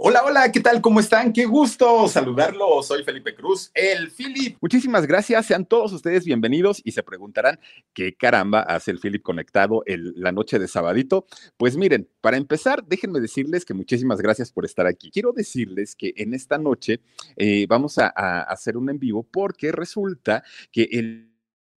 Hola, 0.00 0.22
hola, 0.24 0.52
¿qué 0.52 0.60
tal? 0.60 0.80
¿Cómo 0.80 1.00
están? 1.00 1.32
Qué 1.32 1.44
gusto 1.44 2.06
saludarlos. 2.06 2.86
Soy 2.86 3.02
Felipe 3.02 3.34
Cruz, 3.34 3.72
el 3.74 4.12
Philip. 4.12 4.56
Muchísimas 4.60 5.04
gracias. 5.08 5.46
Sean 5.46 5.66
todos 5.66 5.92
ustedes 5.92 6.24
bienvenidos 6.24 6.80
y 6.84 6.92
se 6.92 7.02
preguntarán 7.02 7.58
qué 7.94 8.14
caramba 8.14 8.60
hace 8.60 8.92
el 8.92 9.00
Philip 9.00 9.20
conectado 9.24 9.82
el, 9.86 10.14
la 10.14 10.30
noche 10.30 10.60
de 10.60 10.68
sabadito. 10.68 11.26
Pues 11.56 11.76
miren, 11.76 12.08
para 12.20 12.36
empezar, 12.36 12.84
déjenme 12.84 13.18
decirles 13.18 13.64
que 13.64 13.74
muchísimas 13.74 14.20
gracias 14.20 14.52
por 14.52 14.64
estar 14.64 14.86
aquí. 14.86 15.10
Quiero 15.10 15.32
decirles 15.32 15.96
que 15.96 16.12
en 16.16 16.32
esta 16.32 16.58
noche 16.58 17.00
eh, 17.34 17.66
vamos 17.68 17.98
a, 17.98 18.06
hacer 18.42 18.76
un 18.76 18.90
en 18.90 19.00
vivo 19.00 19.24
porque 19.24 19.72
resulta 19.72 20.44
que 20.70 20.86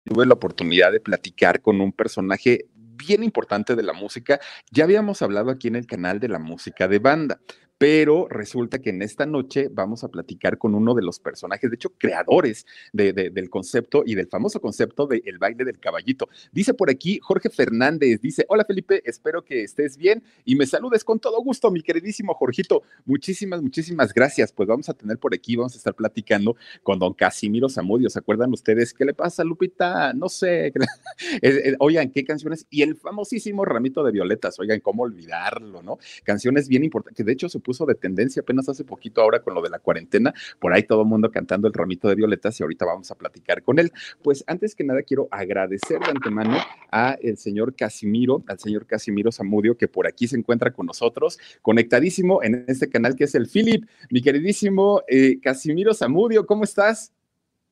tuve 0.03 0.27
la 0.27 0.35
oportunidad 0.35 0.91
de 0.91 0.99
platicar 0.99 1.63
con 1.63 1.81
un 1.81 1.93
personaje 1.93 2.67
bien 2.75 3.23
importante 3.23 3.77
de 3.77 3.85
la 3.85 3.93
música. 3.93 4.41
Ya 4.73 4.83
habíamos 4.83 5.23
hablado 5.23 5.51
aquí 5.51 5.69
en 5.69 5.77
el 5.77 5.87
canal 5.87 6.19
de 6.19 6.27
la 6.27 6.41
música 6.41 6.89
de 6.89 6.99
banda, 6.99 7.41
pero 7.79 8.27
resulta 8.29 8.81
que 8.81 8.91
en 8.91 9.03
esta 9.03 9.25
noche 9.25 9.69
vamos 9.71 10.05
a 10.05 10.09
platicar 10.09 10.59
con 10.59 10.75
uno 10.75 10.95
de 10.95 11.03
los 11.03 11.21
personajes, 11.21 11.71
de 11.71 11.77
hecho, 11.77 11.91
creadores 11.97 12.67
de, 12.93 13.13
de, 13.13 13.31
del 13.31 13.49
concepto 13.49 14.03
y 14.05 14.15
del 14.15 14.27
famoso 14.27 14.61
concepto 14.61 15.07
del 15.07 15.23
el 15.25 15.39
baile 15.39 15.65
del 15.65 15.79
caballito. 15.79 16.29
Dice 16.53 16.75
por 16.75 16.91
aquí 16.91 17.19
Jorge 17.23 17.51
Fernández, 17.51 18.21
dice, 18.21 18.45
hola 18.49 18.65
Felipe, 18.65 19.03
espero 19.05 19.45
que 19.45 19.63
estés 19.63 19.97
bien 19.97 20.23
y 20.45 20.57
me 20.57 20.67
saludes 20.67 21.05
con 21.05 21.21
todo 21.21 21.41
gusto, 21.43 21.71
mi 21.71 21.83
queridísimo 21.83 22.35
Jorgito. 22.35 22.83
Muchísimas, 23.05 23.63
muchísimas 23.63 24.13
gracias. 24.13 24.53
Pues 24.53 24.69
vamos 24.69 24.89
a 24.89 24.95
tener 24.95 25.19
por 25.19 25.35
aquí, 25.35 25.57
vamos 25.57 25.75
a 25.75 25.79
estar 25.79 25.95
platicando 25.95 26.57
con 26.83 26.99
don 26.99 27.15
Casimiro 27.15 27.69
Zamudio. 27.69 28.11
¿Se 28.11 28.19
acuerdan 28.19 28.53
ustedes 28.53 28.93
qué 28.93 29.05
le 29.05 29.15
pasa, 29.15 29.45
Lupita? 29.45 30.13
No 30.13 30.29
sé. 30.29 30.73
Oigan, 31.79 32.11
¿qué 32.11 32.25
canciones? 32.25 32.67
Y 32.71 32.83
el 32.83 32.97
famosísimo 32.97 33.65
Ramito 33.65 34.03
de 34.03 34.13
Violetas, 34.13 34.59
oigan, 34.59 34.81
¿cómo 34.81 35.03
olvidarlo, 35.03 35.83
no? 35.83 35.99
Canciones 36.25 36.69
bien 36.69 36.85
importantes, 36.85 37.17
que 37.17 37.25
de 37.25 37.33
hecho 37.33 37.49
se 37.49 37.59
puso 37.69 37.85
de 37.85 37.95
tendencia 37.95 38.41
apenas 38.41 38.67
hace 38.71 38.83
poquito 38.83 39.21
ahora 39.21 39.43
con 39.43 39.53
lo 39.53 39.61
de 39.61 39.69
la 39.69 39.79
cuarentena, 39.79 40.33
por 40.59 40.73
ahí 40.73 40.85
todo 40.85 41.03
el 41.03 41.07
mundo 41.07 41.31
cantando 41.31 41.69
el 41.69 41.75
ramito 41.75 42.09
de 42.09 42.15
violetas 42.15 42.59
y 42.59 42.63
ahorita 42.63 42.87
vamos 42.87 43.11
a 43.11 43.15
platicar 43.15 43.63
con 43.63 43.79
él. 43.79 43.93
Pues 44.23 44.43
antes 44.47 44.75
que 44.75 44.85
nada 44.85 45.03
quiero 45.03 45.29
agradecer 45.31 46.01
de 46.01 46.07
antemano 46.07 46.57
a 46.91 47.19
el 47.21 47.37
señor 47.37 47.77
Casimiro, 47.77 48.43
al 48.49 48.59
señor 48.59 48.87
Casimiro 48.87 49.31
Zamudio, 49.31 49.77
que 49.77 49.87
por 49.87 50.07
aquí 50.07 50.27
se 50.27 50.39
encuentra 50.39 50.73
con 50.73 50.87
nosotros, 50.87 51.39
conectadísimo 51.61 52.43
en 52.43 52.65
este 52.69 52.89
canal 52.89 53.15
que 53.15 53.25
es 53.25 53.35
el 53.35 53.47
Philip. 53.47 53.85
Mi 54.09 54.23
queridísimo 54.23 55.03
eh, 55.07 55.39
Casimiro 55.43 55.93
Zamudio, 55.93 56.47
¿cómo 56.47 56.65
estás? 56.65 57.13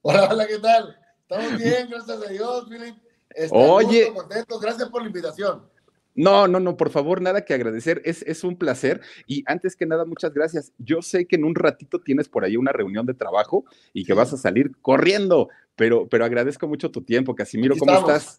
Hola, 0.02 0.28
hola, 0.30 0.46
¿qué 0.46 0.58
tal? 0.58 0.94
Estamos 1.22 1.56
bien, 1.62 1.88
gracias 1.88 2.22
a 2.22 2.30
Dios, 2.30 2.68
Philip. 2.68 2.96
Oye, 3.50 4.12
contentos. 4.12 4.60
gracias 4.60 4.90
por 4.90 5.00
la 5.00 5.08
invitación. 5.08 5.62
No, 6.16 6.48
no, 6.48 6.58
no, 6.58 6.76
por 6.76 6.90
favor, 6.90 7.20
nada 7.20 7.44
que 7.44 7.54
agradecer, 7.54 8.00
es, 8.04 8.22
es, 8.22 8.42
un 8.42 8.56
placer. 8.56 9.00
Y 9.26 9.44
antes 9.46 9.76
que 9.76 9.86
nada, 9.86 10.04
muchas 10.04 10.32
gracias. 10.32 10.72
Yo 10.78 11.02
sé 11.02 11.26
que 11.26 11.36
en 11.36 11.44
un 11.44 11.54
ratito 11.54 12.00
tienes 12.00 12.28
por 12.28 12.44
ahí 12.44 12.56
una 12.56 12.72
reunión 12.72 13.04
de 13.06 13.14
trabajo 13.14 13.64
y 13.92 14.04
que 14.04 14.14
vas 14.14 14.32
a 14.32 14.38
salir 14.38 14.72
corriendo, 14.80 15.50
pero, 15.76 16.08
pero 16.08 16.24
agradezco 16.24 16.66
mucho 16.66 16.90
tu 16.90 17.02
tiempo, 17.02 17.34
Casimiro, 17.34 17.74
aquí 17.74 17.80
¿cómo 17.80 17.92
estamos. 17.92 18.10
estás? 18.16 18.38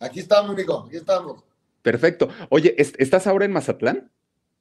Aquí 0.00 0.20
estamos, 0.20 0.56
Nico, 0.56 0.84
aquí 0.86 0.96
estamos. 0.96 1.44
Perfecto. 1.82 2.28
Oye, 2.48 2.74
¿estás 2.76 3.26
ahora 3.26 3.44
en 3.44 3.52
Mazatlán? 3.52 4.10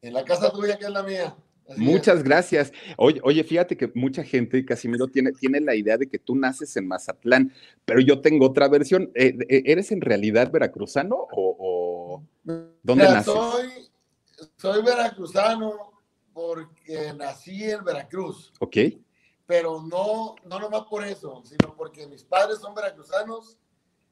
En 0.02 0.14
la 0.14 0.24
casa 0.24 0.52
tuya, 0.52 0.78
que 0.78 0.86
es 0.86 0.92
la 0.92 1.04
mía. 1.04 1.36
Así 1.70 1.82
Muchas 1.82 2.20
es. 2.20 2.24
gracias. 2.24 2.74
Oye, 2.98 3.20
oye, 3.24 3.44
fíjate 3.44 3.78
que 3.78 3.92
mucha 3.94 4.24
gente, 4.24 4.66
Casimiro, 4.66 5.08
tiene, 5.08 5.32
tiene 5.34 5.60
la 5.60 5.76
idea 5.76 5.98
de 5.98 6.08
que 6.08 6.18
tú 6.18 6.36
naces 6.36 6.76
en 6.78 6.88
Mazatlán, 6.88 7.54
pero 7.86 8.00
yo 8.00 8.22
tengo 8.22 8.48
otra 8.48 8.68
versión. 8.68 9.12
Eh, 9.14 9.38
¿Eres 9.48 9.92
en 9.92 10.02
realidad 10.02 10.52
veracruzano 10.52 11.16
o, 11.16 11.56
o 11.60 11.69
dónde 12.84 13.04
Mira, 13.04 13.16
naces? 13.16 13.34
Soy, 13.34 13.90
soy 14.58 14.82
veracruzano 14.84 15.92
porque 16.34 17.14
nací 17.18 17.64
en 17.70 17.84
Veracruz. 17.84 18.54
Ok. 18.60 18.78
Pero 19.46 19.82
no, 19.82 20.36
no 20.46 20.60
nomás 20.60 20.84
por 20.84 21.04
eso, 21.04 21.42
sino 21.44 21.76
porque 21.76 22.08
mis 22.08 22.24
padres 22.24 22.60
son 22.60 22.76
veracruzanos, 22.76 23.58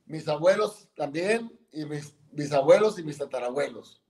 mis 0.06 0.28
abuelos 0.28 0.90
también, 0.96 1.52
y 1.72 1.86
mis 1.86 2.16
bisabuelos 2.32 2.98
y 2.98 3.04
mis 3.04 3.18
tatarabuelos. 3.18 4.02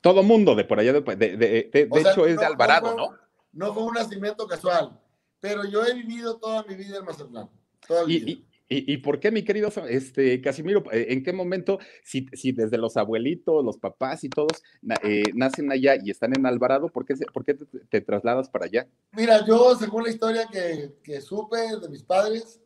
Todo 0.00 0.22
mundo 0.22 0.54
de 0.54 0.64
por 0.64 0.80
allá, 0.80 0.92
de, 0.92 1.00
de, 1.00 1.16
de, 1.36 1.70
de 1.72 1.88
O 1.90 1.98
sea, 2.00 2.10
hecho 2.12 2.26
es 2.26 2.34
no- 2.34 2.40
de 2.40 2.46
Alvarado, 2.46 2.90
no 2.90 2.96
¿no? 2.96 3.06
fue, 3.08 3.16
no 3.52 3.72
fue 3.74 3.82
un 3.84 3.94
nacimiento 3.94 4.46
casual, 4.48 5.00
pero 5.40 5.64
yo 5.64 5.84
he 5.84 5.94
vivido 5.94 6.36
toda 6.38 6.62
mi 6.64 6.74
vida 6.74 6.98
en 6.98 7.04
Mazatlán. 7.04 7.48
Toda 7.86 8.04
mi 8.06 8.14
¿Y, 8.14 8.18
vida. 8.24 8.30
y, 8.32 8.46
y, 8.78 8.92
y 8.94 8.96
por 8.98 9.20
qué, 9.20 9.30
mi 9.30 9.42
querido 9.44 9.70
este, 9.88 10.40
Casimiro? 10.40 10.84
eh, 10.92 11.06
¿En 11.10 11.22
qué 11.22 11.32
momento, 11.32 11.78
si, 12.02 12.26
si 12.32 12.52
desde 12.52 12.78
los 12.78 12.96
abuelitos, 12.96 13.64
los 13.64 13.78
papás 13.78 14.24
y 14.24 14.28
todos 14.28 14.62
eh, 15.02 15.22
nacen 15.34 15.70
allá 15.70 15.96
y 16.02 16.10
están 16.10 16.36
en 16.36 16.46
Alvarado, 16.46 16.88
¿por 16.88 17.04
qué, 17.04 17.14
por 17.32 17.44
qué 17.44 17.54
te, 17.54 17.64
te 17.88 18.00
trasladas 18.00 18.48
para 18.48 18.66
allá? 18.66 18.86
Mira, 19.12 19.44
yo, 19.46 19.74
según 19.76 20.04
la 20.04 20.10
historia 20.10 20.46
que, 20.50 20.94
que 21.02 21.20
supe 21.20 21.56
de 21.80 21.88
mis 21.88 22.02
padres, 22.02 22.60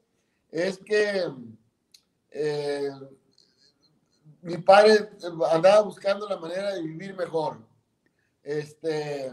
es 0.51 0.79
que 0.79 1.25
eh, 2.31 2.91
mi 4.43 4.59
padre 4.59 5.09
andaba 5.51 5.83
buscando 5.83 6.29
la 6.29 6.39
manera 6.39 6.75
de 6.75 6.83
vivir 6.83 7.15
mejor. 7.15 7.59
Este, 8.43 9.31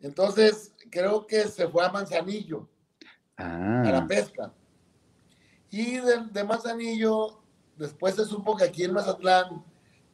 entonces, 0.00 0.72
creo 0.90 1.26
que 1.26 1.48
se 1.48 1.66
fue 1.68 1.84
a 1.84 1.90
Manzanillo, 1.90 2.68
a 3.36 3.82
la 3.90 3.98
Ah, 3.98 4.06
pesca. 4.06 4.52
Y 5.70 5.96
de, 5.96 6.24
de 6.32 6.44
Manzanillo, 6.44 7.40
después 7.76 8.14
se 8.14 8.24
supo 8.24 8.56
que 8.56 8.64
aquí 8.64 8.84
en 8.84 8.92
Mazatlán 8.92 9.64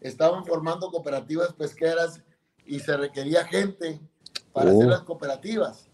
estaban 0.01 0.45
formando 0.45 0.91
cooperativas 0.91 1.53
pesqueras 1.53 2.21
y 2.67 2.81
se 2.81 2.97
requería 2.97 3.45
gente 3.45 4.01
para 4.53 4.71
Oh. 4.71 4.77
hacer 4.79 4.89
las 4.91 5.03
cooperativas. 5.03 5.89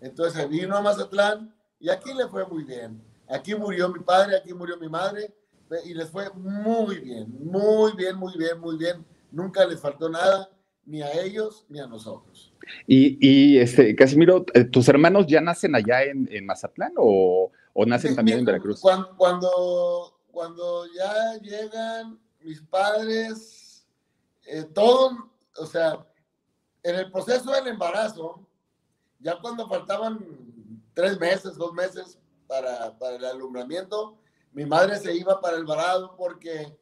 Entonces 0.00 0.34
se 0.40 0.46
vino 0.46 0.76
a 0.76 0.82
Mazatlán 0.82 1.54
y 1.80 1.88
aquí 1.88 2.12
le 2.14 2.28
fue 2.28 2.46
muy 2.46 2.64
bien. 2.64 3.00
Aquí 3.28 3.54
murió 3.54 3.88
mi 3.88 4.00
padre, 4.00 4.36
aquí 4.36 4.52
murió 4.54 4.76
mi 4.76 4.88
madre 4.88 5.34
y 5.84 5.94
les 5.94 6.08
fue 6.10 6.30
muy 6.34 6.98
bien, 7.00 7.26
muy 7.40 7.92
bien, 7.96 8.16
muy 8.16 8.36
bien, 8.36 8.60
muy 8.60 8.76
bien. 8.76 9.04
Nunca 9.32 9.64
les 9.66 9.80
faltó 9.80 10.08
nada, 10.08 10.48
ni 10.84 11.02
a 11.02 11.10
ellos 11.20 11.66
ni 11.68 11.80
a 11.80 11.86
nosotros. 11.88 12.52
y, 12.86 13.18
y 13.20 13.58
este, 13.58 13.94
Casimiro, 13.96 14.44
eh, 14.54 14.64
¿tus 14.64 14.88
hermanos 14.88 15.26
ya 15.26 15.40
nacen 15.40 15.74
allá 15.74 16.04
en, 16.04 16.28
en 16.30 16.46
Mazatlán 16.46 16.92
o, 16.96 17.50
o 17.78 17.84
nacen 17.84 18.12
Mi- 18.12 18.16
también 18.16 18.36
mi- 18.38 18.40
en 18.40 18.46
Veracruz? 18.46 18.80
Cuando, 18.80 19.14
cuando, 19.16 20.20
cuando 20.30 20.86
ya 20.94 21.34
llegan 21.42 22.18
mis 22.40 22.60
padres, 22.62 23.86
eh, 24.46 24.64
todo, 24.64 25.30
o 25.58 25.66
sea, 25.66 26.06
en 26.82 26.94
el 26.96 27.10
proceso 27.12 27.50
del 27.52 27.66
embarazo, 27.66 28.46
ya 29.18 29.38
cuando 29.40 29.68
faltaban 29.68 30.24
tres 30.94 31.18
meses, 31.20 31.56
dos 31.56 31.72
meses 31.74 32.18
para, 32.46 32.96
para 32.98 33.16
el 33.16 33.24
alumbramiento, 33.24 34.16
mi 34.52 34.64
madre 34.64 34.96
se 34.98 35.14
iba 35.14 35.40
para 35.40 35.56
el 35.58 35.64
varado 35.66 36.16
porque 36.16 36.74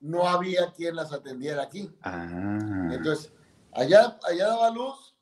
no 0.00 0.28
había 0.28 0.70
quien 0.72 0.94
las 0.94 1.12
atendiera 1.12 1.62
aquí. 1.62 1.90
Ah, 2.02 2.90
Entonces, 2.92 3.32
allá, 3.72 4.18
allá 4.24 4.46
daba 4.48 4.70
luz, 4.70 5.14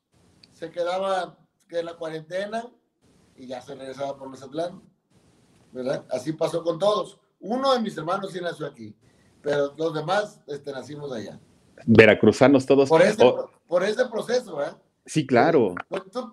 se 0.52 0.70
quedaba 0.70 1.38
que 1.68 1.78
en 1.78 1.86
la 1.86 1.94
cuarentena 1.94 2.66
y 3.36 3.46
ya 3.46 3.60
se 3.62 3.74
regresaba 3.74 4.18
por 4.18 4.28
Mazatlán. 4.28 4.82
¿Verdad? 5.74 6.06
Así 6.10 6.32
pasó 6.32 6.62
con 6.62 6.78
todos. 6.78 7.18
Uno 7.40 7.74
de 7.74 7.80
mis 7.80 7.98
hermanos 7.98 8.32
sí 8.32 8.40
nació 8.40 8.66
aquí, 8.66 8.94
pero 9.42 9.74
los 9.76 9.92
demás 9.92 10.40
este, 10.46 10.72
nacimos 10.72 11.12
allá. 11.12 11.38
veracruzanos 11.84 12.64
todos. 12.64 12.88
Por 12.88 13.02
ese, 13.02 13.22
Oh, 13.22 13.50
por 13.66 13.82
ese 13.82 14.06
proceso, 14.06 14.62
¿eh? 14.62 14.72
Sí, 15.04 15.26
claro. 15.26 15.74
Pues 15.88 16.04
tú 16.10 16.32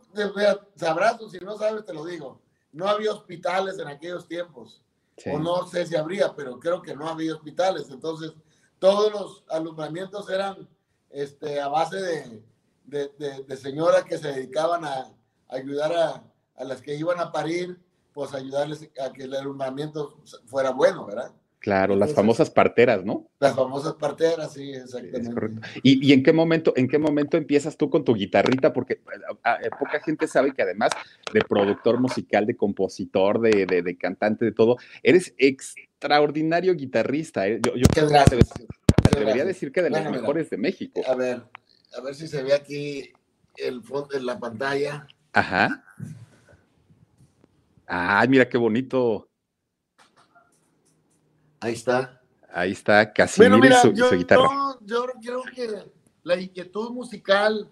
sabrás, 0.76 1.18
si 1.30 1.40
no 1.40 1.58
sabes, 1.58 1.84
te 1.84 1.94
lo 1.94 2.06
digo. 2.06 2.40
No 2.72 2.88
había 2.88 3.12
hospitales 3.12 3.78
en 3.80 3.88
aquellos 3.88 4.28
tiempos. 4.28 4.82
O 5.26 5.38
no 5.38 5.68
sé 5.68 5.86
si 5.86 5.96
habría, 5.96 6.34
pero 6.36 6.58
creo 6.60 6.82
que 6.82 6.96
no 6.96 7.10
había 7.10 7.34
hospitales. 7.36 7.90
Entonces, 7.90 8.34
todos 8.80 9.12
los 9.12 9.44
alumbramientos 9.50 10.30
eran 10.30 10.70
este, 11.10 11.60
a 11.60 11.68
base 11.68 11.98
de, 11.98 12.44
de, 12.86 13.44
de, 13.44 13.58
señoras 13.58 14.06
que 14.06 14.18
se 14.18 14.32
dedicaban 14.32 14.86
a, 14.86 15.12
ayudar 15.50 15.92
a, 15.94 16.24
a, 16.56 16.64
las 16.64 16.82
que 16.82 16.96
iban 16.96 17.20
a 17.20 17.32
parir, 17.32 17.78
pues 18.14 18.34
ayudarles 18.34 18.90
a 19.04 19.12
que 19.12 19.24
el 19.24 19.36
alumbramiento 19.36 20.18
fuera 20.46 20.72
bueno, 20.72 21.06
¿verdad? 21.06 21.32
Claro, 21.62 21.96
las 21.96 22.16
famosas 22.16 22.50
parteras, 22.50 23.06
¿no? 23.06 23.30
Las 23.40 23.56
famosas 23.56 23.94
parteras, 23.94 24.52
sí, 24.52 24.72
exactamente. 24.72 25.62
¿Y, 25.84 26.08
¿Y, 26.08 26.12
en 26.12 26.24
qué 26.24 26.34
momento, 26.34 26.74
en 26.76 26.88
qué 26.88 26.98
momento 26.98 27.38
empiezas 27.38 27.78
tú 27.78 27.88
con 27.88 28.04
tu 28.04 28.16
guitarrita? 28.16 28.74
Porque 28.74 29.00
poca 29.80 30.00
gente 30.04 30.26
sabe 30.26 30.56
que 30.56 30.64
además 30.64 30.90
de 31.32 31.42
productor 31.42 32.00
musical, 32.00 32.48
de 32.48 32.58
compositor, 32.58 33.40
de, 33.40 33.68
de, 33.68 33.96
cantante, 33.96 34.44
de 34.44 34.54
todo, 34.54 34.78
eres 35.04 35.36
extraordinario 35.38 36.74
guitarrista. 36.74 37.48
¿eh? 37.48 37.62
Yo, 37.64 37.76
yo 37.76 37.86
debería 39.16 39.46
decir 39.46 39.72
que 39.72 39.84
de 39.84 39.92
las 39.92 40.10
mejores 40.10 40.50
de 40.50 40.58
México. 40.58 41.02
A 41.08 41.14
ver, 41.14 41.44
a 41.96 42.02
ver 42.02 42.16
si 42.16 42.28
se 42.28 42.42
ve 42.42 42.56
aquí 42.56 43.14
el 43.58 43.84
fondo 43.84 44.18
en 44.18 44.26
la 44.26 44.40
pantalla. 44.40 45.06
Ajá. 45.34 45.84
Ay, 47.94 48.30
mira 48.30 48.48
qué 48.48 48.58
bonito. 48.58 49.30
Ahí 51.60 51.74
está. 51.74 52.22
Ahí 52.54 52.72
está, 52.72 53.12
casi 53.12 53.42
bueno, 53.42 53.58
mira, 53.58 53.82
su, 53.82 53.92
yo, 53.92 54.10
guitarra. 54.12 54.48
Yo, 54.82 55.06
creo 55.22 55.44
que 55.54 55.92
la 56.24 56.40
inquietud 56.40 56.92
musical 56.92 57.70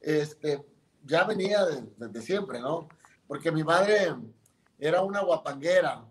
este, 0.00 0.60
ya 1.04 1.22
venía 1.22 1.64
desde 1.96 2.20
siempre, 2.20 2.58
¿no? 2.58 2.88
Porque 3.28 3.52
mi 3.52 3.62
madre 3.62 4.12
era 4.76 5.02
una 5.02 5.20
guapanguera. 5.20 6.04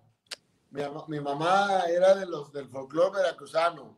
Mi, 1.07 1.19
mamá 1.19 1.83
era 1.89 2.15
de 2.15 2.27
los 2.27 2.53
del 2.53 2.69
folclore 2.69 3.17
veracruzano, 3.17 3.97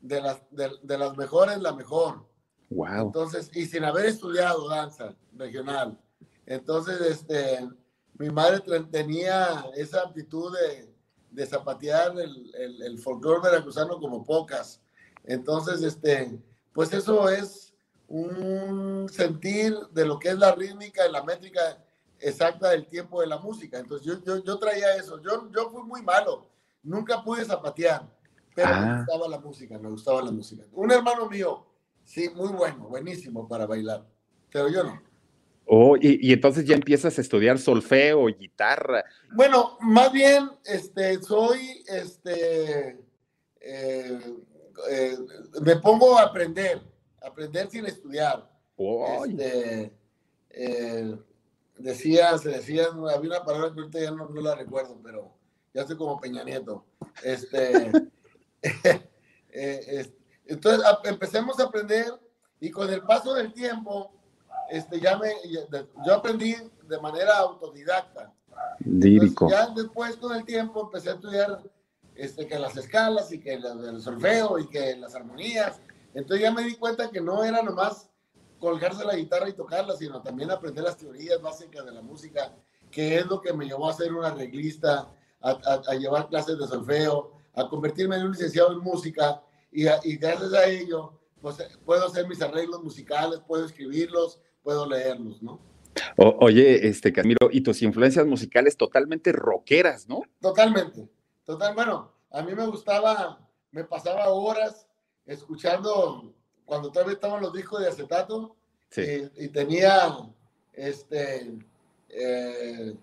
de 0.00 0.22
las, 0.22 0.40
de, 0.50 0.98
las 0.98 1.14
mejores, 1.18 1.58
la 1.60 1.74
mejor. 1.74 2.26
Wow. 2.70 3.08
Entonces, 3.08 3.50
y 3.54 3.66
sin 3.66 3.84
haber 3.84 4.06
estudiado 4.06 4.66
danza 4.66 5.14
regional. 5.34 6.00
Entonces, 6.46 7.00
este, 7.02 7.68
mi 8.18 8.30
madre 8.30 8.60
tenía 8.90 9.66
esa 9.74 10.02
aptitud 10.02 10.56
de, 10.56 10.94
de 11.30 11.46
zapatear 11.46 12.18
el, 12.18 12.54
el, 12.54 12.82
el 12.82 12.98
folclore 12.98 13.40
veracruzano 13.42 13.98
como 13.98 14.24
pocas. 14.24 14.80
Entonces, 15.24 15.82
este, 15.82 16.38
pues 16.72 16.92
eso 16.92 17.28
es 17.28 17.74
un 18.08 19.08
sentir 19.10 19.76
de 19.92 20.04
lo 20.04 20.18
que 20.18 20.28
es 20.28 20.38
la 20.38 20.54
rítmica 20.54 21.06
y 21.06 21.12
la 21.12 21.24
métrica 21.24 21.82
exacta 22.20 22.70
del 22.70 22.86
tiempo 22.86 23.20
de 23.20 23.26
la 23.26 23.38
música. 23.38 23.78
Entonces 23.78 24.06
yo, 24.06 24.22
yo, 24.22 24.42
yo 24.44 24.58
traía 24.58 24.96
eso. 24.96 25.20
Yo, 25.20 25.50
yo 25.50 25.70
fui 25.70 25.82
muy 25.82 26.02
malo. 26.02 26.50
Nunca 26.82 27.22
pude 27.24 27.44
zapatear, 27.44 28.06
pero 28.54 28.68
me 28.68 28.74
ah. 28.74 28.96
gustaba 28.98 29.28
la 29.28 29.38
música, 29.38 29.78
me 29.78 29.88
gustaba 29.88 30.22
la 30.22 30.30
música. 30.30 30.64
Un 30.72 30.92
hermano 30.92 31.28
mío, 31.28 31.66
sí, 32.04 32.28
muy 32.34 32.52
bueno, 32.52 32.88
buenísimo 32.88 33.48
para 33.48 33.64
bailar, 33.64 34.06
pero 34.50 34.68
yo 34.68 34.84
no. 34.84 35.02
Oh, 35.66 35.96
y, 35.98 36.32
entonces 36.32 36.66
ya 36.66 36.74
empiezas 36.74 37.16
a 37.16 37.20
estudiar 37.20 37.58
solfeo, 37.58 38.26
guitarra. 38.26 39.04
Bueno, 39.32 39.78
más 39.80 40.12
bien, 40.12 40.50
este, 40.64 41.22
soy, 41.22 41.82
este, 41.88 43.00
eh, 43.60 44.20
eh, 44.90 45.16
me 45.62 45.76
pongo 45.76 46.18
a 46.18 46.24
aprender, 46.24 46.82
aprender 47.22 47.70
sin 47.70 47.86
estudiar. 47.86 48.46
Este, 49.26 49.92
eh, 50.50 51.16
decía, 51.78 52.36
se 52.36 52.50
decía, 52.50 52.86
había 53.14 53.30
una 53.30 53.44
palabra 53.44 53.72
que 53.72 53.80
ahorita 53.80 54.00
ya 54.00 54.10
no, 54.10 54.28
la 54.28 54.54
recuerdo, 54.56 55.00
pero 55.02 55.32
ya 55.72 55.82
estoy 55.82 55.96
como 55.96 56.20
Peña 56.20 56.44
Nieto. 56.44 56.84
Este, 57.22 57.90
entonces, 60.46 60.86
empecemos 61.04 61.58
a 61.58 61.64
aprender 61.64 62.12
y 62.60 62.70
con 62.70 62.92
el 62.92 63.02
paso 63.02 63.34
del 63.34 63.52
tiempo, 63.54 64.14
este, 64.70 65.00
ya 65.00 65.16
me, 65.18 65.32
yo 66.06 66.14
aprendí 66.14 66.54
de 66.88 67.00
manera 67.00 67.38
autodidacta. 67.38 68.32
Lírico. 68.80 69.48
ya 69.48 69.68
después 69.68 70.16
con 70.16 70.34
el 70.34 70.44
tiempo 70.44 70.82
empecé 70.82 71.10
a 71.10 71.14
estudiar 71.14 71.62
este, 72.14 72.46
que 72.46 72.58
las 72.58 72.76
escalas 72.76 73.32
y 73.32 73.40
que 73.40 73.54
el 73.54 74.00
solfeo 74.00 74.58
y 74.58 74.68
que 74.68 74.96
las 74.96 75.14
armonías. 75.14 75.80
Entonces 76.14 76.42
ya 76.42 76.52
me 76.52 76.62
di 76.62 76.76
cuenta 76.76 77.10
que 77.10 77.20
no 77.20 77.44
era 77.44 77.62
nomás 77.62 78.08
colgarse 78.58 79.04
la 79.04 79.16
guitarra 79.16 79.48
y 79.48 79.52
tocarla, 79.52 79.96
sino 79.96 80.22
también 80.22 80.50
aprender 80.50 80.84
las 80.84 80.96
teorías 80.96 81.42
básicas 81.42 81.84
de 81.84 81.92
la 81.92 82.02
música, 82.02 82.54
que 82.90 83.18
es 83.18 83.26
lo 83.26 83.40
que 83.40 83.52
me 83.52 83.66
llevó 83.66 83.88
a 83.88 83.94
ser 83.94 84.14
un 84.14 84.24
arreglista, 84.24 85.08
a, 85.40 85.50
a, 85.86 85.94
llevar 85.94 86.28
clases 86.28 86.58
de 86.58 86.66
solfeo, 86.66 87.32
a 87.54 87.68
convertirme 87.68 88.16
en 88.16 88.22
un 88.22 88.32
licenciado 88.32 88.72
en 88.72 88.78
música 88.78 89.42
y, 89.70 89.86
y 89.86 90.16
gracias 90.16 90.54
a 90.54 90.64
ello 90.66 91.18
pues, 91.44 91.58
puedo 91.84 92.06
hacer 92.06 92.26
mis 92.26 92.40
arreglos 92.40 92.82
musicales, 92.82 93.38
puedo 93.46 93.66
escribirlos, 93.66 94.40
puedo 94.62 94.88
leerlos, 94.88 95.42
¿no? 95.42 95.60
oye, 96.16 96.88
este 96.88 97.12
Camilo, 97.12 97.50
y 97.52 97.60
tus 97.60 97.82
influencias 97.82 98.26
musicales 98.26 98.78
totalmente 98.78 99.30
rockeras, 99.30 100.08
¿no? 100.08 100.22
Totalmente, 100.40 101.06
total. 101.44 101.74
Bueno, 101.74 102.14
a 102.30 102.40
mí 102.42 102.54
me 102.54 102.66
gustaba, 102.66 103.46
me 103.72 103.84
pasaba 103.84 104.30
horas 104.30 104.88
escuchando 105.26 106.32
cuando 106.64 106.90
todavía 106.90 107.12
estaban 107.12 107.42
los 107.42 107.52
discos 107.52 107.82
de 107.82 107.88
acetato 107.88 108.56
y, 108.96 109.48
tenía, 109.48 110.16
este, 110.72 111.52
eh, 112.08 112.94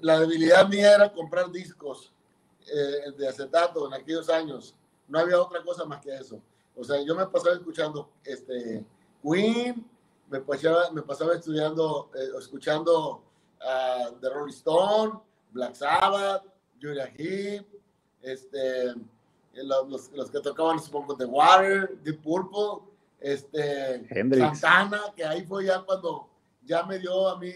la 0.00 0.20
debilidad 0.20 0.66
mía 0.68 0.94
era 0.94 1.12
comprar 1.12 1.52
discos 1.52 2.14
eh, 2.62 3.12
de 3.16 3.28
acetato 3.28 3.86
en 3.86 3.92
aquellos 3.92 4.30
años. 4.30 4.74
No 5.06 5.18
había 5.18 5.38
otra 5.38 5.62
cosa 5.62 5.84
más 5.84 6.00
que 6.00 6.14
eso. 6.16 6.40
O 6.78 6.84
sea, 6.84 7.02
yo 7.02 7.14
me 7.16 7.26
pasaba 7.26 7.56
escuchando 7.56 8.10
este, 8.24 8.84
Queen, 9.22 9.84
me 10.30 10.40
pasaba, 10.40 10.90
me 10.92 11.02
pasaba 11.02 11.34
estudiando, 11.34 12.10
eh, 12.14 12.28
escuchando 12.38 13.22
a 13.60 14.10
The 14.20 14.30
Rolling 14.30 14.52
Stone, 14.52 15.20
Black 15.50 15.74
Sabbath, 15.74 16.44
Julia 16.80 17.12
Heep, 17.16 17.66
este, 18.22 18.94
los, 19.54 20.12
los, 20.12 20.30
que 20.30 20.40
tocaban, 20.40 20.78
supongo, 20.78 21.16
The 21.16 21.24
Water, 21.24 21.98
The 22.04 22.12
Purple, 22.12 22.86
este, 23.18 24.08
Santana, 24.38 25.00
que 25.16 25.24
ahí 25.24 25.44
fue 25.44 25.64
ya 25.64 25.80
cuando 25.82 26.28
ya 26.64 26.84
me 26.84 27.00
dio 27.00 27.28
a 27.28 27.38
mí 27.38 27.52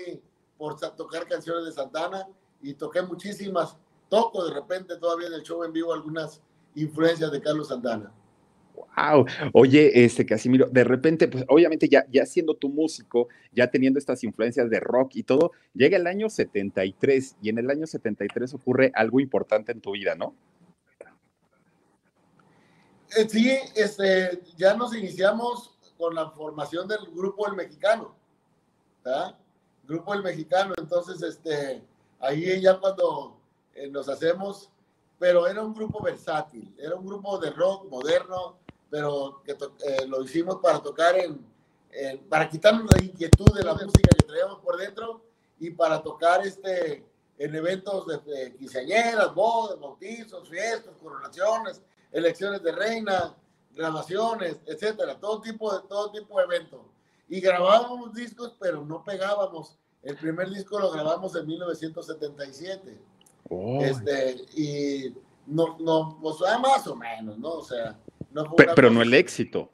por 0.59 0.79
tocar 0.97 1.29
canciones 1.29 1.65
de 1.65 1.73
Santana 1.73 2.27
y 2.61 2.75
toqué 2.75 3.03
muchísimas. 3.03 3.77
Toco 4.09 4.45
de 4.45 4.53
repente 4.53 4.97
todavía 4.97 5.29
en 5.29 5.35
el 5.35 5.43
show 5.43 5.63
en 5.63 5.73
vivo 5.73 5.93
algunas 5.93 6.43
influencias 6.75 7.31
de 7.31 7.41
Carlos 7.41 7.69
Santana. 7.69 8.13
Wow. 8.97 9.27
Oye, 9.53 10.05
este 10.05 10.27
Casimiro, 10.27 10.69
de 10.71 10.85
repente, 10.85 11.29
pues 11.29 11.45
obviamente 11.49 11.89
ya, 11.89 12.05
ya 12.11 12.27
siendo 12.27 12.55
tu 12.55 12.69
músico, 12.69 13.29
ya 13.53 13.71
teniendo 13.71 13.99
estas 13.99 14.23
influencias 14.25 14.69
de 14.69 14.81
rock 14.81 15.17
y 15.17 15.23
todo, 15.23 15.53
llega 15.75 15.97
el 15.97 16.07
año 16.07 16.29
73 16.29 17.37
y 17.43 17.49
en 17.49 17.59
el 17.59 17.71
año 17.71 17.87
73 17.87 18.55
ocurre 18.55 18.93
algo 18.95 19.21
importante 19.21 19.73
en 19.73 19.81
tu 19.81 19.93
vida, 19.93 20.15
¿no? 20.15 20.35
Eh, 23.17 23.29
sí, 23.29 23.51
este, 23.75 24.43
ya 24.57 24.75
nos 24.75 24.97
iniciamos 24.97 25.79
con 25.99 26.15
la 26.15 26.31
formación 26.31 26.89
del 26.89 27.01
grupo 27.15 27.47
El 27.47 27.57
Mexicano, 27.57 28.15
¿verdad? 29.05 29.37
Grupo 29.85 30.15
El 30.15 30.23
Mexicano, 30.23 30.75
entonces, 30.79 31.23
este, 31.23 31.83
ahí 32.21 32.61
ya 32.61 32.79
cuando 32.79 33.39
eh, 33.75 33.89
nos 33.89 34.09
hacemos, 34.09 34.71
pero 35.19 35.47
era 35.47 35.63
un 35.63 35.75
grupo 35.75 36.03
versátil, 36.03 36.75
era 36.79 36.97
un 36.97 37.07
grupo 37.07 37.39
de 37.39 37.51
rock 37.51 37.91
moderno, 37.91 38.59
pero 38.93 39.41
que 39.43 39.53
eh, 39.53 40.07
lo 40.07 40.23
hicimos 40.23 40.57
para 40.57 40.79
tocar 40.79 41.17
en, 41.17 41.43
para 42.29 42.47
quitarnos 42.47 42.85
la 42.95 43.03
inquietud 43.03 43.51
de 43.57 43.65
la 43.65 43.73
música 43.73 44.11
que 44.19 44.27
traíamos 44.27 44.59
por 44.59 44.77
dentro 44.77 45.23
y 45.59 45.71
para 45.71 46.03
tocar 46.03 46.47
este, 46.47 47.03
en 47.39 47.55
eventos 47.55 48.07
de, 48.07 48.55
quinceañeras, 48.59 49.35
bodas, 49.35 49.81
bautizos, 49.81 50.47
fiestas, 50.47 50.93
coronaciones, 51.03 51.81
elecciones 52.13 52.63
de 52.63 52.73
reina, 52.73 53.35
grabaciones, 53.75 54.59
etcétera, 54.67 55.19
todo 55.19 55.41
tipo 55.41 55.75
de, 55.75 55.89
todo 55.89 56.11
tipo 56.11 56.37
de 56.37 56.45
eventos. 56.45 56.81
Y 57.31 57.41
grabábamos 57.41 58.13
discos, 58.13 58.55
pero 58.61 58.85
no 58.85 59.03
pegábamos. 59.03 59.79
El 60.03 60.19
primer 60.19 60.51
disco 60.51 60.79
lo 60.79 60.91
grabamos 60.91 61.35
en 61.35 61.47
1977. 61.47 62.99
Este, 63.81 64.33
y 64.55 65.15
no, 65.47 65.79
no, 65.79 66.19
pues 66.21 66.37
ah, 66.47 66.59
más 66.59 66.87
o 66.87 66.95
menos, 66.95 67.39
¿no? 67.39 67.53
O 67.53 67.65
sea, 67.65 67.99
pero, 68.57 68.91
no 68.91 69.03
el 69.03 69.15
éxito. 69.15 69.71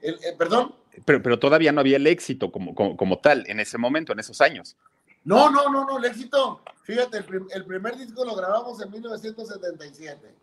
El, 0.00 0.14
eh, 0.14 0.34
¿Perdón? 0.36 0.74
Pero, 1.04 1.22
pero 1.22 1.38
todavía 1.38 1.72
no 1.72 1.80
había 1.80 1.96
el 1.96 2.06
éxito 2.06 2.50
como, 2.50 2.74
como, 2.74 3.18
tal 3.18 3.44
en 3.48 3.60
ese 3.60 3.78
momento, 3.78 4.12
en 4.12 4.18
esos 4.18 4.40
años. 4.40 4.76
No, 5.24 5.50
no, 5.50 5.68
no, 5.68 5.84
no, 5.84 5.98
el 5.98 6.04
éxito, 6.06 6.62
fíjate, 6.82 7.18
el, 7.18 7.64
primer 7.66 7.96
disco 7.96 8.24
lo 8.24 8.34
grabamos 8.34 8.80
en 8.80 8.90
1977, 8.90 10.34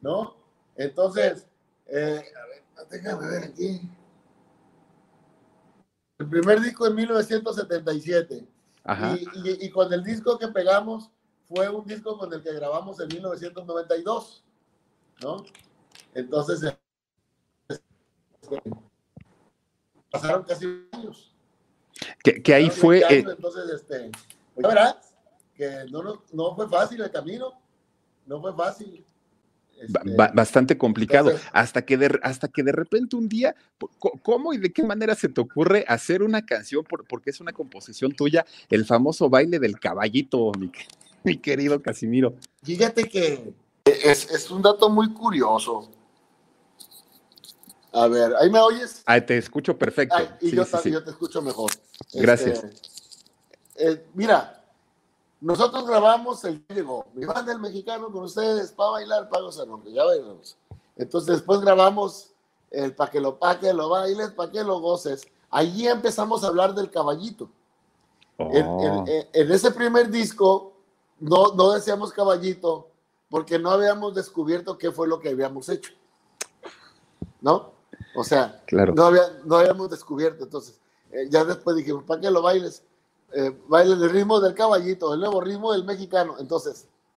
¿no? 0.00 0.36
Entonces, 0.76 1.46
eh, 1.88 2.22
a 2.36 2.46
ver, 2.46 2.88
déjame 2.90 3.28
ver 3.28 3.44
aquí. 3.44 3.80
El 6.18 6.28
primer 6.28 6.60
disco 6.60 6.86
en 6.86 6.94
1977. 6.94 8.46
Y, 9.44 9.66
y, 9.66 9.70
con 9.70 9.92
el 9.92 10.02
disco 10.02 10.38
que 10.38 10.48
pegamos 10.48 11.10
fue 11.48 11.68
un 11.68 11.86
disco 11.86 12.18
con 12.18 12.32
el 12.32 12.42
que 12.42 12.52
grabamos 12.52 12.98
en 13.00 13.08
1992, 13.08 14.44
¿no? 15.22 15.44
Entonces, 16.14 16.74
este, 17.68 18.62
pasaron 20.10 20.42
casi 20.44 20.66
años. 20.92 21.34
Que, 22.22 22.54
ahí 22.54 22.70
fue... 22.70 23.00
Eh, 23.00 23.24
entonces, 23.28 23.70
este, 23.74 24.10
pues, 24.54 24.66
verás 24.66 24.96
que 25.54 25.84
no, 25.90 26.22
no 26.32 26.56
fue 26.56 26.68
fácil 26.68 27.00
el 27.00 27.10
camino, 27.10 27.52
no 28.26 28.40
fue 28.40 28.54
fácil. 28.54 29.04
Este, 29.82 30.14
bastante 30.14 30.78
complicado. 30.78 31.32
hasta, 31.52 31.84
que 31.84 31.96
de, 31.96 32.18
hasta 32.22 32.46
que 32.48 32.62
de 32.62 32.70
repente 32.70 33.16
un 33.16 33.28
día, 33.28 33.56
¿cómo 34.22 34.52
y 34.54 34.58
de 34.58 34.72
qué 34.72 34.84
manera 34.84 35.14
se 35.16 35.28
te 35.28 35.40
ocurre 35.40 35.84
hacer 35.88 36.22
una 36.22 36.46
canción? 36.46 36.84
porque 37.08 37.30
es 37.30 37.40
una 37.40 37.52
composición 37.52 38.12
tuya, 38.12 38.46
el 38.68 38.84
famoso 38.84 39.28
baile 39.28 39.58
del 39.58 39.80
caballito, 39.80 40.52
mi, 41.24 41.36
querido 41.38 41.82
Casimiro. 41.82 42.36
Fíjate 42.62 43.08
que 43.08 43.52
es, 43.84 44.50
un 44.50 44.62
dato 44.62 44.88
muy 44.88 45.12
curioso. 45.12 45.90
A 47.92 48.08
ver, 48.08 48.34
¿ahí 48.40 48.48
me 48.50 48.58
oyes? 48.58 49.02
Ah, 49.06 49.20
te 49.20 49.36
escucho 49.36 49.76
perfecto. 49.76 50.16
y 50.40 50.50
yo, 50.50 50.64
yo, 50.64 51.04
te 51.04 51.10
escucho 51.10 51.42
mejor. 51.42 51.70
Gracias. 52.14 52.64
Este, 52.64 52.92
eh, 53.76 54.06
mira, 54.14 54.64
nosotros 55.40 55.86
grabamos 55.86 56.42
el 56.44 56.64
llegó, 56.68 57.06
mi 57.14 57.26
banda 57.26 57.52
el 57.52 57.58
mexicano 57.58 58.10
con 58.10 58.24
ustedes 58.24 58.72
para 58.72 58.90
bailar 58.90 59.28
Pago 59.28 59.50
que 59.82 59.92
ya 59.92 60.04
bailamos. 60.04 60.56
Entonces 60.96 61.36
después 61.36 61.60
grabamos 61.60 62.30
el 62.70 62.94
para 62.94 63.10
que 63.10 63.20
lo 63.20 63.38
pa' 63.38 63.58
que 63.58 63.72
lo 63.74 63.90
bailes, 63.90 64.30
para 64.30 64.50
que 64.50 64.64
lo 64.64 64.80
goces. 64.80 65.26
Allí 65.50 65.86
empezamos 65.86 66.44
a 66.44 66.46
hablar 66.46 66.74
del 66.74 66.90
caballito. 66.90 67.50
En, 68.38 68.66
oh. 68.66 69.04
ese 69.32 69.70
primer 69.70 70.08
disco 70.08 70.72
no, 71.20 71.54
no 71.54 71.72
decíamos 71.72 72.12
caballito 72.12 72.88
porque 73.28 73.58
no 73.58 73.70
habíamos 73.70 74.14
descubierto 74.14 74.78
qué 74.78 74.90
fue 74.90 75.06
lo 75.06 75.20
que 75.20 75.28
habíamos 75.28 75.68
hecho. 75.68 75.92
¿No? 77.40 77.72
O 78.14 78.24
sea, 78.24 78.62
claro. 78.66 78.94
no, 78.94 79.04
había, 79.04 79.22
no 79.44 79.56
habíamos 79.56 79.90
descubierto. 79.90 80.44
Entonces, 80.44 80.78
eh, 81.10 81.26
ya 81.30 81.44
después 81.44 81.76
dijimos, 81.76 82.04
¿para 82.04 82.20
qué 82.20 82.30
lo 82.30 82.42
bailes? 82.42 82.82
eh, 83.34 83.56
baila 83.68 83.94
el 83.94 84.10
ritmo 84.10 84.40
del 84.40 84.54
caballito, 84.54 85.14
el 85.14 85.20
nuevo 85.20 85.40
ritmo 85.40 85.72
del 85.72 85.84
mexicano. 85.84 86.36
Entonces, 86.38 86.86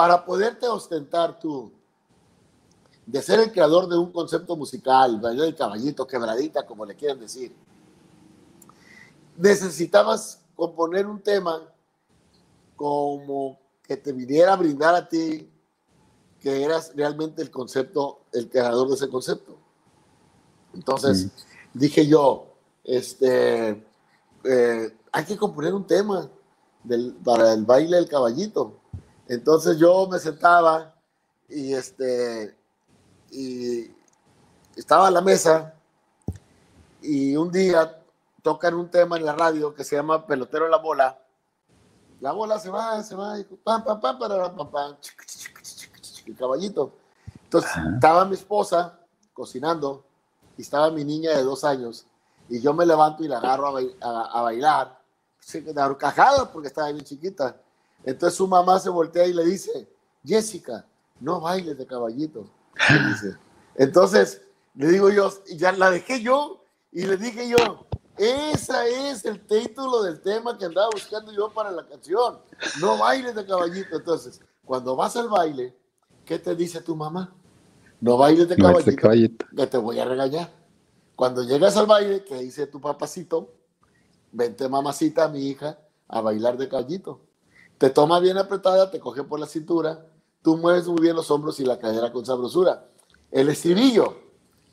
para 0.00 0.24
poderte 0.24 0.66
ostentar 0.66 1.38
tú 1.38 1.70
de 3.04 3.20
ser 3.20 3.38
el 3.38 3.52
creador 3.52 3.86
de 3.86 3.98
un 3.98 4.10
concepto 4.10 4.56
musical, 4.56 5.20
el 5.22 5.54
caballito, 5.54 6.06
quebradita, 6.06 6.64
como 6.64 6.86
le 6.86 6.96
quieran 6.96 7.20
decir, 7.20 7.54
necesitabas 9.36 10.40
componer 10.56 11.06
un 11.06 11.20
tema 11.20 11.70
como 12.76 13.60
que 13.82 13.94
te 13.98 14.10
viniera 14.10 14.54
a 14.54 14.56
brindar 14.56 14.94
a 14.94 15.06
ti 15.06 15.52
que 16.40 16.64
eras 16.64 16.92
realmente 16.96 17.42
el 17.42 17.50
concepto, 17.50 18.22
el 18.32 18.48
creador 18.48 18.88
de 18.88 18.94
ese 18.94 19.10
concepto. 19.10 19.58
Entonces 20.72 21.28
dije 21.74 22.06
yo, 22.06 22.54
este, 22.84 23.84
eh, 24.44 24.96
hay 25.12 25.24
que 25.26 25.36
componer 25.36 25.74
un 25.74 25.86
tema 25.86 26.26
para 27.22 27.52
el 27.52 27.66
baile 27.66 27.98
del 27.98 28.08
caballito. 28.08 28.79
Entonces 29.30 29.78
yo 29.78 30.08
me 30.08 30.18
sentaba 30.18 30.92
y 31.48 31.72
este 31.72 32.58
y 33.30 33.88
estaba 34.74 35.06
en 35.06 35.14
la 35.14 35.20
mesa 35.20 35.72
y 37.00 37.36
un 37.36 37.52
día 37.52 37.96
tocan 38.42 38.74
un 38.74 38.90
tema 38.90 39.18
en 39.18 39.24
la 39.24 39.32
radio 39.32 39.72
que 39.72 39.84
se 39.84 39.94
llama 39.94 40.26
Pelotero 40.26 40.66
la 40.66 40.78
bola. 40.78 41.16
La 42.20 42.32
bola 42.32 42.58
se 42.58 42.70
va, 42.70 43.00
se 43.04 43.14
va, 43.14 43.38
y 43.38 43.44
pam, 43.44 43.84
pam, 43.84 44.00
pam, 44.00 44.18
pam, 44.18 44.56
pam, 44.56 44.68
pam, 44.68 44.96
el 46.26 46.36
caballito. 46.36 46.96
Entonces 47.44 47.70
estaba 47.94 48.24
mi 48.24 48.34
esposa 48.34 48.98
cocinando 49.32 50.06
y 50.58 50.62
estaba 50.62 50.90
mi 50.90 51.04
niña 51.04 51.36
de 51.36 51.44
dos 51.44 51.62
años 51.62 52.04
y 52.48 52.60
yo 52.60 52.74
me 52.74 52.84
levanto 52.84 53.22
y 53.22 53.28
la 53.28 53.38
agarro 53.38 53.76
a, 53.76 53.80
a, 54.00 54.40
a 54.40 54.42
bailar, 54.42 55.00
de 55.52 55.82
horcajada 55.82 56.50
porque 56.50 56.66
estaba 56.66 56.90
bien 56.90 57.04
chiquita. 57.04 57.56
Entonces 58.04 58.36
su 58.36 58.46
mamá 58.46 58.78
se 58.78 58.88
voltea 58.88 59.26
y 59.26 59.32
le 59.32 59.44
dice, 59.44 59.88
Jessica, 60.24 60.86
no 61.20 61.40
bailes 61.40 61.76
de 61.76 61.86
caballito. 61.86 62.46
Entonces 63.76 64.42
le 64.74 64.88
digo 64.88 65.10
yo, 65.10 65.30
ya 65.54 65.72
la 65.72 65.90
dejé 65.90 66.22
yo 66.22 66.64
y 66.92 67.04
le 67.04 67.16
dije 67.16 67.48
yo, 67.48 67.86
ese 68.16 69.10
es 69.10 69.24
el 69.24 69.40
título 69.46 70.02
del 70.02 70.20
tema 70.20 70.56
que 70.56 70.64
andaba 70.64 70.88
buscando 70.92 71.32
yo 71.32 71.50
para 71.52 71.70
la 71.70 71.86
canción. 71.86 72.38
No 72.80 72.98
bailes 72.98 73.34
de 73.34 73.46
caballito. 73.46 73.96
Entonces, 73.96 74.40
cuando 74.64 74.96
vas 74.96 75.16
al 75.16 75.28
baile, 75.28 75.74
¿qué 76.24 76.38
te 76.38 76.54
dice 76.54 76.80
tu 76.80 76.94
mamá? 76.94 77.34
No 78.00 78.16
bailes 78.16 78.48
de 78.48 78.56
caballito, 78.56 78.96
caballito. 79.00 79.46
que 79.56 79.66
te 79.66 79.78
voy 79.78 79.98
a 79.98 80.04
regañar. 80.04 80.50
Cuando 81.16 81.42
llegas 81.42 81.76
al 81.76 81.86
baile, 81.86 82.24
¿qué 82.24 82.36
dice 82.36 82.66
tu 82.66 82.80
papacito? 82.80 83.52
Vente 84.32 84.68
mamacita, 84.68 85.28
mi 85.28 85.48
hija, 85.48 85.78
a 86.08 86.20
bailar 86.20 86.56
de 86.56 86.68
caballito 86.68 87.20
te 87.80 87.88
toma 87.88 88.20
bien 88.20 88.36
apretada, 88.36 88.90
te 88.90 89.00
coge 89.00 89.24
por 89.24 89.40
la 89.40 89.46
cintura, 89.46 90.04
tú 90.42 90.58
mueves 90.58 90.86
muy 90.86 91.00
bien 91.00 91.16
los 91.16 91.30
hombros 91.30 91.58
y 91.60 91.64
la 91.64 91.78
cadera 91.78 92.12
con 92.12 92.26
sabrosura. 92.26 92.86
El 93.30 93.48
estribillo. 93.48 94.18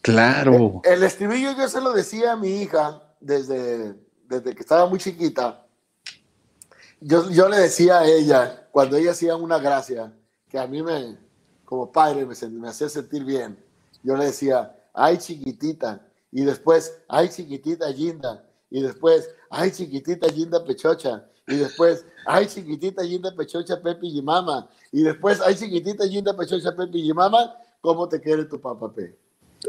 Claro. 0.02 0.82
El, 0.84 1.02
estribillo 1.04 1.56
yo 1.58 1.70
se 1.70 1.80
lo 1.80 1.94
decía 1.94 2.34
a 2.34 2.36
mi 2.36 2.50
hija 2.50 3.02
desde, 3.22 3.96
desde 4.28 4.54
que 4.54 4.60
estaba 4.60 4.90
muy 4.90 5.00
chiquita. 5.00 5.66
Yo, 7.00 7.30
yo 7.30 7.48
le 7.48 7.60
decía 7.60 8.00
a 8.00 8.06
ella, 8.06 8.68
cuando 8.72 8.98
ella 8.98 9.12
hacía 9.12 9.38
una 9.38 9.58
gracia, 9.58 10.14
que 10.50 10.60
a 10.60 10.68
mí 10.68 10.84
me, 10.84 11.18
como 11.64 11.90
padre, 11.90 12.26
me, 12.26 12.36
me 12.50 12.68
hacía 12.68 12.90
sentir 12.90 13.24
bien, 13.24 13.58
yo 14.04 14.18
le 14.18 14.26
decía, 14.26 14.76
ay 14.94 15.18
chiquitita, 15.18 16.06
y 16.30 16.44
después, 16.44 16.94
ay 17.08 17.30
chiquitita 17.30 17.88
Ginda, 17.94 18.44
y 18.70 18.82
después, 18.82 19.30
ay 19.50 19.72
chiquitita 19.72 20.28
Ginda 20.28 20.66
Pechocha, 20.66 21.26
y 21.48 21.56
después, 21.56 22.06
ay 22.26 22.46
chiquitita 22.48 23.04
Ginda 23.04 23.34
Pechocha 23.34 23.82
Pepe 23.82 24.08
y 24.08 24.22
Mama, 24.22 24.70
y 24.92 25.02
después, 25.02 25.40
ay 25.42 25.56
chiquitita 25.56 26.08
Ginda 26.08 26.36
Pechocha 26.36 26.76
Pepe 26.76 26.98
y 26.98 27.14
Mama, 27.14 27.56
¿cómo 27.80 28.08
te 28.10 28.20
quiere 28.20 28.46
tu 28.46 28.60
papá 28.60 28.94
Pepe? 28.94 29.18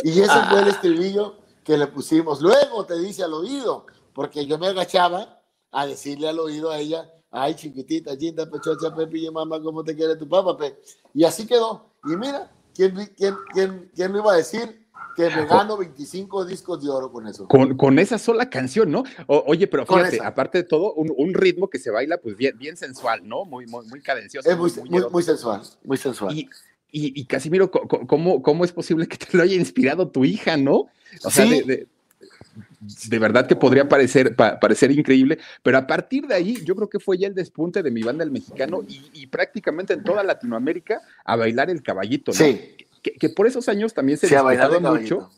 Y 0.03 0.21
ese 0.21 0.45
fue 0.51 0.61
el 0.61 0.67
ah. 0.67 0.71
estribillo 0.71 1.37
que 1.63 1.79
le 1.79 1.87
pusimos. 1.87 2.41
Luego 2.41 2.85
te 2.85 2.99
dice 2.99 3.23
al 3.23 3.33
oído, 3.33 3.87
porque 4.13 4.45
yo 4.45 4.59
me 4.59 4.67
agachaba 4.67 5.41
a 5.71 5.87
decirle 5.87 6.29
al 6.29 6.41
oído 6.41 6.71
a 6.71 6.79
ella, 6.79 7.09
ay 7.31 7.55
chiquitita 7.55 8.17
Ginda 8.17 8.51
Pechocha 8.51 8.95
Pepe 8.95 9.19
y 9.19 9.31
Mama, 9.31 9.63
¿cómo 9.63 9.85
te 9.85 9.95
quiere 9.95 10.17
tu 10.17 10.29
papá 10.29 10.57
Pepe? 10.57 10.81
Y 11.15 11.25
así 11.25 11.47
quedó. 11.47 11.93
Y 12.05 12.17
mira, 12.17 12.51
¿quién, 12.75 12.95
quién, 13.17 13.37
quién, 13.53 13.91
quién 13.95 14.13
me 14.13 14.19
iba 14.19 14.33
a 14.33 14.37
decir? 14.37 14.88
Que 15.19 15.37
me 15.37 15.47
gano 15.47 15.77
25 15.77 16.45
discos 16.45 16.83
de 16.83 16.89
oro 16.89 17.11
con 17.11 17.27
eso. 17.27 17.49
Con, 17.49 17.99
esa 17.99 18.19
sola 18.19 18.49
canción, 18.49 18.91
¿no? 18.91 19.03
oye, 19.27 19.67
pero 19.67 19.85
fíjate, 19.85 20.21
aparte 20.23 20.59
de 20.59 20.65
todo, 20.65 20.95
un, 20.95 21.35
ritmo 21.35 21.69
que 21.69 21.79
se 21.79 21.91
baila 21.91 22.19
pues 22.19 22.37
bien, 22.37 22.57
bien 22.57 22.77
sensual, 22.77 23.27
¿no? 23.27 23.45
Muy, 23.45 23.67
muy, 23.67 23.87
muy 23.87 24.01
cadencioso. 24.01 24.49
Es 24.49 24.57
muy, 24.57 24.73
muy, 25.11 25.23
sensual, 25.23 25.63
muy 25.85 25.97
sensual. 25.97 26.37
Y, 26.37 26.49
y, 26.91 27.25
Casimiro, 27.27 27.71
¿cómo, 27.71 28.43
¿cómo, 28.43 28.65
es 28.65 28.73
posible 28.73 29.07
que 29.07 29.17
te 29.19 29.37
lo 29.37 29.43
haya 29.43 29.55
inspirado 29.55 30.09
tu 30.09 30.25
hija, 30.25 30.57
no? 30.57 30.87
O 31.25 31.31
sea, 31.31 31.45
de, 31.47 33.19
verdad 33.19 33.47
que 33.47 33.57
podría 33.57 33.89
parecer, 33.89 34.35
parecer 34.37 34.91
increíble, 34.93 35.39
pero 35.63 35.79
a 35.79 35.87
partir 35.87 36.27
de 36.27 36.35
ahí 36.35 36.65
yo 36.65 36.75
creo 36.77 36.89
que 36.89 36.99
fue 37.01 37.19
ya 37.19 37.27
el 37.27 37.35
despunte 37.35 37.83
de 37.83 37.91
mi 37.91 38.03
banda 38.03 38.25
el 38.25 38.31
mexicano 38.31 38.85
y, 38.89 39.27
prácticamente 39.27 39.93
en 39.93 40.05
toda 40.05 40.23
Latinoamérica 40.23 41.03
a 41.25 41.37
bailar 41.37 41.71
el 41.71 41.83
caballito, 41.83 42.33
¿no? 42.33 42.39
Sí 42.39 42.77
que, 43.13 43.29
por 43.29 43.47
esos 43.47 43.69
años 43.69 43.95
también 43.95 44.19
se 44.19 44.29
sí, 44.29 44.35
mucho. 44.81 45.31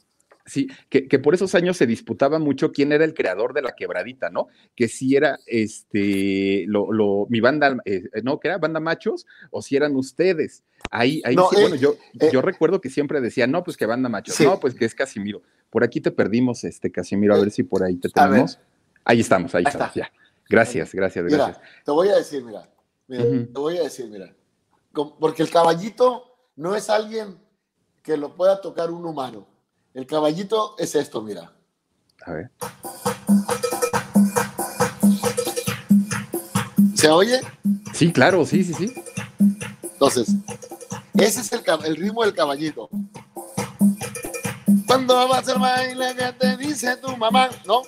Sí, 0.46 0.68
que, 0.88 1.06
que, 1.06 1.18
por 1.18 1.34
esos 1.34 1.54
años 1.54 1.76
se 1.76 1.86
disputaba 1.86 2.38
mucho 2.38 2.72
quién 2.72 2.92
era 2.92 3.04
el 3.04 3.14
creador 3.14 3.52
de 3.52 3.62
la 3.62 3.76
quebradita, 3.76 4.30
¿no? 4.30 4.48
Que 4.74 4.88
si 4.88 5.14
era 5.14 5.38
este, 5.46 6.64
lo, 6.66 6.92
lo, 6.92 7.26
mi 7.28 7.40
banda, 7.40 7.76
eh, 7.84 8.02
¿no? 8.24 8.40
Que 8.40 8.48
era 8.48 8.58
banda 8.58 8.80
machos 8.80 9.26
o 9.50 9.62
si 9.62 9.76
eran 9.76 9.94
ustedes. 9.94 10.64
Ahí, 10.90 11.22
ahí 11.24 11.36
No, 11.36 11.48
sí, 11.50 11.56
eh, 11.56 11.60
bueno, 11.60 11.76
yo, 11.76 11.94
eh. 12.18 12.30
yo 12.32 12.42
recuerdo 12.42 12.80
que 12.80 12.90
siempre 12.90 13.20
decía, 13.20 13.46
no, 13.46 13.62
pues 13.62 13.76
que 13.76 13.86
banda 13.86 14.08
machos, 14.08 14.34
Sí. 14.34 14.44
no, 14.44 14.58
pues 14.58 14.74
que 14.74 14.86
es 14.86 14.94
Casimiro. 14.94 15.42
Por 15.68 15.84
aquí 15.84 16.00
te 16.00 16.10
perdimos, 16.10 16.64
este 16.64 16.90
Casimiro, 16.90 17.34
a 17.34 17.38
ver 17.38 17.50
si 17.50 17.62
por 17.62 17.84
ahí 17.84 17.96
te 17.96 18.08
tenemos. 18.08 18.58
Ahí 19.04 19.20
estamos, 19.20 19.54
ahí 19.54 19.62
Ahí 19.64 19.70
estamos, 19.70 19.96
está. 19.96 20.08
ya. 20.08 20.12
Gracias, 20.48 20.92
gracias, 20.92 21.24
Mira, 21.26 21.36
gracias. 21.36 21.60
te 21.84 21.90
voy 21.92 22.08
a 22.08 22.16
decir, 22.16 22.42
mira, 22.44 22.68
mira, 23.06 23.22
te 23.22 23.60
voy 23.60 23.78
a 23.78 23.84
decir, 23.84 24.08
mira, 24.10 24.34
porque 24.92 25.44
el 25.44 25.50
caballito 25.50 26.24
no 26.56 26.74
es 26.74 26.90
alguien 26.90 27.38
que 28.02 28.16
lo 28.16 28.34
pueda 28.34 28.60
tocar 28.60 28.90
un 28.90 29.04
humano. 29.04 29.46
El 29.94 30.06
caballito 30.06 30.74
es 30.78 30.94
esto, 30.94 31.22
mira. 31.22 31.52
A 32.24 32.32
ver. 32.32 32.50
¿Se 36.94 37.08
oye? 37.08 37.40
Sí, 37.94 38.12
claro, 38.12 38.44
sí, 38.44 38.62
sí, 38.62 38.74
sí. 38.74 38.92
Entonces, 39.82 40.28
ese 41.14 41.40
es 41.40 41.52
el, 41.52 41.96
ritmo 41.96 42.22
del 42.22 42.34
caballito. 42.34 42.88
Cuando 44.86 45.28
vas 45.28 45.48
al 45.48 45.58
baile 45.58 46.14
que 46.16 46.32
te 46.32 46.56
dice 46.56 46.96
tu 46.96 47.16
mamá, 47.16 47.48
¿no? 47.66 47.82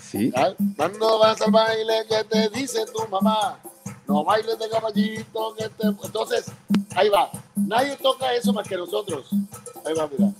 Sí. 0.00 0.32
¿Ya? 0.34 0.54
Cuando 0.76 1.18
vas 1.18 1.40
al 1.40 1.50
baile 1.50 2.06
que 2.08 2.24
te 2.24 2.48
dice 2.50 2.84
tu 2.86 3.06
mamá, 3.08 3.60
no 4.06 4.24
bailes 4.24 4.58
de 4.58 4.68
caballito 4.68 5.54
que 5.56 5.68
te... 5.68 5.86
Entonces, 5.86 6.50
ahí 6.94 7.08
va. 7.08 7.30
Nadie 7.56 7.96
toca 7.96 8.32
eso 8.34 8.52
más 8.52 8.68
que 8.68 8.76
nosotros. 8.76 9.28
Ahí 9.84 9.94
va, 9.94 10.08
mira. 10.08 10.32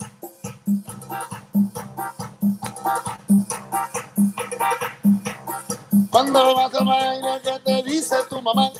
Cuando 6.09 6.55
vas 6.55 6.73
al 6.73 6.85
baile 6.85 7.41
que 7.43 7.59
te 7.59 7.83
dice 7.83 8.15
tu 8.29 8.41
mamá, 8.41 8.71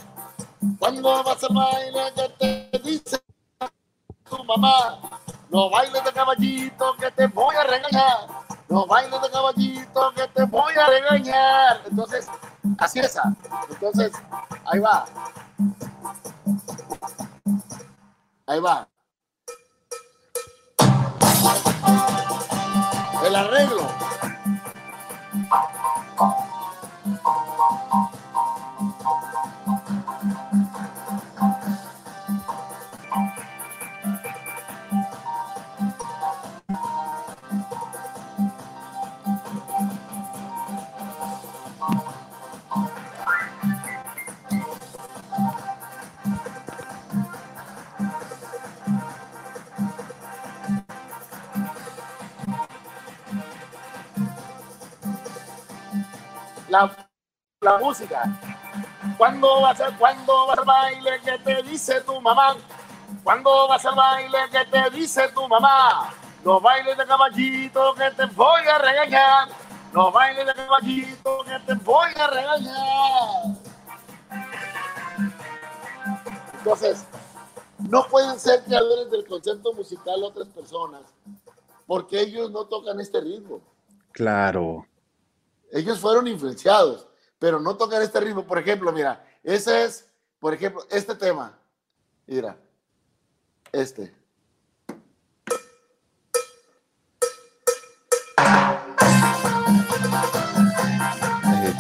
cuando 0.80 1.24
vas 1.24 1.44
al 1.44 1.54
baile 1.54 2.02
que 2.16 2.70
te 2.72 2.80
dice 2.80 3.20
tu 4.30 4.44
mamá, 4.46 5.00
no 5.50 5.70
bailes 5.70 6.04
de 6.04 6.14
caballito 6.14 6.96
que 6.98 7.12
te 7.12 7.28
voy 7.28 7.56
a 7.56 7.64
regañar, 7.64 8.28
no 8.70 8.86
bailes 8.86 9.22
de 9.22 9.30
caballito 9.30 10.14
que 10.16 10.28
te 10.28 10.44
voy 10.46 10.74
a 10.76 10.88
regañar. 10.88 11.82
Entonces, 11.90 12.28
así 12.78 13.00
es. 13.00 13.18
Entonces, 13.70 14.12
ahí 14.66 14.80
va. 14.80 15.06
Ahí 18.48 18.60
va. 18.60 18.88
El 23.26 23.36
arreglo. 23.36 23.88
La 57.66 57.78
música. 57.78 58.24
¿Cuándo 59.18 59.62
vas, 59.62 59.82
a, 59.82 59.98
¿Cuándo 59.98 60.48
vas 60.48 60.58
al 60.60 60.66
baile 60.66 61.20
que 61.24 61.38
te 61.40 61.64
dice 61.64 62.02
tu 62.02 62.22
mamá? 62.22 62.56
¿Cuándo 63.24 63.68
vas 63.68 63.86
al 63.86 63.96
baile 63.96 64.38
que 64.52 64.66
te 64.66 64.90
dice 64.92 65.28
tu 65.30 65.48
mamá? 65.48 66.14
No 66.44 66.60
bailes 66.62 66.98
de 66.98 67.06
caballito 67.06 67.96
que 67.96 68.12
te 68.12 68.26
voy 68.28 68.62
a 68.62 68.78
regañar. 68.78 69.50
No 69.92 70.12
bailes 70.12 70.46
de 70.46 70.54
caballito 70.54 71.44
que 71.44 71.60
te 71.66 71.74
voy 71.84 72.12
a 72.20 72.28
regañar. 72.28 73.58
Entonces, 76.58 77.06
no 77.80 78.06
pueden 78.08 78.40
ser 78.40 78.64
creadores 78.64 79.10
del 79.10 79.26
concepto 79.26 79.74
musical 79.74 80.24
otras 80.24 80.48
personas 80.50 81.02
porque 81.88 82.22
ellos 82.22 82.52
no 82.52 82.66
tocan 82.66 83.00
este 83.00 83.22
ritmo. 83.22 83.62
Claro. 84.12 84.86
Ellos 85.72 86.00
fueron 86.00 86.28
influenciados, 86.28 87.08
pero 87.40 87.60
no 87.60 87.76
tocan 87.78 88.02
este 88.02 88.20
ritmo. 88.20 88.46
Por 88.46 88.60
ejemplo, 88.60 88.92
mira, 88.92 89.26
ese 89.44 89.86
es, 89.86 90.08
por 90.40 90.54
ejemplo, 90.54 90.86
este 90.90 91.16
tema. 91.16 91.58
Mira, 92.28 92.58
este. 93.72 94.14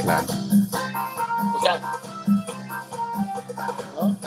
Claro. 0.05 0.25
O 1.55 1.61
sea, 1.61 1.81
¿no? 3.95 4.17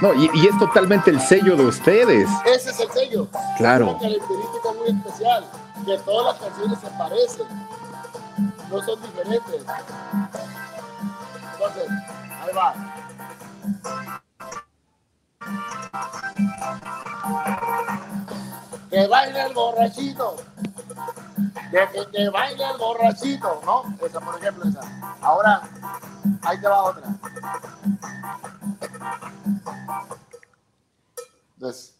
No, 0.00 0.14
y, 0.14 0.30
y 0.34 0.46
es 0.46 0.58
totalmente 0.58 1.10
el 1.10 1.20
sello 1.20 1.56
de 1.56 1.66
ustedes. 1.66 2.28
ese 2.46 2.70
es 2.70 2.80
el 2.80 2.90
sello. 2.90 3.28
Claro. 3.58 3.90
Una 3.90 3.98
característica 3.98 4.72
muy 4.78 4.88
especial, 4.88 5.44
que 5.86 5.96
todas 5.98 6.34
las 6.34 6.42
canciones 6.42 6.80
se 6.80 6.90
parecen, 6.98 7.46
no 8.68 8.82
son 8.82 9.00
diferentes. 9.02 9.64
Entonces, 11.52 11.88
ahí 12.42 12.52
va. 12.54 12.74
Que 18.90 19.06
baile 19.06 19.42
el 19.46 19.54
borrachito. 19.54 20.36
Que, 21.70 21.88
que, 21.92 22.10
que 22.10 22.28
baile 22.30 22.64
el 22.68 22.78
borrachito, 22.78 23.62
¿no? 23.64 23.84
Esa, 24.04 24.20
por 24.20 24.38
ejemplo, 24.38 24.68
esa. 24.68 24.80
Ahora, 25.20 25.62
ahí 26.42 26.60
te 26.60 26.66
va 26.66 26.82
otra. 26.82 27.06
Entonces, 31.54 31.95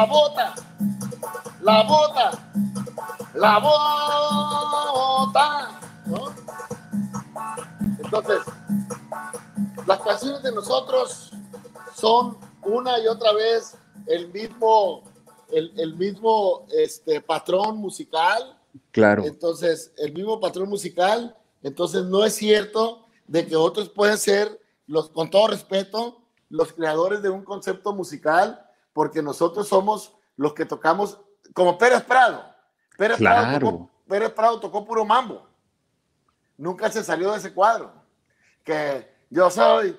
la 0.00 0.06
bota, 0.06 0.54
la 1.60 1.82
bota, 1.82 2.30
la 3.34 3.58
bota, 3.58 5.80
¿no? 6.06 6.32
Entonces, 8.02 8.40
las 9.86 10.00
canciones 10.00 10.42
de 10.42 10.52
nosotros 10.52 11.32
son 11.94 12.38
una 12.62 12.98
y 12.98 13.08
otra 13.08 13.34
vez 13.34 13.76
el 14.06 14.32
mismo, 14.32 15.02
el, 15.52 15.70
el 15.78 15.94
mismo 15.96 16.64
este, 16.70 17.20
patrón 17.20 17.76
musical, 17.76 18.56
Claro. 18.92 19.24
entonces, 19.24 19.92
el 19.98 20.14
mismo 20.14 20.40
patrón 20.40 20.70
musical, 20.70 21.36
entonces 21.62 22.04
no 22.04 22.24
es 22.24 22.34
cierto 22.36 23.04
de 23.26 23.46
que 23.46 23.56
otros 23.56 23.90
pueden 23.90 24.16
ser, 24.16 24.58
los, 24.86 25.10
con 25.10 25.28
todo 25.28 25.48
respeto, 25.48 26.22
los 26.48 26.72
creadores 26.72 27.20
de 27.20 27.28
un 27.28 27.44
concepto 27.44 27.92
musical, 27.92 28.66
porque 28.92 29.22
nosotros 29.22 29.68
somos 29.68 30.14
los 30.36 30.54
que 30.54 30.64
tocamos, 30.64 31.18
como 31.54 31.76
Pérez 31.78 32.02
Prado. 32.02 32.44
Pérez, 32.96 33.18
Prado, 33.18 33.42
Claro. 33.48 33.70
tocó, 33.70 33.90
Pérez 34.08 34.30
Prado 34.30 34.60
tocó 34.60 34.84
puro 34.84 35.04
mambo. 35.04 35.46
Nunca 36.56 36.90
se 36.90 37.02
salió 37.02 37.30
de 37.32 37.38
ese 37.38 37.52
cuadro. 37.54 37.92
Que 38.64 39.08
yo 39.30 39.50
soy 39.50 39.96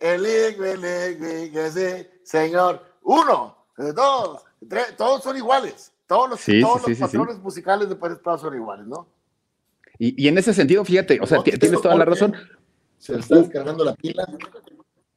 el 0.00 0.20
igwe, 0.26 0.72
el 0.72 1.14
igwe, 1.14 1.50
que 1.52 1.70
sí, 1.70 2.08
señor. 2.24 2.84
Uno, 3.02 3.56
dos, 3.94 4.42
tres, 4.68 4.96
todos 4.96 5.22
son 5.22 5.36
iguales. 5.36 5.92
Todos 6.06 6.30
los, 6.30 6.40
Sí, 6.40 6.60
todos 6.60 6.82
sí, 6.82 6.88
los 6.88 6.88
sí, 6.88 6.94
sí, 6.94 6.94
sí. 6.96 7.16
patrones 7.18 7.38
musicales 7.38 7.88
de 7.88 7.94
Pérez 7.96 8.18
Prado 8.18 8.38
son 8.38 8.54
iguales, 8.54 8.86
¿no? 8.86 9.06
Y, 9.98 10.24
y 10.24 10.28
en 10.28 10.38
ese 10.38 10.52
sentido, 10.54 10.84
fíjate, 10.84 11.20
o 11.20 11.26
sea, 11.26 11.38
No, 11.38 11.44
tienes 11.44 11.80
toda 11.82 11.94
la 11.94 12.04
razón. 12.06 12.34
Se 12.98 13.12
le 13.12 13.20
está 13.20 13.36
descargando 13.36 13.84
la 13.84 13.94
pila. 13.94 14.26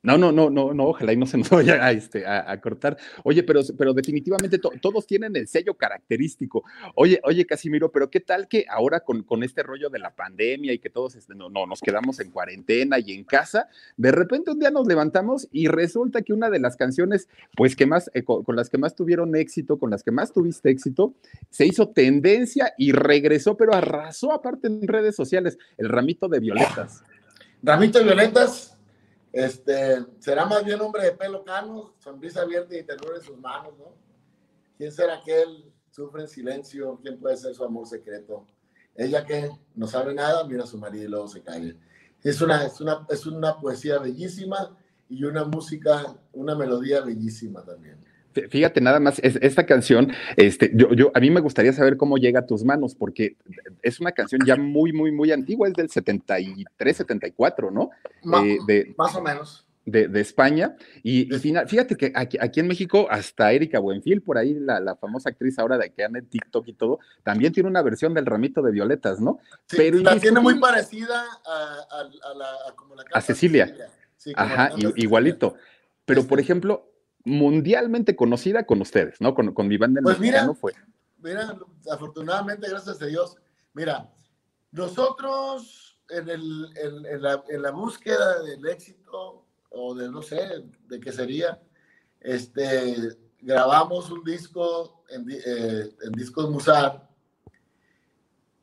No, 0.05 0.17
no, 0.17 0.33
no, 0.33 0.49
no, 0.49 0.73
no, 0.73 0.87
ojalá 0.87 1.13
y 1.13 1.17
no 1.17 1.25
se 1.25 1.37
nos 1.37 1.49
vaya 1.49 1.75
a, 1.75 1.91
este, 1.93 2.27
a, 2.27 2.59
cortar. 2.59 2.97
Oye, 3.23 3.41
pero, 3.41 3.61
pero 3.77 3.93
definitivamente 3.93 4.59
todos 4.59 5.07
tienen 5.07 5.33
el 5.37 5.47
sello 5.47 5.75
característico. 5.75 6.63
Oye, 6.95 7.21
oye, 7.23 7.45
Casimiro, 7.45 7.89
pero 7.89 8.09
¿qué 8.09 8.19
tal 8.19 8.49
que 8.49 8.65
ahora 8.69 8.99
con, 8.99 9.23
con 9.23 9.43
este 9.43 9.63
rollo 9.63 9.89
de 9.89 9.99
la 9.99 10.13
pandemia 10.13 10.73
y 10.73 10.79
que 10.79 10.89
todos 10.89 11.15
este, 11.15 11.35
no, 11.35 11.49
no, 11.49 11.65
nos 11.65 11.79
quedamos 11.79 12.19
en 12.19 12.31
cuarentena 12.31 12.99
y 12.99 13.13
en 13.13 13.23
casa, 13.23 13.69
de 13.95 14.11
repente 14.11 14.51
un 14.51 14.59
día 14.59 14.71
nos 14.71 14.87
levantamos 14.87 15.47
y 15.53 15.69
resulta 15.69 16.21
que 16.21 16.33
una 16.33 16.49
de 16.49 16.59
las 16.59 16.75
canciones, 16.75 17.29
pues 17.55 17.77
que 17.77 17.85
más, 17.85 18.11
eh, 18.13 18.23
con, 18.23 18.43
las 18.57 18.69
que 18.69 18.77
más 18.77 18.95
tuvieron 18.95 19.33
éxito, 19.37 19.79
con 19.79 19.89
las 19.89 20.03
que 20.03 20.11
más 20.11 20.33
tuviste 20.33 20.69
éxito, 20.69 21.13
se 21.49 21.65
hizo 21.65 21.87
tendencia 21.87 22.73
y 22.77 22.91
regresó, 22.91 23.55
pero 23.55 23.73
arrasó 23.73 24.33
aparte 24.33 24.67
en 24.67 24.85
redes 24.85 25.15
sociales, 25.15 25.57
el 25.77 25.87
ramito 25.87 26.27
de 26.27 26.41
violetas. 26.41 27.03
Ramito 27.61 27.99
de 27.99 28.03
violetas 28.03 28.73
este, 29.33 30.05
será 30.19 30.45
más 30.45 30.63
bien 30.63 30.79
hombre 30.79 31.05
de 31.05 31.11
pelo 31.13 31.43
cano, 31.43 31.95
sonrisa 31.97 32.43
abierta 32.43 32.77
y 32.77 32.83
ternura 32.83 33.17
en 33.17 33.23
sus 33.23 33.37
manos, 33.37 33.73
¿no? 33.79 33.95
¿Quién 34.77 34.91
será 34.91 35.15
aquel? 35.15 35.73
Sufre 35.89 36.21
en 36.21 36.27
silencio. 36.27 36.99
¿Quién 37.01 37.19
puede 37.19 37.35
ser 37.37 37.53
su 37.55 37.63
amor 37.63 37.87
secreto? 37.87 38.45
Ella 38.95 39.25
que 39.25 39.49
no 39.73 39.87
sabe 39.87 40.13
nada, 40.13 40.43
mira 40.43 40.63
a 40.63 40.67
su 40.67 40.77
marido 40.77 41.05
y 41.05 41.07
luego 41.07 41.27
se 41.27 41.41
cae. 41.41 41.75
Es 42.21 42.41
una, 42.41 42.63
es 42.63 42.79
una, 42.79 43.07
es 43.09 43.25
una 43.25 43.59
poesía 43.59 43.97
bellísima 43.97 44.77
y 45.09 45.23
una 45.23 45.43
música, 45.45 46.15
una 46.31 46.55
melodía 46.55 47.01
bellísima 47.01 47.63
también. 47.63 48.03
Fíjate, 48.49 48.81
nada 48.81 48.99
más, 48.99 49.19
esta 49.19 49.65
canción, 49.65 50.11
este, 50.37 50.71
yo, 50.73 50.93
yo, 50.93 51.11
a 51.13 51.19
mí 51.19 51.29
me 51.29 51.41
gustaría 51.41 51.73
saber 51.73 51.97
cómo 51.97 52.17
llega 52.17 52.41
a 52.41 52.45
tus 52.45 52.63
manos, 52.63 52.95
porque 52.95 53.37
es 53.81 53.99
una 53.99 54.11
canción 54.11 54.41
ya 54.45 54.55
muy, 54.55 54.93
muy, 54.93 55.11
muy 55.11 55.31
antigua, 55.31 55.67
es 55.67 55.73
del 55.73 55.89
73, 55.89 56.97
74, 56.97 57.71
¿no? 57.71 57.91
Eh, 58.43 58.57
de, 58.67 58.93
más 58.97 59.15
o 59.15 59.21
menos. 59.21 59.65
De, 59.85 60.07
de 60.07 60.21
España. 60.21 60.77
Y, 61.03 61.25
fíjate 61.25 61.97
que 61.97 62.13
aquí, 62.15 62.37
aquí, 62.39 62.61
en 62.61 62.67
México, 62.67 63.07
hasta 63.09 63.51
Erika 63.51 63.79
Buenfil, 63.79 64.21
por 64.21 64.37
ahí, 64.37 64.53
la, 64.53 64.79
la, 64.79 64.95
famosa 64.95 65.29
actriz 65.29 65.59
ahora 65.59 65.77
de 65.77 65.91
que 65.91 66.05
anda 66.05 66.19
en 66.19 66.27
TikTok 66.27 66.67
y 66.69 66.73
todo, 66.73 66.99
también 67.23 67.51
tiene 67.51 67.67
una 67.67 67.81
versión 67.81 68.13
del 68.13 68.25
ramito 68.25 68.61
de 68.61 68.71
violetas, 68.71 69.19
¿no? 69.19 69.39
Pero 69.69 69.99
la 69.99 70.17
tiene 70.17 70.39
muy 70.39 70.57
parecida 70.59 71.25
a, 71.45 71.99
a, 71.99 72.33
la, 72.33 72.75
como 72.75 72.95
la 72.95 73.03
a 73.11 73.21
Cecilia. 73.21 73.75
Ajá, 74.35 74.71
igualito. 74.95 75.55
Pero, 76.05 76.25
por 76.27 76.39
este 76.39 76.51
ejemplo, 76.51 76.92
mundialmente 77.25 78.15
conocida 78.15 78.65
con 78.65 78.81
ustedes, 78.81 79.19
¿no? 79.21 79.33
Con, 79.33 79.53
con 79.53 79.67
mi 79.67 79.77
banda 79.77 80.01
pues 80.03 80.19
mira, 80.19 80.53
fue. 80.53 80.73
Mira, 81.19 81.57
afortunadamente, 81.89 82.69
gracias 82.69 83.01
a 83.01 83.05
Dios. 83.05 83.37
Mira, 83.73 84.11
nosotros 84.71 85.97
en, 86.09 86.29
el, 86.29 86.69
en, 86.75 87.21
la, 87.21 87.43
en, 87.47 87.61
la, 87.61 87.71
búsqueda 87.71 88.41
del 88.43 88.67
éxito, 88.67 89.45
o 89.69 89.95
de 89.95 90.09
no 90.09 90.21
sé, 90.21 90.63
de 90.87 90.99
qué 90.99 91.11
sería, 91.11 91.61
este, 92.19 93.17
grabamos 93.39 94.11
un 94.11 94.23
disco 94.23 95.03
en, 95.09 95.25
eh, 95.29 95.89
discos 96.11 96.49
Musar. 96.49 97.09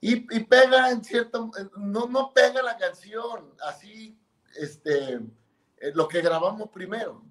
Y, 0.02 0.14
y, 0.34 0.44
pega 0.44 0.90
en 0.90 1.04
cierto, 1.04 1.50
no, 1.76 2.06
no 2.06 2.32
pega 2.32 2.62
la 2.62 2.76
canción, 2.76 3.54
así, 3.62 4.18
este, 4.56 5.14
eh, 5.14 5.92
lo 5.94 6.08
que 6.08 6.22
grabamos 6.22 6.70
primero. 6.70 7.22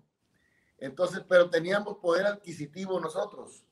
Entonces, 0.80 1.22
pero 1.28 1.50
teníamos 1.50 1.98
poder 1.98 2.26
adquisitivo 2.26 3.00
nosotros. 3.00 3.64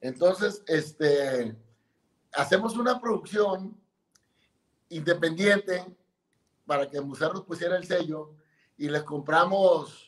Entonces, 0.00 0.62
este, 0.66 1.56
hacemos 2.32 2.76
una 2.76 3.00
producción 3.00 3.76
independiente 4.88 5.84
para 6.66 6.88
que 6.88 7.00
Musar 7.00 7.32
nos 7.32 7.44
pusiera 7.44 7.76
el 7.76 7.86
sello 7.86 8.34
y 8.76 8.88
les 8.88 9.02
compramos 9.02 10.07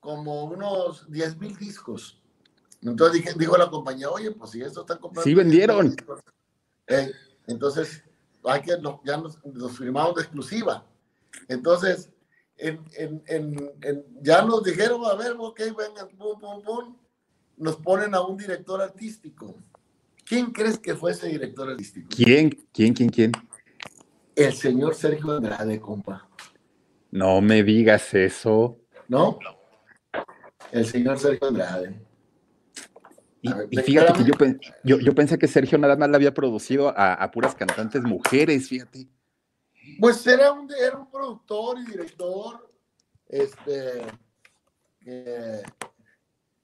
como 0.00 0.44
unos 0.44 1.10
10 1.10 1.38
mil 1.38 1.56
discos. 1.56 2.20
Entonces 2.82 3.22
dije, 3.22 3.38
dijo 3.38 3.56
la 3.56 3.68
compañía, 3.68 4.10
oye, 4.10 4.30
pues 4.30 4.52
si 4.52 4.62
esto 4.62 4.80
está 4.80 4.96
comprando. 4.96 5.22
Sí, 5.22 5.34
vendieron. 5.34 5.94
Eh, 6.86 7.12
entonces, 7.46 8.02
hay 8.44 8.62
que, 8.62 8.72
ya 9.04 9.16
nos, 9.18 9.38
firmamos 9.76 10.16
de 10.16 10.22
exclusiva. 10.22 10.86
Entonces, 11.48 12.10
en, 12.56 12.82
en, 12.96 13.22
en, 13.26 14.04
ya 14.22 14.42
nos 14.42 14.64
dijeron, 14.64 15.04
a 15.04 15.14
ver, 15.14 15.36
ok, 15.38 15.60
vengan, 15.76 16.08
pum, 16.16 16.40
pum, 16.40 16.62
pum. 16.62 16.96
Nos 17.58 17.76
ponen 17.76 18.14
a 18.14 18.22
un 18.22 18.38
director 18.38 18.80
artístico. 18.80 19.54
¿Quién 20.24 20.50
crees 20.52 20.78
que 20.78 20.94
fue 20.94 21.10
ese 21.12 21.28
director 21.28 21.68
artístico? 21.68 22.08
¿Quién? 22.08 22.50
¿Quién, 22.72 22.94
quién, 22.94 23.10
quién? 23.10 23.32
El 24.34 24.54
señor 24.54 24.94
Sergio 24.94 25.32
Andrade, 25.32 25.78
compa. 25.78 26.26
No 27.10 27.40
me 27.42 27.62
digas 27.62 28.14
eso. 28.14 28.78
¿No? 29.08 29.38
El 30.72 30.86
señor 30.86 31.18
Sergio 31.18 31.48
Andrade. 31.48 32.00
Y, 33.42 33.76
fíjate 33.78 34.12
que 34.12 34.58
yo, 34.84 34.98
yo, 34.98 35.14
pensé 35.14 35.38
que 35.38 35.48
Sergio 35.48 35.78
nada 35.78 35.96
más 35.96 36.10
le 36.10 36.16
había 36.16 36.34
producido 36.34 36.92
a, 36.94 37.30
puras 37.30 37.54
cantantes 37.54 38.02
mujeres, 38.02 38.68
fíjate. 38.68 39.08
Pues 39.98 40.26
era 40.26 40.52
un, 40.52 40.70
era 40.72 40.98
un 40.98 41.10
productor 41.10 41.78
y 41.78 41.86
director, 41.86 42.70
este, 43.26 44.02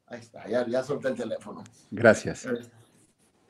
ahí 0.06 0.20
está, 0.20 0.46
ya, 0.48 0.66
ya 0.66 0.82
solté 0.82 1.08
el 1.08 1.16
teléfono. 1.16 1.64
Gracias. 1.90 2.46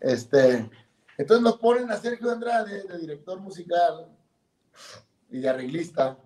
Este, 0.00 0.70
entonces 1.18 1.42
nos 1.42 1.58
ponen 1.58 1.90
a 1.90 1.96
Sergio 1.96 2.30
Andrade 2.30 2.84
de 2.84 2.98
director 2.98 3.40
musical 3.40 4.06
y 5.30 5.40
de 5.40 5.48
arreglista. 5.48 6.16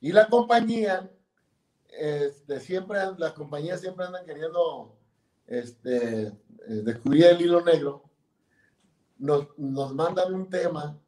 Y 0.00 0.12
la 0.12 0.28
compañía 0.28 1.10
este, 1.92 2.60
siempre, 2.60 2.98
las 3.18 3.32
compañías 3.32 3.80
siempre 3.80 4.06
andan 4.06 4.24
queriendo 4.24 4.96
este, 5.46 6.26
eh, 6.26 6.32
descubrir 6.66 7.26
el 7.26 7.40
hilo 7.40 7.60
negro. 7.62 8.04
Nos, 9.18 9.46
nos 9.58 9.94
mandan 9.94 10.32
un 10.34 10.48
tema, 10.48 10.98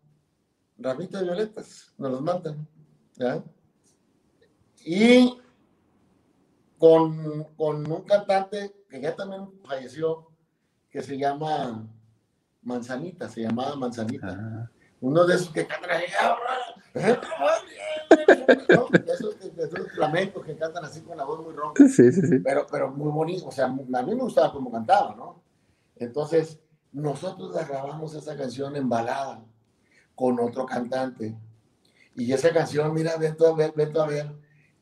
Ramito 0.77 1.19
de 1.19 1.25
Violetas, 1.25 1.95
nos 1.97 2.13
los 2.13 2.21
mandan. 2.21 2.69
Y 4.85 5.41
con, 6.77 7.45
con, 7.55 7.91
un 7.91 8.03
cantante 8.03 8.75
que 8.91 9.01
ya 9.01 9.15
también 9.15 9.49
falleció, 9.65 10.29
que 10.91 11.03
se 11.03 11.17
llama 11.17 11.89
Manzanita, 12.63 13.29
se 13.29 13.43
llamaba 13.43 13.77
Manzanita. 13.77 14.71
Uno 15.01 15.25
de 15.25 15.37
esos 15.37 15.51
que 15.51 15.67
cantan 18.17 19.03
esos, 19.07 19.37
esos, 19.41 19.93
flamencos 19.93 20.45
que 20.45 20.57
cantan 20.57 20.85
así 20.85 21.01
con 21.01 21.17
la 21.17 21.25
voz 21.25 21.43
muy 21.45 21.55
ronca. 21.55 21.87
Sí, 21.89 22.13
sí, 22.13 22.23
sí. 22.23 22.39
Pero, 22.39 22.67
pero 22.71 22.91
muy 22.91 23.11
bonito. 23.11 23.47
O 23.49 23.53
sea, 23.53 23.67
a 23.67 23.69
mí 23.69 23.85
me 23.89 24.23
gustaba 24.23 24.53
como 24.53 24.71
cantaba, 24.71 25.15
¿no? 25.15 25.43
Entonces, 25.97 26.61
nosotros 26.93 27.53
grabamos 27.67 28.15
esa 28.15 28.37
canción 28.37 28.77
en 28.77 28.89
balada 28.89 29.45
con 30.15 30.39
otro 30.41 30.67
cantante. 30.67 31.37
Y 32.15 32.33
esa 32.33 32.53
canción, 32.53 32.93
mira, 32.93 33.17
vete 33.17 33.47
a 33.47 33.53
ver, 33.53 33.73
vete 33.75 33.99
a 33.99 34.07
ver, 34.07 34.33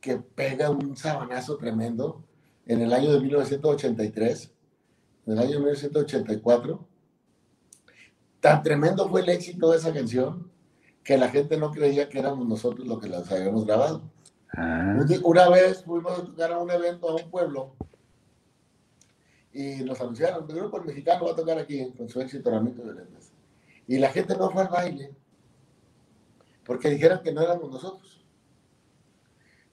que 0.00 0.16
pega 0.16 0.70
un 0.70 0.96
sabanazo 0.96 1.56
tremendo 1.56 2.24
en 2.66 2.80
el 2.80 2.92
año 2.92 3.12
de 3.12 3.20
1983, 3.20 4.52
en 5.26 5.32
el 5.32 5.38
año 5.38 5.50
de 5.50 5.58
1984. 5.58 6.88
Tan 8.40 8.62
tremendo 8.62 9.08
fue 9.08 9.20
el 9.20 9.28
éxito 9.28 9.70
de 9.70 9.76
esa 9.76 9.92
canción 9.92 10.49
que 11.10 11.18
la 11.18 11.28
gente 11.28 11.56
no 11.56 11.72
creía 11.72 12.08
que 12.08 12.20
éramos 12.20 12.46
nosotros 12.46 12.86
los 12.86 13.00
que 13.00 13.08
las 13.08 13.32
habíamos 13.32 13.66
grabado. 13.66 14.00
Ah. 14.56 14.96
Una 15.24 15.48
vez 15.48 15.82
fuimos 15.82 16.16
a 16.16 16.22
tocar 16.22 16.52
a 16.52 16.58
un 16.60 16.70
evento 16.70 17.08
a 17.08 17.16
un 17.16 17.28
pueblo 17.28 17.74
y 19.52 19.82
nos 19.82 20.00
anunciaron, 20.00 20.48
el 20.48 20.54
grupo 20.54 20.80
mexicano 20.80 21.24
va 21.24 21.32
a 21.32 21.34
tocar 21.34 21.58
aquí 21.58 21.90
con 21.98 22.08
su 22.08 22.20
éxito 22.20 22.48
Violetas. 22.52 23.32
Y 23.88 23.98
la 23.98 24.10
gente 24.10 24.36
no 24.36 24.50
fue 24.50 24.62
al 24.62 24.68
baile 24.68 25.12
porque 26.64 26.90
dijeron 26.90 27.20
que 27.24 27.32
no 27.32 27.42
éramos 27.42 27.68
nosotros. 27.68 28.24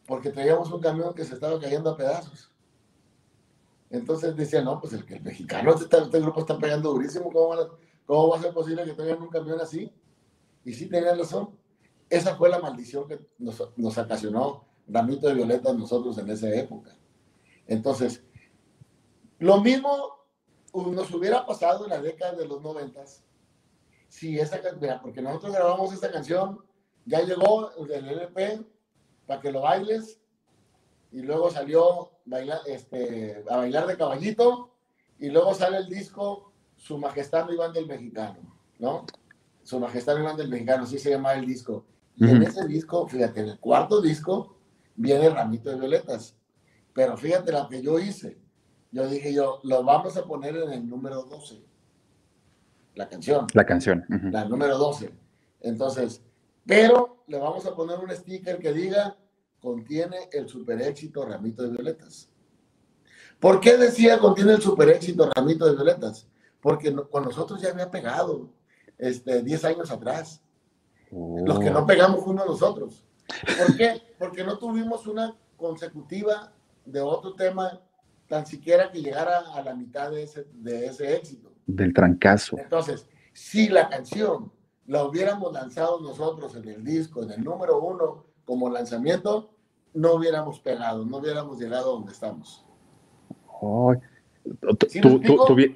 Porque 0.08 0.32
traíamos 0.32 0.72
un 0.72 0.82
camión 0.82 1.14
que 1.14 1.24
se 1.24 1.36
estaba 1.36 1.60
cayendo 1.60 1.92
a 1.92 1.98
pedazos. 1.98 2.52
Entonces 3.92 4.36
decían, 4.36 4.66
no, 4.66 4.82
pues 4.82 4.92
el, 4.94 5.06
el 5.08 5.22
mexicano, 5.22 5.76
este, 5.76 5.98
este, 6.00 6.20
grupo 6.20 6.40
está 6.40 6.58
pegando 6.58 6.94
durísimo, 6.94 7.32
¿cómo, 7.32 7.78
¿cómo 8.08 8.30
va 8.30 8.40
a 8.40 8.42
ser 8.42 8.56
posible 8.56 8.86
que 8.86 8.94
traigan 8.94 9.22
un 9.22 9.30
camión 9.30 9.62
así? 9.62 9.94
Y 10.68 10.74
sí 10.74 10.88
tenían 10.88 11.18
razón. 11.18 11.58
esa 12.10 12.36
fue 12.36 12.50
la 12.50 12.60
maldición 12.60 13.08
que 13.08 13.26
nos, 13.38 13.64
nos 13.78 13.98
ocasionó 13.98 14.66
Ramito 14.86 15.30
de 15.30 15.34
Violeta 15.34 15.72
nosotros 15.72 16.18
en 16.18 16.30
esa 16.30 16.54
época. 16.54 16.94
Entonces, 17.68 18.22
lo 19.40 19.62
mismo 19.62 20.26
nos 20.74 21.10
hubiera 21.14 21.46
pasado 21.46 21.86
en 21.86 21.92
la 21.92 22.02
década 22.02 22.34
de 22.34 22.46
los 22.46 22.62
noventas 22.62 23.24
si 24.10 24.38
esa 24.38 24.62
canción, 24.62 25.00
porque 25.02 25.22
nosotros 25.22 25.54
grabamos 25.54 25.94
esta 25.94 26.12
canción, 26.12 26.62
ya 27.06 27.22
llegó 27.22 27.70
del 27.88 28.06
LP 28.06 28.66
para 29.26 29.40
que 29.40 29.54
lo 29.54 29.62
bailes 29.62 30.20
y 31.14 31.22
luego 31.22 31.50
salió 31.50 32.12
este, 32.66 33.42
a 33.50 33.56
bailar 33.56 33.88
de 33.88 33.96
caballito 33.96 34.74
y 35.18 35.30
luego 35.30 35.54
sale 35.54 35.78
el 35.78 35.88
disco 35.88 36.52
Su 36.76 36.98
Majestad 36.98 37.50
Iván 37.50 37.72
del 37.72 37.88
Mexicano, 37.88 38.40
¿no? 38.80 39.06
Su 39.68 39.82
Majestad 39.82 40.18
Iván 40.18 40.38
del 40.38 40.48
Mexicano, 40.48 40.86
así 40.86 40.98
se 40.98 41.10
llama 41.10 41.34
el 41.34 41.46
disco. 41.46 41.86
Y 42.16 42.30
en 42.30 42.42
ese 42.42 42.66
disco, 42.66 43.06
fíjate, 43.06 43.42
en 43.42 43.50
el 43.50 43.60
cuarto 43.60 44.00
disco 44.00 44.56
viene 44.96 45.30
Ramito 45.30 45.70
de 45.70 45.76
Violetas. 45.76 46.38
Pero 46.94 47.18
fíjate 47.18 47.52
lo 47.52 47.68
que 47.68 47.82
yo 47.82 48.00
hice. 48.00 48.38
Yo 48.94 49.10
dije 49.10 49.34
yo, 49.34 49.60
lo 49.64 49.84
vamos 49.84 50.16
a 50.16 50.24
poner 50.24 50.56
en 50.56 50.72
el 50.72 50.88
número 50.88 51.24
12. 51.24 51.62
La 52.96 53.10
canción. 53.10 53.46
La 53.54 53.66
canción. 53.66 54.06
La 54.32 54.46
número 54.46 54.78
12. 54.78 55.14
Entonces, 55.60 56.22
pero 56.66 57.26
le 57.28 57.38
vamos 57.38 57.66
a 57.66 57.76
poner 57.76 58.00
un 58.00 58.10
sticker 58.16 58.60
que 58.60 58.72
diga, 58.72 59.18
contiene 59.60 60.30
el 60.32 60.48
super 60.48 60.82
éxito 60.82 61.26
Ramito 61.26 61.64
de 61.64 61.72
Violetas. 61.72 62.30
¿Por 63.38 63.60
qué 63.60 63.76
decía 63.76 64.18
contiene 64.18 64.54
el 64.54 64.62
super 64.62 64.88
éxito 64.88 65.30
Ramito 65.36 65.66
de 65.66 65.76
Violetas? 65.76 66.26
Porque 66.62 66.96
con 67.12 67.26
nosotros 67.26 67.62
ya 67.62 67.72
había 67.72 67.92
pegado 67.92 68.56
este, 68.98 69.44
10 69.44 69.66
años 69.66 69.92
atrás. 69.92 70.42
Los 71.12 71.60
que 71.60 71.70
no 71.70 71.80
oh. 71.80 71.86
pegamos 71.86 72.26
uno 72.26 72.44
a 72.44 72.46
nosotros. 72.46 73.06
¿Por 73.58 73.78
qué? 73.78 74.02
Porque 74.20 74.44
no 74.44 74.58
tuvimos 74.58 75.08
una 75.08 75.36
consecutiva 75.56 76.52
de 76.86 77.02
otro 77.02 77.34
tema 77.34 77.82
tan 78.28 78.46
siquiera 78.46 78.92
que 78.92 79.02
llegara 79.02 79.40
a 79.54 79.62
la 79.62 79.74
mitad 79.74 80.12
de 80.12 80.24
ese, 80.24 80.46
de 80.54 80.88
ese 80.88 81.16
éxito. 81.16 81.52
Del 81.66 81.94
trancazo. 81.94 82.58
Entonces, 82.58 83.08
si 83.34 83.70
la 83.70 83.90
canción 83.90 84.52
la 84.86 85.04
hubiéramos 85.04 85.52
lanzado 85.54 86.00
nosotros 86.00 86.56
en 86.56 86.68
el 86.68 86.84
disco, 86.84 87.24
en 87.24 87.32
el 87.32 87.44
número 87.44 87.82
uno, 87.82 88.26
como 88.46 88.70
lanzamiento, 88.70 89.54
no 89.94 90.14
hubiéramos 90.14 90.60
pegado, 90.60 91.06
no 91.06 91.18
hubiéramos 91.18 91.60
llegado 91.60 91.92
a 91.92 91.94
donde 91.94 92.14
estamos. 92.14 92.66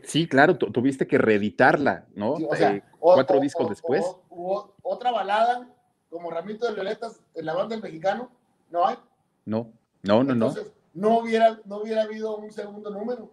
¿Sí, 0.04 0.28
claro, 0.28 0.58
tuviste 0.58 1.08
que 1.08 1.18
reeditarla, 1.18 2.06
¿no? 2.16 2.38
Eh, 2.58 2.82
cuatro 3.00 3.40
discos 3.40 3.70
después. 3.70 4.04
hubo 4.30 4.76
otra 4.82 5.12
balada 5.12 5.68
como 6.10 6.30
Ramito 6.30 6.68
de 6.68 6.74
Violetas 6.74 7.22
en 7.34 7.46
la 7.46 7.54
banda 7.54 7.76
del 7.76 7.84
mexicano, 7.84 8.30
¿no 8.70 8.86
hay? 8.86 8.98
No, 9.46 9.72
no, 10.04 10.24
no, 10.24 10.34
Entonces, 10.34 10.72
no. 10.94 11.20
hubiera, 11.20 11.60
no 11.66 11.78
hubiera 11.78 12.04
habido 12.04 12.36
un 12.38 12.52
segundo 12.52 12.90
número. 12.92 13.32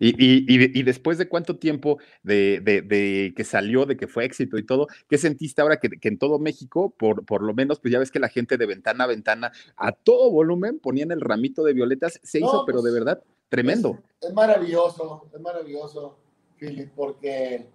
Y, 0.00 0.08
y, 0.18 0.44
y, 0.78 0.82
después 0.82 1.16
de 1.16 1.28
cuánto 1.28 1.56
tiempo 1.56 1.98
de, 2.22 2.60
de, 2.60 3.32
que 3.34 3.44
salió, 3.44 3.86
de 3.86 3.96
que 3.96 4.06
fue 4.06 4.24
éxito 4.24 4.58
y 4.58 4.66
todo, 4.66 4.88
¿qué 5.08 5.16
sentiste 5.16 5.62
ahora 5.62 5.78
que, 5.78 5.88
que, 5.88 6.08
en 6.08 6.18
todo 6.18 6.38
México, 6.38 6.92
por, 6.98 7.24
por 7.24 7.42
lo 7.42 7.54
menos, 7.54 7.80
pues 7.80 7.92
ya 7.92 7.98
ves 7.98 8.10
que 8.10 8.18
la 8.18 8.28
gente 8.28 8.58
de 8.58 8.66
ventana 8.66 9.04
a 9.04 9.06
ventana, 9.06 9.52
a 9.76 9.92
todo 9.92 10.30
volumen, 10.30 10.78
ponían 10.78 11.10
el 11.10 11.22
ramito 11.22 11.62
de 11.62 11.72
violetas, 11.72 12.20
se 12.22 12.38
hizo, 12.38 12.64
pero 12.66 12.82
de 12.82 12.90
pues, 12.90 12.94
verdad, 12.94 13.22
tremendo. 13.48 13.98
Es, 14.20 14.32
maravilloso, 14.32 15.28
es 15.32 15.40
maravilloso, 15.40 16.18
Philip, 16.56 16.92
porque, 16.94 17.68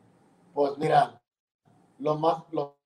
pues 0.53 0.77
mira, 0.77 1.21
lo 1.99 2.17
más, 2.17 2.43
lo 2.51 2.77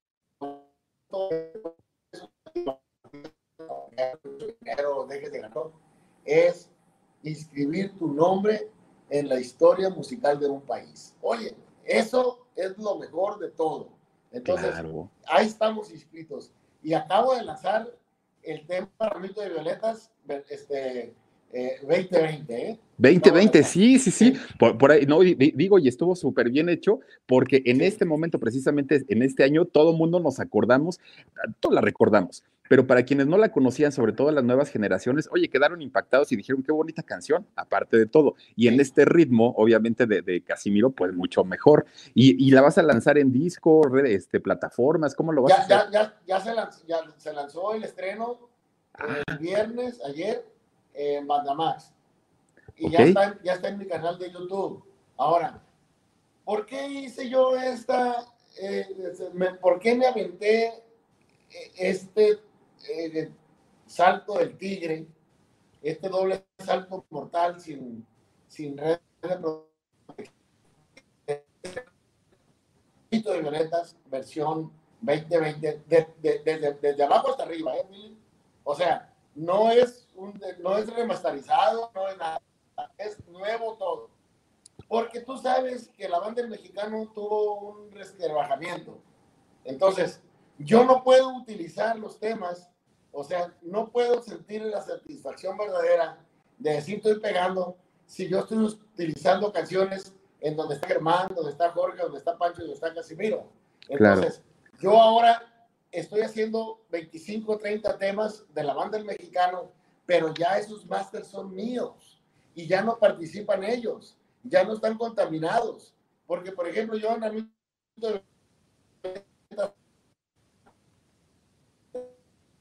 es 6.28 6.70
inscribir 7.24 7.98
tu 7.98 8.08
nombre 8.08 8.70
en 9.10 9.30
la 9.30 9.40
historia 9.40 9.90
musical 9.90 10.40
de 10.40 10.48
un 10.48 10.62
país. 10.62 11.16
Oye, 11.22 11.56
eso 11.86 12.48
es 12.56 12.78
lo 12.78 12.98
mejor 12.98 13.40
de 13.40 13.50
todo. 13.52 13.90
Entonces, 14.32 14.74
ahí 15.28 15.48
estamos 15.48 15.90
inscritos. 15.92 16.52
Y 16.84 16.94
acabo 16.94 17.34
de 17.36 17.44
lanzar 17.44 17.92
el 18.44 18.66
tema 18.68 18.90
Ramito 19.00 19.42
de 19.42 19.50
Violetas, 19.50 20.12
este, 20.50 21.16
2020, 21.52 22.70
¿eh? 22.70 22.80
2020, 22.98 23.60
¿eh? 23.60 23.64
sí, 23.64 24.00
sí, 24.00 24.12
sí. 24.12 24.34
Por, 24.60 24.92
ahí, 24.92 25.06
no, 25.06 25.22
digo, 25.22 25.80
y 25.80 25.88
estuvo 25.88 26.16
súper 26.16 26.50
bien 26.50 26.70
hecho, 26.70 27.00
porque 27.26 27.62
en 27.66 27.82
este 27.82 28.06
momento, 28.06 28.40
precisamente 28.40 29.06
en 29.08 29.22
este 29.24 29.44
año, 29.44 29.66
todo 29.66 29.92
el 29.92 29.98
mundo 29.98 30.20
nos 30.20 30.40
acordamos, 30.40 31.00
todos 31.60 31.74
la 31.74 31.82
recordamos, 31.82 32.44
pero 32.70 32.86
para 32.86 33.04
quienes 33.04 33.28
no 33.28 33.38
la 33.38 33.52
conocían, 33.52 33.92
sobre 33.92 34.12
todo 34.12 34.32
las 34.32 34.44
nuevas 34.44 34.70
generaciones, 34.70 35.30
oye, 35.32 35.50
quedaron 35.50 35.82
impactados 35.82 36.32
y 36.32 36.36
dijeron 36.36 36.64
qué 36.64 36.72
bonita 36.72 37.02
canción, 37.02 37.48
aparte 37.56 37.98
de 37.98 38.08
todo. 38.08 38.36
Y 38.56 38.68
en 38.68 38.80
este 38.80 39.06
ritmo, 39.06 39.54
obviamente, 39.58 40.06
de, 40.06 40.44
Casimiro, 40.44 40.92
pues 40.92 41.14
mucho 41.14 41.44
mejor. 41.46 41.86
Y, 42.14 42.52
la 42.52 42.62
vas 42.62 42.78
a 42.78 42.84
lanzar 42.84 43.18
en 43.18 43.32
disco, 43.32 43.82
este, 44.00 44.40
plataformas, 44.40 45.16
¿cómo 45.16 45.32
lo 45.32 45.44
vas 45.44 45.68
ya, 45.68 45.78
a 45.78 45.80
hacer? 45.80 45.92
Ya, 45.94 46.02
ya, 46.02 46.14
ya, 46.28 46.40
se 46.42 46.54
lanzó, 46.54 46.88
ya 46.88 46.98
se 47.18 47.34
lanzó 47.34 47.74
el 47.74 47.84
estreno 47.84 48.50
el 49.00 49.24
ah. 49.28 49.38
viernes, 49.40 50.02
ayer 50.04 50.44
en 50.98 51.28
Bandamax. 51.28 51.94
Y 52.76 52.90
ya, 52.90 53.00
está, 53.00 53.40
ya 53.44 53.54
está 53.54 53.70
en 53.70 53.78
mi 53.78 53.86
canal 53.86 54.18
de 54.18 54.32
YouTube. 54.32 54.84
Ahora, 55.16 55.62
¿por 56.44 56.66
qué 56.66 56.88
hice 56.88 57.30
yo 57.30 57.56
esta? 57.56 58.26
Eh, 58.60 59.14
¿Por 59.62 59.80
qué 59.80 59.96
me 59.96 60.08
aventé 60.08 60.68
eh, 60.68 61.72
este 61.78 62.40
eh, 62.90 63.32
salto 63.86 64.40
del 64.40 64.58
tigre? 64.58 65.08
Este 65.82 66.10
doble 66.10 66.44
salto 66.58 67.06
mortal 67.10 67.60
sin, 67.60 68.06
sin 68.48 68.78
red 68.78 69.00
de 69.22 69.68
de 73.10 73.42
violetas, 73.42 73.96
versión 74.06 74.72
2020, 75.02 75.84
desde, 75.88 76.74
desde 76.82 77.04
abajo 77.04 77.32
hasta 77.32 77.44
arriba, 77.44 77.74
O 78.64 78.76
sea, 78.76 79.12
no 79.38 79.72
es, 79.72 80.08
un, 80.16 80.40
no 80.60 80.78
es 80.78 80.92
remasterizado, 80.92 81.92
no 81.94 82.10
es 82.10 82.18
nada, 82.18 82.42
es 82.98 83.26
nuevo 83.28 83.76
todo. 83.76 84.10
Porque 84.88 85.22
tú 85.22 85.38
sabes 85.38 85.90
que 85.90 86.10
la 86.10 86.20
banda 86.20 86.42
del 86.42 86.50
mexicano 86.50 87.12
tuvo 87.14 87.54
un 87.60 87.92
rebajamiento. 87.92 88.98
Entonces, 89.64 90.22
yo 90.58 90.86
no 90.86 91.04
puedo 91.04 91.36
utilizar 91.36 92.00
los 92.00 92.20
temas, 92.20 92.70
o 93.12 93.24
sea, 93.24 93.54
no 93.62 93.90
puedo 93.90 94.24
sentir 94.24 94.64
la 94.64 94.82
satisfacción 94.82 95.56
verdadera 95.56 96.18
de 96.58 96.72
decir 96.72 96.98
estoy 96.98 97.20
pegando 97.20 97.78
si 98.08 98.28
yo 98.28 98.40
estoy 98.40 98.58
utilizando 98.58 99.52
canciones 99.54 100.14
en 100.40 100.56
donde 100.56 100.76
está 100.76 100.88
Germán, 100.88 101.28
donde 101.36 101.52
está 101.52 101.72
Jorge, 101.72 102.02
donde 102.02 102.18
está 102.18 102.38
Pancho, 102.38 102.62
donde 102.62 102.74
está 102.74 102.94
Casimiro. 102.94 103.46
Entonces, 103.88 104.42
yo 104.80 105.00
ahora 105.00 105.44
estoy 105.92 106.22
haciendo 106.22 106.86
25, 106.90 107.58
30 107.58 107.98
temas 107.98 108.46
de 108.54 108.64
la 108.64 108.74
banda 108.74 108.98
del 108.98 109.08
mexicano, 109.08 109.72
pero 110.06 110.34
ya 110.34 110.58
esos 110.58 110.86
masters 110.86 111.28
son 111.28 111.54
míos 111.54 112.22
y 112.56 112.68
ya 112.68 112.82
no 112.82 112.98
participan 112.98 113.64
ellos, 113.64 114.18
ya 114.44 114.64
no 114.64 114.74
están 114.74 114.98
contaminados. 114.98 115.94
Porque, 116.26 116.52
por 116.52 116.68
ejemplo, 116.68 116.98
yo 116.98 117.10
en 117.16 117.52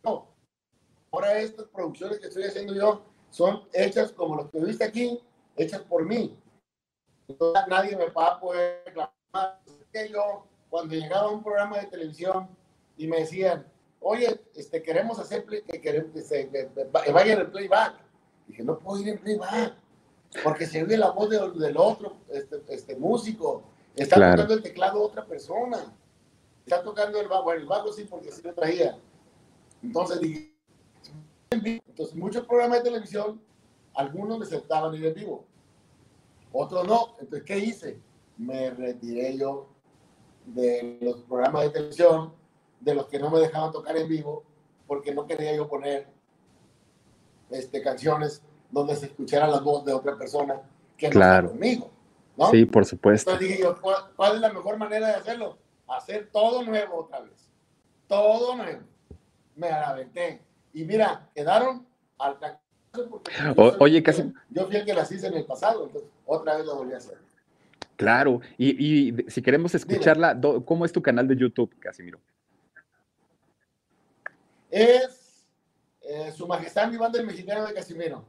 no, 0.04 0.28
ahora 1.10 1.38
estas 1.38 1.66
producciones 1.66 2.18
que 2.18 2.28
estoy 2.28 2.44
haciendo 2.44 2.74
yo 2.74 3.02
son 3.30 3.68
hechas 3.72 4.12
como 4.12 4.36
las 4.36 4.50
que 4.50 4.60
viste 4.60 4.84
aquí, 4.84 5.20
hechas 5.56 5.82
por 5.82 6.04
mí. 6.04 6.38
nadie 7.68 7.96
me 7.96 8.08
va 8.10 8.28
a 8.28 8.40
poder 8.40 8.82
reclamar. 8.86 9.60
Yo, 10.10 10.46
cuando 10.68 10.94
llegaba 10.94 11.28
a 11.28 11.32
un 11.32 11.42
programa 11.42 11.78
de 11.78 11.86
televisión, 11.86 12.48
y 12.96 13.06
me 13.06 13.20
decían, 13.20 13.66
oye, 14.00 14.40
este, 14.54 14.82
queremos 14.82 15.18
hacer 15.18 15.44
que, 15.44 15.62
queremos, 15.80 16.10
que, 16.12 16.88
vaya 17.12 17.32
en 17.32 17.40
el 17.40 17.50
playback. 17.50 17.94
Dije, 18.46 18.62
no 18.62 18.78
puedo 18.78 19.02
ir 19.02 19.08
en 19.08 19.18
playback, 19.18 19.74
porque 20.44 20.66
se 20.66 20.82
oye 20.82 20.96
la 20.96 21.10
voz 21.10 21.30
del 21.30 21.76
otro 21.76 22.16
este, 22.28 22.62
este, 22.68 22.96
músico, 22.96 23.62
está 23.94 24.16
tocando 24.16 24.54
el 24.54 24.62
teclado 24.62 25.02
otra 25.02 25.24
persona, 25.24 25.92
está 26.64 26.82
tocando 26.82 27.20
el 27.20 27.28
bajo, 27.28 27.44
bueno, 27.44 27.62
el 27.62 27.66
bajo 27.66 27.92
sí, 27.92 28.04
porque 28.04 28.30
sí 28.30 28.42
lo 28.42 28.54
traía. 28.54 28.98
Entonces 29.82 30.20
dije, 30.20 30.52
entonces 31.50 32.14
muchos 32.14 32.46
programas 32.46 32.78
de 32.78 32.90
televisión, 32.90 33.40
algunos 33.94 34.38
me 34.38 34.44
aceptaban 34.44 34.94
ir 34.94 35.06
en 35.06 35.14
vivo, 35.14 35.44
otros 36.52 36.86
no. 36.86 37.14
Entonces, 37.20 37.42
¿qué 37.44 37.58
hice? 37.58 37.98
Me 38.36 38.70
retiré 38.70 39.36
yo 39.36 39.68
de 40.46 40.98
los 41.00 41.22
programas 41.22 41.64
de 41.64 41.70
televisión 41.70 42.32
de 42.86 42.94
los 42.94 43.08
que 43.08 43.18
no 43.18 43.30
me 43.30 43.40
dejaban 43.40 43.72
tocar 43.72 43.96
en 43.96 44.08
vivo 44.08 44.44
porque 44.86 45.12
no 45.12 45.26
quería 45.26 45.54
yo 45.56 45.68
poner 45.68 46.06
este, 47.50 47.82
canciones 47.82 48.42
donde 48.70 48.94
se 48.94 49.06
escuchara 49.06 49.48
la 49.48 49.58
voz 49.58 49.84
de 49.84 49.92
otra 49.92 50.16
persona 50.16 50.62
que 50.96 51.10
no 51.10 51.48
conmigo. 51.48 51.90
¿no? 52.36 52.48
Sí, 52.52 52.64
por 52.64 52.84
supuesto. 52.84 53.32
Entonces 53.32 53.48
dije 53.48 53.62
yo, 53.62 53.76
¿cuál, 54.14 54.36
es 54.36 54.40
la 54.40 54.52
mejor 54.52 54.78
manera 54.78 55.08
de 55.08 55.14
hacerlo? 55.14 55.58
Hacer 55.88 56.28
todo 56.32 56.62
nuevo 56.62 57.00
otra 57.00 57.20
vez. 57.22 57.48
todo 58.06 58.54
nuevo. 58.54 58.82
Me 59.56 59.68
aventé. 59.68 60.40
Y 60.72 60.84
mira, 60.84 61.28
quedaron 61.34 61.84
al 62.18 62.38
oye, 63.80 64.00
casi. 64.00 64.32
Yo 64.48 64.66
fui 64.66 64.76
el 64.76 64.84
que 64.84 64.94
las 64.94 65.10
hice 65.10 65.26
en 65.26 65.34
el 65.34 65.44
pasado, 65.44 65.86
entonces 65.86 66.08
otra 66.24 66.56
vez 66.56 66.64
lo 66.66 66.76
volví 66.76 66.94
a 66.94 66.98
hacer. 66.98 67.18
Claro, 67.96 68.40
y, 68.56 69.12
si 69.26 69.42
queremos 69.42 69.74
escucharla, 69.74 70.38
¿cómo 70.64 70.84
es 70.84 70.92
tu 70.92 71.02
canal 71.02 71.26
de 71.26 71.34
YouTube, 71.34 71.74
Casimiro? 71.80 72.20
Es 74.76 75.46
eh, 76.02 76.32
Su 76.36 76.46
Majestad, 76.46 76.90
mi 76.90 76.98
banda 76.98 77.18
el 77.18 77.26
mexicano 77.26 77.66
de 77.66 77.72
Casimiro. 77.72 78.24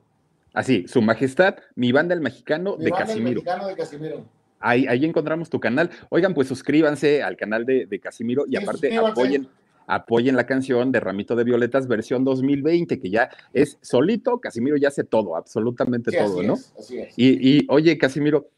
Así, 0.54 0.88
Su 0.88 1.02
Majestad, 1.02 1.56
mi 1.76 1.92
banda 1.92 2.14
el 2.14 2.22
mexicano, 2.22 2.78
de, 2.78 2.90
Casimiro. 2.90 3.42
mexicano 3.42 3.68
de 3.68 3.76
Casimiro. 3.76 4.26
Ahí, 4.60 4.88
ahí 4.88 5.04
encontramos 5.04 5.50
tu 5.50 5.60
canal. 5.60 5.90
Oigan, 6.10 6.34
pues 6.34 6.48
suscríbanse 6.48 7.22
al 7.22 7.36
canal 7.36 7.66
de, 7.66 8.00
Casimiro 8.02 8.46
y 8.48 8.56
aparte 8.56 8.96
apoyen, 8.98 9.50
apoyen 9.88 10.38
la 10.38 10.46
canción 10.46 10.92
de 10.94 11.02
Ramito 11.02 11.36
de 11.36 11.44
Violetas 11.44 11.86
versión 11.88 12.24
2020, 12.24 12.98
que 12.98 13.10
ya 13.10 13.30
es 13.52 13.78
solito, 13.82 14.40
Casimiro 14.40 14.78
ya 14.78 14.88
hace 14.88 15.04
todo, 15.04 15.36
absolutamente 15.36 16.12
todo, 16.12 16.42
¿no? 16.44 16.54
así 16.54 16.98
es. 16.98 17.14
Y, 17.18 17.58
y 17.58 17.68
oye, 17.70 17.98
Casimiro, 17.98 18.50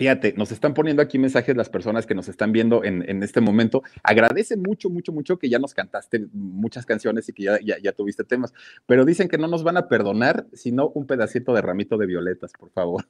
Fíjate, 0.00 0.32
nos 0.34 0.50
están 0.50 0.72
poniendo 0.72 1.02
aquí 1.02 1.18
mensajes 1.18 1.54
las 1.54 1.68
personas 1.68 2.06
que 2.06 2.14
nos 2.14 2.26
están 2.26 2.52
viendo 2.52 2.84
en, 2.84 3.22
este 3.22 3.42
momento. 3.42 3.82
Agradecen 4.02 4.62
mucho, 4.62 4.88
mucho, 4.88 5.12
mucho 5.12 5.38
que 5.38 5.50
ya 5.50 5.58
nos 5.58 5.74
cantaste 5.74 6.26
muchas 6.32 6.86
canciones 6.86 7.28
y 7.28 7.34
que 7.34 7.42
ya, 7.42 7.58
ya, 7.60 7.92
tuviste 7.92 8.24
temas, 8.24 8.54
pero 8.86 9.04
dicen 9.04 9.28
que 9.28 9.36
no 9.36 9.46
nos 9.46 9.62
van 9.62 9.76
a 9.76 9.88
perdonar 9.88 10.46
sino 10.54 10.88
un 10.88 11.06
pedacito 11.06 11.52
de 11.52 11.60
ramito 11.60 11.98
de 11.98 12.06
violetas, 12.06 12.50
por 12.58 12.70
favor. 12.70 13.06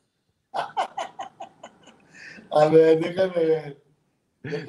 A 2.50 2.66
ver, 2.66 2.98
déjame 2.98 3.37
ver. 3.37 3.89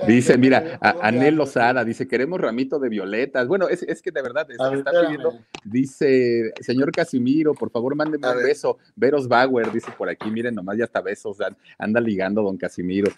Dice, 0.05 0.37
mira, 0.37 0.77
Anel 1.01 1.35
Lozada 1.35 1.85
dice, 1.85 2.05
queremos 2.07 2.41
ramito 2.41 2.77
de 2.77 2.89
violetas. 2.89 3.47
Bueno, 3.47 3.69
es, 3.69 4.01
que 4.01 4.11
de 4.11 4.21
verdad 4.21 4.49
está 4.51 4.91
pidiendo. 4.91 5.39
Dice, 5.63 6.53
señor 6.59 6.91
Casimiro, 6.91 7.53
por 7.53 7.71
favor, 7.71 7.95
mándeme 7.95 8.29
un 8.29 8.43
beso. 8.43 8.79
Veros 8.95 9.27
Bauer, 9.29 9.71
dice 9.71 9.91
por 9.97 10.09
aquí, 10.09 10.29
miren, 10.29 10.55
nomás 10.55 10.77
ya 10.77 10.85
está 10.85 11.01
besos, 11.01 11.37
anda 11.77 12.01
ligando 12.01 12.41
don 12.41 12.57
Casimiro. 12.57 13.11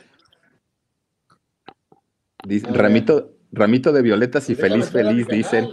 Dice, 2.46 2.68
ramito, 2.68 3.36
ramito 3.52 3.92
de 3.92 4.02
violetas 4.04 4.50
y 4.50 4.56
feliz, 4.56 4.92
feliz, 4.92 5.28
dicen. 5.28 5.70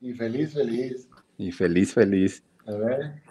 Y 0.00 0.14
feliz, 0.14 0.54
feliz. 0.54 1.08
Y 1.36 1.52
feliz, 1.52 1.92
feliz. 1.92 2.42
A 2.66 2.72
ver. 2.72 3.27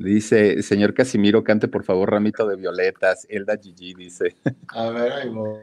Dice, 0.00 0.62
señor 0.62 0.94
Casimiro, 0.94 1.44
cante 1.44 1.68
por 1.68 1.84
favor 1.84 2.10
Ramito 2.10 2.48
de 2.48 2.56
Violetas. 2.56 3.26
Elda 3.28 3.58
Gigi 3.58 3.92
dice. 3.92 4.34
A 4.68 4.88
ver, 4.88 5.12
ahí 5.12 5.28
voy. 5.28 5.60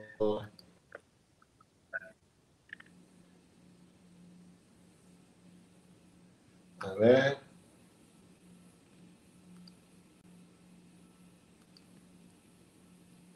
A 6.80 6.94
ver. 7.00 7.38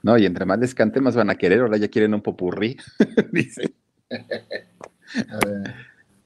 No, 0.04 0.20
y 0.20 0.28
entre 0.28 0.46
más 0.46 0.60
les 0.60 0.76
cante, 0.76 1.02
más 1.02 1.16
van 1.16 1.32
a 1.32 1.36
querer. 1.36 1.62
Ahora 1.62 1.78
ya 1.78 1.88
quieren 1.88 2.14
un 2.14 2.22
popurrí, 2.22 2.78
dice. 3.32 3.74
A 4.12 5.46
ver. 5.48 5.76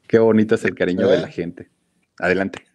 Qué 0.06 0.20
bonito 0.20 0.56
es 0.56 0.66
el 0.66 0.76
cariño 0.76 1.08
de 1.08 1.22
la 1.22 1.30
gente. 1.30 1.70
Adelante. 2.20 2.75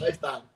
Ahí 0.00 0.10
está. 0.10 0.47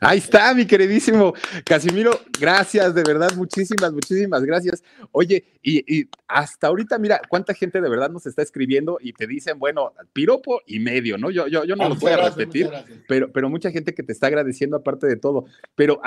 Ahí 0.00 0.18
está, 0.18 0.54
mi 0.54 0.66
queridísimo 0.66 1.34
Casimiro. 1.64 2.20
Gracias, 2.40 2.94
de 2.94 3.02
verdad, 3.02 3.34
muchísimas, 3.36 3.92
muchísimas 3.92 4.42
gracias. 4.44 4.82
Oye, 5.12 5.44
y, 5.62 6.08
hasta 6.28 6.68
ahorita, 6.68 6.98
mira, 6.98 7.20
cuánta 7.28 7.54
gente 7.54 7.80
de 7.80 7.88
verdad 7.88 8.10
nos 8.10 8.26
está 8.26 8.42
escribiendo 8.42 8.98
y 9.00 9.12
te 9.12 9.26
dicen, 9.26 9.58
bueno, 9.58 9.92
piropo 10.12 10.60
y 10.66 10.80
medio, 10.80 11.18
¿no? 11.18 11.30
Yo, 11.30 11.46
yo, 11.48 11.64
yo 11.64 11.76
no 11.76 11.88
lo 11.88 11.96
voy 11.96 12.12
a 12.12 12.28
repetir, 12.28 12.70
pero, 13.08 13.32
pero 13.32 13.48
mucha 13.48 13.70
gente 13.70 13.94
que 13.94 14.02
te 14.02 14.12
está 14.12 14.28
agradeciendo 14.28 14.76
aparte 14.76 15.06
de 15.06 15.16
todo. 15.16 15.46
Pero 15.74 16.00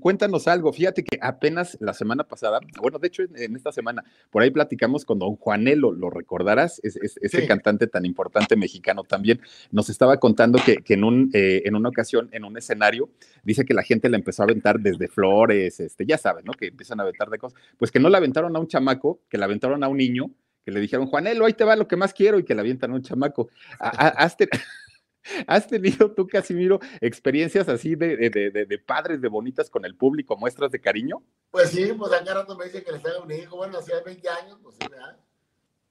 cuéntanos 0.00 0.48
algo, 0.48 0.72
fíjate 0.72 1.04
que 1.04 1.18
apenas 1.20 1.76
la 1.80 1.94
semana 1.94 2.24
pasada, 2.24 2.60
bueno, 2.80 2.98
de 2.98 3.08
hecho 3.08 3.22
en, 3.22 3.56
esta 3.56 3.72
semana, 3.72 4.04
por 4.30 4.42
ahí 4.42 4.50
platicamos 4.50 5.04
con 5.04 5.18
don 5.18 5.36
Juanelo, 5.36 5.92
lo 5.92 6.10
recordarás, 6.10 6.80
es, 6.82 6.96
ese 6.96 7.46
cantante 7.46 7.86
tan 7.86 8.04
importante 8.04 8.56
mexicano 8.56 9.04
también, 9.04 9.40
nos 9.70 9.90
estaba 9.90 10.18
contando 10.18 10.58
que, 10.64 10.82
en, 10.88 11.04
un, 11.04 11.30
eh, 11.34 11.62
en 11.64 11.74
una 11.74 11.88
ocasión, 11.90 12.28
en 12.32 12.44
un 12.44 12.56
escenario, 12.56 12.97
dice 13.42 13.64
que 13.64 13.74
la 13.74 13.82
gente 13.82 14.08
le 14.08 14.16
empezó 14.16 14.42
a 14.42 14.44
aventar 14.44 14.80
desde 14.80 15.08
flores, 15.08 15.80
este, 15.80 16.06
ya 16.06 16.18
saben, 16.18 16.44
¿no? 16.44 16.52
Que 16.52 16.66
empiezan 16.66 17.00
a 17.00 17.02
aventar 17.02 17.28
de 17.30 17.38
cosas. 17.38 17.60
Pues 17.76 17.90
que 17.90 18.00
no 18.00 18.08
la 18.08 18.18
aventaron 18.18 18.54
a 18.56 18.58
un 18.58 18.68
chamaco, 18.68 19.20
que 19.28 19.38
la 19.38 19.46
aventaron 19.46 19.82
a 19.84 19.88
un 19.88 19.96
niño, 19.96 20.30
que 20.64 20.72
le 20.72 20.80
dijeron, 20.80 21.06
Juanelo, 21.06 21.46
ahí 21.46 21.54
te 21.54 21.64
va 21.64 21.76
lo 21.76 21.88
que 21.88 21.96
más 21.96 22.12
quiero, 22.12 22.38
y 22.38 22.44
que 22.44 22.54
la 22.54 22.60
avientan 22.60 22.92
a 22.92 22.94
un 22.96 23.02
chamaco. 23.02 23.48
¿Has, 25.46 25.66
tenido 25.66 26.12
tú, 26.12 26.26
Casimiro, 26.26 26.78
experiencias 27.00 27.68
así 27.68 27.94
de, 27.94 28.16
de, 28.30 28.78
padres, 28.78 29.20
de 29.20 29.28
bonitas 29.28 29.70
con 29.70 29.84
el 29.84 29.94
público, 29.94 30.36
muestras 30.36 30.70
de 30.70 30.80
cariño? 30.80 31.22
Pues 31.50 31.70
sí, 31.70 31.92
pues 31.96 32.12
acá 32.12 32.34
rato 32.34 32.56
me 32.56 32.66
dicen 32.66 32.84
que 32.84 32.92
les 32.92 33.04
haga 33.04 33.20
un 33.20 33.30
hijo, 33.30 33.56
bueno, 33.56 33.78
hacía 33.78 34.00
20 34.04 34.28
años, 34.28 34.58
pues 34.62 34.76
sí, 34.80 34.88
¿verdad? 34.90 35.16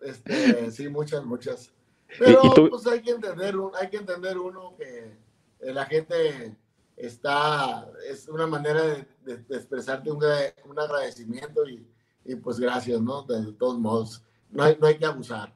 Este, 0.02 0.72
sí, 0.72 0.90
muchas, 0.90 1.26
muchas. 1.26 1.74
Pero 2.20 2.42
pues 2.70 2.88
hay 2.88 3.02
que 3.02 3.12
entender, 3.12 3.56
hay 3.80 3.90
que 3.90 3.98
entender 3.98 4.38
uno 4.38 4.76
que 4.78 5.12
la 5.60 5.86
gente 5.86 6.56
está, 6.98 7.88
es 8.10 8.28
una 8.28 8.48
manera 8.48 8.82
de, 9.24 9.34
expresarte 9.50 10.12
un, 10.12 10.22
un 10.68 10.80
agradecimiento 10.80 11.66
y, 11.68 11.88
y, 12.26 12.36
pues 12.36 12.60
gracias, 12.60 13.00
¿no? 13.00 13.22
De, 13.24 13.54
todos 13.54 13.80
modos, 13.80 14.24
no 14.50 14.64
hay, 14.64 14.78
no 14.82 14.88
hay 14.88 14.98
que 14.98 15.06
abusar. 15.06 15.54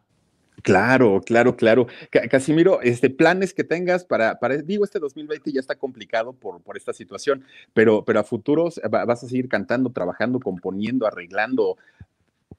Claro, 0.63 1.21
claro, 1.25 1.55
claro. 1.55 1.87
Casimiro, 2.29 2.81
este, 2.81 3.09
planes 3.09 3.51
que 3.53 3.63
tengas 3.63 4.05
para, 4.05 4.39
para, 4.39 4.57
digo, 4.57 4.83
este 4.83 4.99
2020 4.99 5.51
ya 5.51 5.59
está 5.59 5.75
complicado 5.75 6.33
por, 6.33 6.61
por 6.61 6.77
esta 6.77 6.93
situación, 6.93 7.43
pero, 7.73 8.05
pero 8.05 8.19
a 8.19 8.23
futuros 8.23 8.79
vas 8.89 9.23
a 9.23 9.27
seguir 9.27 9.49
cantando, 9.49 9.89
trabajando, 9.91 10.39
componiendo, 10.39 11.07
arreglando, 11.07 11.77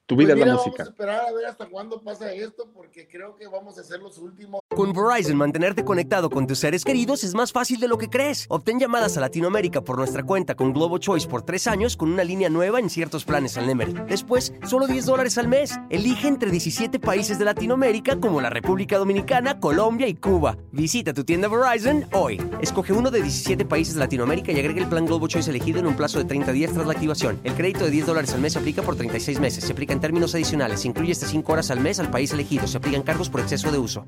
tu 0.05 0.15
vida 0.15 0.33
pues 0.33 0.41
es 0.41 0.47
la 0.47 0.53
música. 0.53 0.83
Vamos 0.83 0.87
a 0.87 0.91
esperar 0.91 1.25
a 1.27 1.31
ver 1.31 1.45
hasta 1.45 1.69
cuándo 1.69 2.01
pasa 2.01 2.31
esto, 2.33 2.69
porque 2.73 3.07
creo 3.07 3.35
que 3.35 3.47
vamos 3.47 3.77
a 3.77 3.83
ser 3.83 3.99
los 4.01 4.17
últimos. 4.17 4.61
Con 4.75 4.91
Verizon, 4.91 5.37
mantenerte 5.37 5.85
conectado 5.85 6.29
con 6.29 6.45
tus 6.45 6.59
seres 6.59 6.83
queridos 6.83 7.23
es 7.23 7.33
más 7.35 7.51
fácil 7.51 7.79
de 7.79 7.87
lo 7.87 7.97
que 7.97 8.09
crees. 8.09 8.45
Obtén 8.49 8.79
llamadas 8.79 9.17
a 9.17 9.21
Latinoamérica 9.21 9.81
por 9.81 9.97
nuestra 9.97 10.23
cuenta 10.23 10.55
con 10.55 10.73
Globo 10.73 10.97
Choice 10.97 11.27
por 11.27 11.43
tres 11.43 11.67
años 11.67 11.95
con 11.95 12.11
una 12.11 12.23
línea 12.23 12.49
nueva 12.49 12.79
en 12.79 12.89
ciertos 12.89 13.23
planes 13.23 13.57
al 13.57 13.67
Nemery. 13.67 13.93
Después, 14.07 14.53
solo 14.67 14.87
10 14.87 15.05
dólares 15.05 15.37
al 15.37 15.47
mes. 15.47 15.79
Elige 15.89 16.27
entre 16.27 16.51
17 16.51 16.99
países 16.99 17.39
de 17.39 17.45
Latinoamérica 17.45 18.19
como 18.19 18.41
la 18.41 18.49
República 18.49 18.97
Dominicana, 18.97 19.59
Colombia 19.59 20.07
y 20.07 20.15
Cuba. 20.15 20.57
Visita 20.71 21.13
tu 21.13 21.23
tienda 21.23 21.47
Verizon 21.47 22.07
hoy. 22.13 22.41
Escoge 22.61 22.93
uno 22.93 23.09
de 23.09 23.21
17 23.21 23.63
países 23.65 23.93
de 23.93 24.01
Latinoamérica 24.01 24.51
y 24.51 24.59
agrega 24.59 24.81
el 24.81 24.89
plan 24.89 25.05
Globo 25.05 25.27
Choice 25.27 25.49
elegido 25.49 25.79
en 25.79 25.87
un 25.87 25.95
plazo 25.95 26.17
de 26.17 26.25
30 26.25 26.51
días 26.51 26.73
tras 26.73 26.85
la 26.85 26.93
activación. 26.93 27.39
El 27.43 27.53
crédito 27.53 27.85
de 27.85 27.91
10 27.91 28.07
dólares 28.07 28.33
al 28.33 28.41
mes 28.41 28.53
se 28.53 28.59
aplica 28.59 28.81
por 28.81 28.95
36 28.95 29.39
meses. 29.39 29.63
Se 29.63 29.71
aplica 29.71 29.93
en 29.93 30.01
términos 30.03 30.35
adicionales. 30.35 30.81
Se 30.81 30.89
incluye 30.89 31.13
hasta 31.13 31.27
5 31.27 31.53
horas 31.53 31.71
al 31.71 31.79
mes 31.79 31.97
al 31.97 32.11
país 32.11 32.33
elegido. 32.33 32.67
Se 32.67 32.75
aplican 32.75 33.03
cargos 33.03 33.29
por 33.29 33.39
exceso 33.39 33.71
de 33.71 33.77
uso. 33.77 34.05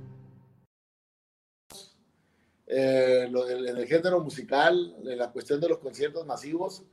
Eh, 2.67 3.31
el 3.31 3.87
género 3.87 4.19
musical, 4.19 4.93
en 5.05 5.17
la 5.17 5.31
cuestión 5.31 5.61
de 5.61 5.69
los 5.69 5.77
conciertos 5.77 6.25
masivos, 6.25 6.83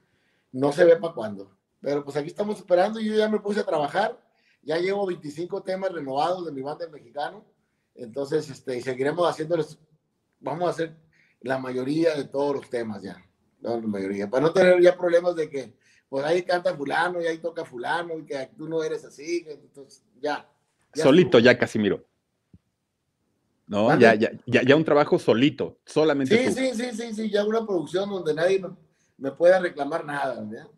no 0.52 0.70
se 0.70 0.84
ve 0.84 0.94
para 0.98 1.14
cuándo. 1.14 1.50
Pero 1.80 2.04
pues 2.04 2.16
aquí 2.16 2.28
estamos 2.28 2.58
esperando. 2.58 3.00
Yo 3.00 3.16
ya 3.16 3.28
me 3.28 3.40
puse 3.40 3.58
a 3.58 3.64
trabajar. 3.64 4.22
Ya 4.62 4.78
llevo 4.78 5.04
25 5.04 5.64
temas 5.64 5.90
renovados 5.90 6.46
de 6.46 6.52
mi 6.52 6.62
banda 6.62 6.86
mexicano. 6.86 7.44
Entonces, 7.96 8.48
este, 8.50 8.76
y 8.76 8.82
seguiremos 8.82 9.28
haciéndoles. 9.28 9.80
Vamos 10.38 10.68
a 10.68 10.70
hacer 10.70 10.94
la 11.40 11.58
mayoría 11.58 12.14
de 12.14 12.26
todos 12.26 12.54
los 12.54 12.70
temas 12.70 13.02
ya. 13.02 13.20
la 13.62 13.76
mayoría. 13.78 14.30
Para 14.30 14.44
no 14.44 14.52
tener 14.52 14.80
ya 14.80 14.96
problemas 14.96 15.34
de 15.34 15.50
que 15.50 15.74
pues 16.12 16.26
ahí 16.26 16.42
canta 16.42 16.76
fulano 16.76 17.22
y 17.22 17.26
ahí 17.26 17.38
toca 17.38 17.64
fulano 17.64 18.18
y 18.18 18.26
que 18.26 18.50
tú 18.54 18.68
no 18.68 18.82
eres 18.82 19.02
así, 19.02 19.46
entonces 19.48 20.04
ya. 20.20 20.46
Solito 20.92 21.38
ya, 21.38 21.56
Casimiro. 21.56 22.04
No, 23.66 23.98
ya, 23.98 24.14
ya, 24.14 24.30
ya, 24.44 24.76
un 24.76 24.84
trabajo 24.84 25.18
solito, 25.18 25.78
solamente 25.86 26.36
sí, 26.36 26.52
Sí, 26.52 26.74
sí, 26.74 26.90
sí, 26.92 27.14
sí, 27.14 27.30
ya 27.30 27.46
una 27.46 27.64
producción 27.64 28.10
donde 28.10 28.34
nadie 28.34 28.62
me, 29.16 29.30
pueda 29.30 29.58
reclamar 29.58 30.04
nada, 30.04 30.42
¿verdad? 30.42 30.68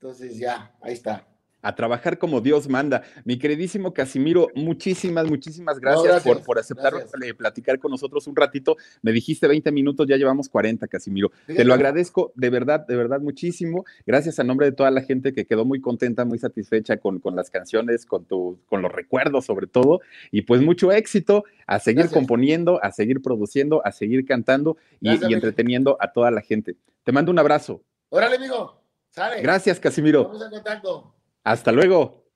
Entonces 0.00 0.38
ya, 0.38 0.74
ahí 0.80 0.94
está. 0.94 1.28
A 1.62 1.74
trabajar 1.74 2.18
como 2.18 2.40
Dios 2.40 2.68
manda. 2.68 3.02
Mi 3.24 3.38
queridísimo 3.38 3.92
Casimiro, 3.92 4.48
muchísimas, 4.54 5.26
muchísimas 5.26 5.80
gracias, 5.80 6.22
por, 6.44 6.58
aceptar 6.58 6.94
eh, 7.22 7.34
platicar 7.34 7.78
con 7.78 7.90
nosotros 7.90 8.26
un 8.26 8.36
ratito. 8.36 8.76
Me 9.02 9.12
dijiste 9.12 9.48
20 9.48 9.72
minutos, 9.72 10.06
ya 10.06 10.16
llevamos 10.16 10.48
40, 10.48 10.86
Casimiro. 10.88 11.30
Te 11.46 11.64
lo 11.64 11.74
agradezco 11.74 12.32
de 12.34 12.50
verdad, 12.50 12.86
de 12.86 12.96
verdad 12.96 13.20
muchísimo. 13.20 13.84
Gracias 14.06 14.38
a 14.38 14.44
nombre 14.44 14.66
de 14.66 14.72
toda 14.72 14.90
la 14.90 15.02
gente 15.02 15.32
que 15.32 15.46
quedó 15.46 15.64
muy 15.64 15.80
contenta, 15.80 16.24
muy 16.24 16.38
satisfecha 16.38 16.98
con, 16.98 17.18
con 17.18 17.34
las 17.34 17.50
canciones, 17.50 18.06
con, 18.06 18.24
tu, 18.24 18.58
con 18.66 18.82
los 18.82 18.92
recuerdos 18.92 19.44
sobre 19.44 19.66
todo. 19.66 20.00
Y 20.30 20.42
pues 20.42 20.62
mucho 20.62 20.92
éxito 20.92 21.44
a 21.66 21.80
seguir 21.80 22.08
componiendo, 22.10 22.82
a 22.82 22.92
seguir 22.92 23.20
produciendo, 23.20 23.84
a 23.84 23.92
seguir 23.92 24.24
cantando 24.24 24.76
y, 25.00 25.10
y 25.28 25.34
entreteniendo 25.34 25.96
a 26.00 26.12
toda 26.12 26.30
la 26.30 26.40
gente. 26.40 26.76
Te 27.04 27.12
mando 27.12 27.32
un 27.32 27.38
abrazo. 27.38 27.82
Órale, 28.10 28.36
amigo. 28.36 28.80
Sale. 29.10 29.42
Gracias, 29.42 29.80
Casimiro. 29.80 30.24
Vamos 30.24 30.42
en 30.42 30.50
contacto. 30.50 31.17
Hasta 31.48 31.72
luego. 31.72 32.26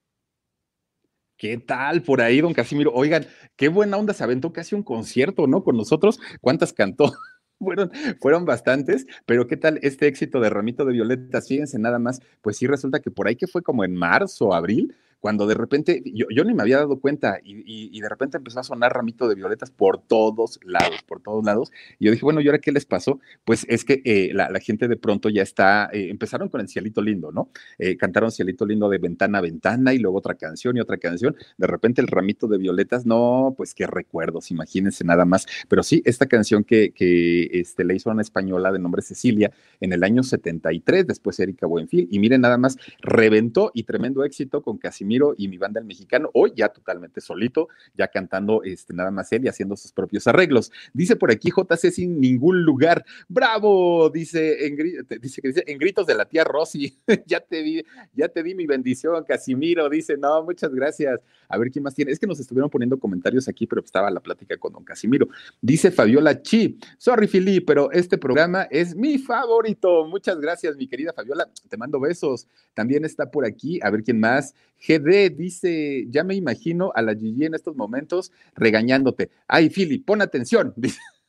¿Qué 1.36 1.58
tal 1.58 2.02
por 2.02 2.22
ahí, 2.22 2.40
don 2.40 2.54
Casimiro? 2.54 2.92
Oigan, 2.94 3.26
qué 3.56 3.68
buena 3.68 3.98
onda, 3.98 4.14
se 4.14 4.24
aventó 4.24 4.54
casi 4.54 4.74
un 4.74 4.82
concierto, 4.82 5.46
¿no? 5.46 5.62
Con 5.62 5.76
nosotros. 5.76 6.18
¿Cuántas 6.40 6.72
cantó? 6.72 7.12
fueron, 7.58 7.90
fueron 8.20 8.46
bastantes, 8.46 9.06
pero 9.26 9.46
¿qué 9.46 9.58
tal 9.58 9.78
este 9.82 10.06
éxito 10.06 10.40
de 10.40 10.48
Ramito 10.48 10.86
de 10.86 10.94
Violetas? 10.94 11.46
Fíjense 11.46 11.78
nada 11.78 11.98
más, 11.98 12.20
pues 12.40 12.56
sí 12.56 12.66
resulta 12.66 13.00
que 13.00 13.10
por 13.10 13.28
ahí 13.28 13.36
que 13.36 13.46
fue 13.46 13.62
como 13.62 13.84
en 13.84 13.94
marzo, 13.94 14.54
abril, 14.54 14.96
cuando 15.22 15.46
de 15.46 15.54
repente, 15.54 16.02
yo, 16.04 16.26
yo 16.34 16.42
ni 16.42 16.52
me 16.52 16.62
había 16.62 16.78
dado 16.78 16.98
cuenta 16.98 17.38
y, 17.44 18.00
de 18.00 18.08
repente 18.08 18.38
empezó 18.38 18.58
a 18.58 18.64
sonar 18.64 18.92
ramito 18.92 19.28
de 19.28 19.36
violetas 19.36 19.70
por 19.70 20.02
todos 20.02 20.58
lados, 20.64 21.00
por 21.06 21.20
todos 21.20 21.44
lados. 21.44 21.70
Y 22.00 22.06
yo 22.06 22.10
dije, 22.10 22.24
bueno, 22.24 22.40
¿y 22.40 22.48
ahora 22.48 22.58
qué 22.58 22.72
les 22.72 22.86
pasó? 22.86 23.20
Pues 23.44 23.64
es 23.68 23.84
que 23.84 24.02
eh, 24.04 24.32
la, 24.34 24.48
gente 24.58 24.88
de 24.88 24.96
pronto 24.96 25.28
ya 25.28 25.42
está, 25.42 25.88
eh, 25.92 26.08
empezaron 26.10 26.48
con 26.48 26.60
el 26.60 26.68
Cielito 26.68 27.00
Lindo, 27.00 27.30
¿no? 27.30 27.50
Eh, 27.78 27.96
cantaron 27.96 28.32
Cielito 28.32 28.66
Lindo 28.66 28.88
de 28.88 28.98
ventana 28.98 29.38
a 29.38 29.40
ventana 29.42 29.94
y 29.94 29.98
luego 29.98 30.18
otra 30.18 30.34
canción 30.34 30.76
y 30.76 30.80
otra 30.80 30.96
canción. 30.96 31.36
De 31.56 31.68
repente 31.68 32.00
el 32.00 32.08
ramito 32.08 32.48
de 32.48 32.58
violetas, 32.58 33.06
no, 33.06 33.54
pues 33.56 33.74
qué 33.74 33.86
recuerdos, 33.86 34.50
imagínense 34.50 35.04
nada 35.04 35.24
más. 35.24 35.46
Pero 35.68 35.84
sí, 35.84 36.02
esta 36.04 36.26
canción 36.26 36.64
que, 36.64 36.90
que 36.90 37.44
este, 37.52 37.84
le 37.84 37.94
hizo 37.94 38.10
una 38.10 38.22
española 38.22 38.72
de 38.72 38.80
nombre 38.80 39.02
Cecilia 39.02 39.52
en 39.80 39.92
el 39.92 40.02
año 40.02 40.24
73, 40.24 41.06
después 41.06 41.38
Erika 41.38 41.68
Buenfil, 41.68 42.08
y 42.10 42.18
miren 42.18 42.40
nada 42.40 42.58
más, 42.58 42.76
reventó 42.98 43.70
y 43.72 43.84
tremendo 43.84 44.24
éxito 44.24 44.62
con 44.62 44.78
Casimiro 44.78 45.11
y 45.36 45.48
mi 45.48 45.58
banda 45.58 45.80
El 45.80 45.86
Mexicano, 45.86 46.30
hoy 46.34 46.52
ya 46.56 46.68
totalmente 46.68 47.20
solito, 47.20 47.68
ya 47.94 48.08
cantando 48.08 48.62
este, 48.62 48.94
nada 48.94 49.10
más 49.10 49.30
él 49.32 49.44
y 49.44 49.48
haciendo 49.48 49.76
sus 49.76 49.92
propios 49.92 50.26
arreglos. 50.26 50.72
Dice 50.92 51.16
por 51.16 51.30
aquí 51.30 51.50
JC 51.50 51.90
sin 51.90 52.20
ningún 52.20 52.62
lugar. 52.62 53.04
¡Bravo! 53.28 54.10
Dice 54.10 54.66
en, 54.66 54.76
dice, 55.20 55.40
dice, 55.42 55.64
en 55.66 55.78
gritos 55.78 56.06
de 56.06 56.14
la 56.14 56.24
tía 56.24 56.44
Rosy. 56.44 56.98
ya 57.26 57.40
te 57.40 57.62
di, 57.62 57.84
ya 58.14 58.28
te 58.28 58.42
di 58.42 58.54
mi 58.54 58.66
bendición, 58.66 59.24
Casimiro. 59.24 59.88
Dice, 59.88 60.16
no, 60.16 60.42
muchas 60.42 60.74
gracias. 60.74 61.20
A 61.48 61.58
ver 61.58 61.70
quién 61.70 61.82
más 61.82 61.94
tiene. 61.94 62.12
Es 62.12 62.18
que 62.18 62.26
nos 62.26 62.40
estuvieron 62.40 62.70
poniendo 62.70 62.98
comentarios 62.98 63.48
aquí, 63.48 63.66
pero 63.66 63.82
estaba 63.82 64.10
la 64.10 64.20
plática 64.20 64.56
con 64.56 64.72
don 64.72 64.84
Casimiro. 64.84 65.28
Dice 65.60 65.90
Fabiola 65.90 66.40
Chi. 66.40 66.78
Sorry, 66.98 67.28
Fili, 67.28 67.60
pero 67.60 67.90
este 67.92 68.18
programa 68.18 68.62
es 68.70 68.94
mi 68.94 69.18
favorito. 69.18 70.06
Muchas 70.06 70.40
gracias, 70.40 70.76
mi 70.76 70.86
querida 70.86 71.12
Fabiola. 71.12 71.48
Te 71.68 71.76
mando 71.76 72.00
besos. 72.00 72.46
También 72.74 73.04
está 73.04 73.30
por 73.30 73.44
aquí, 73.44 73.80
a 73.82 73.90
ver 73.90 74.02
quién 74.02 74.20
más. 74.20 74.54
GD 74.86 75.36
dice, 75.36 76.06
ya 76.10 76.24
me 76.24 76.34
imagino 76.34 76.92
a 76.94 77.02
la 77.02 77.14
Gigi 77.14 77.44
en 77.44 77.54
estos 77.54 77.76
momentos 77.76 78.32
regañándote. 78.54 79.30
Ay, 79.46 79.70
Fili, 79.70 79.98
pon 79.98 80.22
atención. 80.22 80.74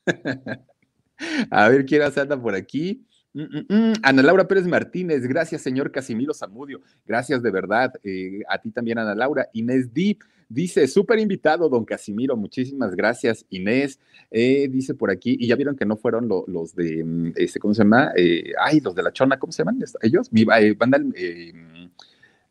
a 1.51 1.70
ver 1.70 1.86
quién 1.86 2.01
más 2.01 2.18
anda 2.18 2.41
por 2.41 2.56
aquí. 2.56 3.06
Mm, 3.34 3.41
mm, 3.41 3.66
mm. 3.70 3.93
Ana 4.04 4.22
Laura 4.22 4.47
Pérez 4.47 4.68
Martínez, 4.68 5.26
gracias, 5.26 5.62
señor 5.62 5.91
Casimiro 5.91 6.34
Zamudio. 6.34 6.82
Gracias 7.06 7.41
de 7.41 7.51
verdad. 7.51 7.91
Eh, 8.04 8.41
a 8.47 8.60
ti 8.60 8.72
también, 8.72 8.99
Ana 8.99 9.16
Laura. 9.16 9.49
Inés 9.54 9.93
Di 9.93 10.18
dice, 10.49 10.88
súper 10.88 11.20
invitado, 11.20 11.68
don 11.68 11.84
Casimiro. 11.84 12.38
Muchísimas 12.38 12.95
gracias, 12.95 13.45
Inés. 13.49 13.99
Eh, 14.30 14.68
dice 14.70 14.93
por 14.93 15.10
aquí, 15.10 15.36
y 15.39 15.47
ya 15.47 15.56
vieron 15.56 15.76
que 15.76 15.86
no 15.86 15.97
fueron 15.97 16.28
los 16.28 16.76
de, 16.76 17.34
este, 17.36 17.60
¿cómo 17.60 17.74
se 17.74 17.84
llama? 17.84 18.12
Eh, 18.16 18.51
ay, 18.60 18.80
los 18.80 18.93
de 18.93 19.04
la 19.04 19.12
chona, 19.12 19.39
¿cómo 19.39 19.51
se 19.51 19.64
llaman 19.64 19.80
ellos? 20.01 20.32
Mi 20.32 20.43
banda, 20.45 20.99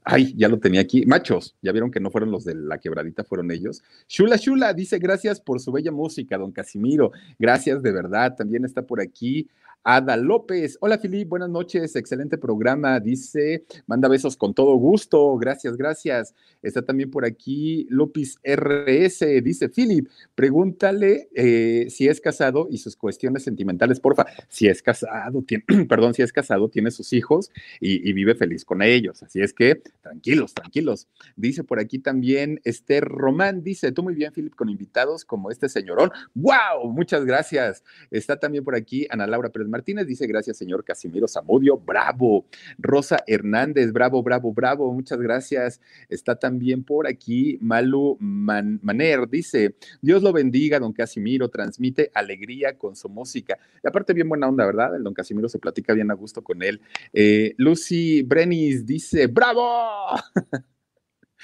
Ay, 0.04 0.34
ya 0.36 0.48
lo 0.48 0.58
tenía 0.58 0.80
aquí. 0.80 1.06
Machos, 1.06 1.54
ya 1.62 1.70
vieron 1.70 1.90
que 1.90 2.00
no 2.00 2.10
fueron 2.10 2.32
los 2.32 2.44
de 2.44 2.54
la 2.54 2.78
quebradita, 2.78 3.22
fueron 3.22 3.50
ellos. 3.52 3.82
Shula 4.08 4.36
Shula 4.36 4.74
dice 4.74 4.98
gracias 4.98 5.40
por 5.40 5.60
su 5.60 5.70
bella 5.70 5.92
música, 5.92 6.38
don 6.38 6.50
Casimiro. 6.50 7.12
Gracias 7.38 7.82
de 7.82 7.92
verdad. 7.92 8.34
También 8.36 8.64
está 8.64 8.82
por 8.82 9.00
aquí 9.00 9.48
Ada 9.84 10.16
López. 10.16 10.78
Hola, 10.80 10.96
Filip, 10.98 11.28
buenas 11.28 11.50
noches. 11.50 11.96
Excelente 11.96 12.38
programa. 12.38 13.00
Dice, 13.00 13.64
manda 13.86 14.08
besos 14.08 14.36
con 14.36 14.54
todo 14.54 14.76
gusto. 14.76 15.36
Gracias, 15.38 15.76
gracias. 15.76 16.34
Está 16.62 16.82
también 16.82 17.10
por 17.10 17.24
aquí 17.24 17.86
López 17.90 18.38
RS. 18.44 19.42
Dice, 19.42 19.68
Filip, 19.68 20.08
pregúntale 20.36 21.28
eh, 21.34 21.86
si 21.90 22.06
es 22.06 22.20
casado 22.20 22.68
y 22.70 22.78
sus 22.78 22.94
cuestiones 22.94 23.42
sentimentales, 23.42 23.98
porfa. 23.98 24.24
Si 24.48 24.68
es 24.68 24.82
casado, 24.82 25.42
tiene, 25.42 25.64
perdón, 25.88 26.14
si 26.14 26.22
es 26.22 26.32
casado, 26.32 26.68
tiene 26.68 26.92
sus 26.92 27.12
hijos 27.12 27.50
y, 27.80 28.12
vive 28.12 28.36
feliz 28.36 28.64
con 28.64 28.82
ellos. 28.82 29.22
Así 29.24 29.40
es 29.40 29.52
que, 29.52 29.82
tranquilos, 30.00 30.54
tranquilos. 30.54 31.08
Dice 31.34 31.64
por 31.64 31.80
aquí 31.80 31.98
también 31.98 32.60
Esther 32.62 33.04
Román. 33.04 33.64
Dice, 33.64 33.90
tú 33.90 34.04
muy 34.04 34.14
bien, 34.14 34.32
Filip, 34.32 34.54
con 34.54 34.68
invitados 34.68 35.24
como 35.24 35.50
este 35.50 35.68
señorón. 35.68 36.12
¡Wow! 36.34 36.92
Muchas 36.92 37.24
gracias. 37.24 37.82
Está 38.12 38.38
también 38.38 38.62
por 38.62 38.76
aquí 38.76 39.08
Ana 39.10 39.26
Laura 39.26 39.50
Pérez 39.50 39.71
Martínez 39.72 40.06
dice, 40.06 40.26
gracias, 40.26 40.58
señor 40.58 40.84
Casimiro 40.84 41.26
Zamudio, 41.26 41.78
bravo. 41.78 42.44
Rosa 42.78 43.24
Hernández, 43.26 43.92
bravo, 43.92 44.22
bravo, 44.22 44.52
bravo, 44.52 44.92
muchas 44.92 45.18
gracias. 45.18 45.80
Está 46.08 46.36
también 46.36 46.84
por 46.84 47.08
aquí 47.08 47.58
Malu 47.60 48.16
Maner, 48.20 49.28
dice, 49.28 49.74
Dios 50.00 50.22
lo 50.22 50.32
bendiga, 50.32 50.78
don 50.78 50.92
Casimiro, 50.92 51.48
transmite 51.48 52.10
alegría 52.14 52.76
con 52.78 52.94
su 52.94 53.08
música. 53.08 53.58
Y 53.82 53.88
aparte, 53.88 54.12
bien 54.12 54.28
buena 54.28 54.48
onda, 54.48 54.66
¿verdad? 54.66 54.94
El 54.94 55.02
don 55.02 55.14
Casimiro 55.14 55.48
se 55.48 55.58
platica 55.58 55.94
bien 55.94 56.10
a 56.10 56.14
gusto 56.14 56.42
con 56.42 56.62
él. 56.62 56.80
Eh, 57.12 57.54
Lucy 57.56 58.22
Brenis 58.22 58.86
dice, 58.86 59.26
bravo. 59.26 60.06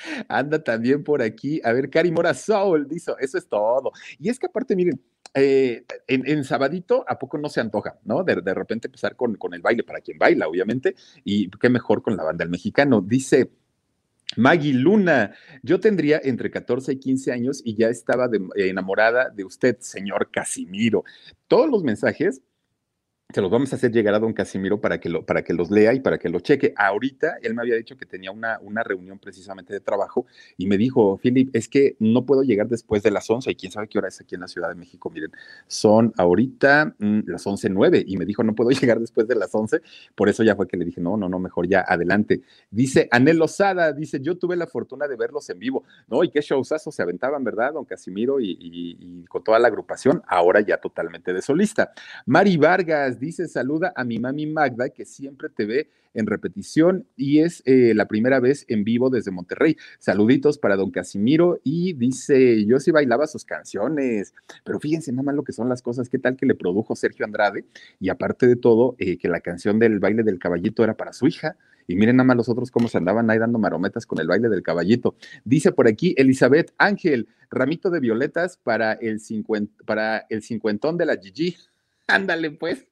Anda 0.29 0.63
también 0.63 1.03
por 1.03 1.23
aquí. 1.23 1.61
A 1.65 1.73
ver, 1.73 1.91
Cari 1.91 2.11
Mora 2.11 2.35
Soul, 2.35 2.87
dice, 2.89 3.13
eso 3.21 3.39
es 3.39 3.49
todo. 3.49 3.93
Y 4.19 4.29
es 4.29 4.39
que 4.39 4.47
aparte, 4.47 4.77
miren, 4.77 5.01
eh, 5.41 5.85
en, 6.07 6.45
sabadito, 6.45 7.05
¿a 7.09 7.19
poco 7.19 7.39
no 7.39 7.49
se 7.49 7.61
antoja, 7.61 7.99
no? 8.05 8.25
De, 8.25 8.35
repente 8.55 8.89
empezar 8.89 9.17
con, 9.17 9.37
con, 9.37 9.55
el 9.55 9.63
baile 9.63 9.83
para 9.83 10.01
quien 10.01 10.19
baila, 10.19 10.49
obviamente, 10.49 10.95
y 11.25 11.51
qué 11.51 11.69
mejor 11.69 12.03
con 12.03 12.17
la 12.17 12.25
banda 12.25 12.45
del 12.45 12.51
mexicano. 12.51 13.01
Dice 13.01 13.51
Maggie 14.37 14.75
Luna, 14.75 15.35
yo 15.63 15.81
tendría 15.81 16.21
entre 16.23 16.51
14 16.51 16.93
y 16.93 16.99
15 16.99 17.33
años 17.33 17.63
y 17.65 17.77
ya 17.77 17.89
estaba 17.89 18.29
enamorada 18.55 19.31
de 19.31 19.45
usted, 19.45 19.79
señor 19.81 20.31
Casimiro. 20.31 21.05
Todos 21.47 21.69
los 21.69 21.83
mensajes 21.83 22.43
se 23.31 23.43
los 23.43 23.51
vamos 23.51 23.71
a 23.75 23.77
hacer 23.77 23.93
llegar 23.93 24.15
a 24.15 24.19
don 24.19 24.33
Casimiro 24.33 24.81
para 24.81 25.01
que, 25.01 25.11
lo, 25.11 25.23
para 25.27 25.43
que 25.43 25.53
los 25.53 25.71
lea 25.71 25.93
y 25.93 26.01
para 26.01 26.17
que 26.17 26.31
lo 26.31 26.41
cheque. 26.41 26.73
Ahorita 26.75 27.37
él 27.43 27.55
me 27.55 27.61
había 27.61 27.77
dicho 27.77 27.95
que 27.95 28.07
tenía 28.07 28.31
una, 28.31 28.59
una 28.63 28.83
reunión 28.83 29.19
precisamente 29.19 29.75
de 29.75 29.81
trabajo 29.81 30.25
y 30.57 30.67
me 30.67 30.79
dijo, 30.79 31.19
Philip, 31.19 31.55
es 31.55 31.69
que 31.69 31.95
no 31.99 32.25
puedo 32.25 32.43
llegar 32.43 32.69
después 32.69 33.03
de 33.03 33.11
las 33.11 33.29
11 33.29 33.51
y 33.51 33.55
quién 33.55 33.71
sabe 33.71 33.87
qué 33.87 33.99
hora 33.99 34.09
es 34.09 34.19
aquí 34.19 34.35
en 34.35 34.41
la 34.41 34.49
Ciudad 34.49 34.71
de 34.71 34.77
México. 34.77 35.11
Miren, 35.11 35.31
son 35.67 36.15
ahorita 36.17 36.95
mm, 36.99 37.21
las 37.27 37.45
11.09 37.45 38.05
y 38.07 38.17
me 38.17 38.25
dijo, 38.25 38.43
no 38.43 38.55
puedo 38.55 38.71
llegar 38.81 38.99
después 38.99 39.29
de 39.29 39.35
las 39.35 39.55
11. 39.55 39.83
Por 40.15 40.31
eso 40.31 40.43
ya 40.43 40.57
fue 40.57 40.67
que 40.67 40.79
le 40.79 40.87
dije, 40.87 41.03
no, 41.03 41.19
no, 41.19 41.29
no, 41.29 41.39
mejor 41.39 41.69
ya 41.69 41.85
adelante. 41.87 42.41
Dice 42.71 43.09
Anel 43.11 43.37
Lozada, 43.37 43.93
dice, 43.93 44.21
yo 44.23 44.39
tuve 44.39 44.57
la 44.57 44.67
fortuna 44.67 45.07
de 45.07 45.17
verlos 45.17 45.51
en 45.51 45.59
vivo. 45.59 45.85
No, 46.07 46.25
y 46.25 46.31
qué 46.31 46.41
showzazo 46.41 46.91
se 46.91 47.03
aventaban, 47.03 47.45
¿verdad? 47.45 47.75
Don 47.75 47.85
Casimiro 47.85 48.41
y, 48.41 48.57
y 48.59 49.25
con 49.27 49.45
toda 49.45 49.59
la 49.59 49.69
agrupación, 49.69 50.23
ahora 50.27 50.63
ya 50.63 50.79
totalmente 50.79 51.35
de 51.35 51.43
solista. 51.43 51.93
Mari 52.25 52.57
Vargas, 52.57 53.18
dice, 53.21 53.49
saluda 53.49 53.93
a 53.97 54.05
mi 54.05 54.19
mami 54.19 54.47
Magda, 54.47 54.89
que 54.91 55.05
siempre 55.05 55.49
te 55.49 55.67
ve 55.67 55.91
en 56.15 56.27
repetición 56.27 57.07
y 57.17 57.41
es 57.41 57.63
eh, 57.65 57.93
la 57.95 58.07
primera 58.07 58.41
vez 58.41 58.65
en 58.69 58.85
vivo 58.85 59.11
desde 59.11 59.31
Monterrey. 59.31 59.77
Saluditos 59.99 60.59
para 60.59 60.77
don 60.77 60.91
Casimiro 60.91 61.61
y 61.63 61.93
dice, 61.93 62.65
yo 62.67 62.81
sí 62.81 62.91
bailaba 62.91 63.27
sus 63.27 63.45
canciones, 63.45 64.35
pero 64.65 64.81
fíjense 64.81 65.13
nada 65.13 65.23
más 65.23 65.35
lo 65.35 65.45
que 65.45 65.53
son 65.53 65.69
las 65.69 65.83
cosas, 65.83 66.09
qué 66.09 66.19
tal 66.19 66.37
que 66.37 66.47
le 66.47 66.55
produjo 66.55 66.97
Sergio 66.97 67.25
Andrade 67.25 67.65
y 68.01 68.09
aparte 68.09 68.47
de 68.47 68.57
todo, 68.57 68.97
eh, 68.99 69.19
que 69.19 69.29
la 69.29 69.41
canción 69.41 69.79
del 69.79 69.99
baile 69.99 70.23
del 70.23 70.39
caballito 70.39 70.85
era 70.85 70.97
para 70.97 71.13
su 71.13 71.27
hija. 71.27 71.57
Y 71.91 71.97
miren 71.97 72.17
nada 72.17 72.27
más 72.27 72.37
los 72.37 72.49
otros 72.51 72.71
cómo 72.71 72.89
se 72.89 72.99
andaban 72.99 73.31
ahí 73.31 73.39
dando 73.39 73.59
marometas 73.59 74.05
con 74.05 74.21
el 74.21 74.27
baile 74.27 74.51
del 74.51 74.63
caballito. 74.63 75.17
Dice 75.45 75.73
por 75.73 75.89
aquí 75.89 76.15
Elizabeth 76.19 76.75
Ángel, 76.77 77.29
ramito 77.51 77.89
de 77.89 78.01
violetas 78.01 78.59
para 78.59 78.93
el, 78.93 79.21
para 79.87 80.27
el 80.29 80.43
cincuentón 80.43 80.99
de 80.99 81.07
la 81.07 81.17
Gigi. 81.17 81.57
Ándale 82.07 82.51
pues. 82.51 82.88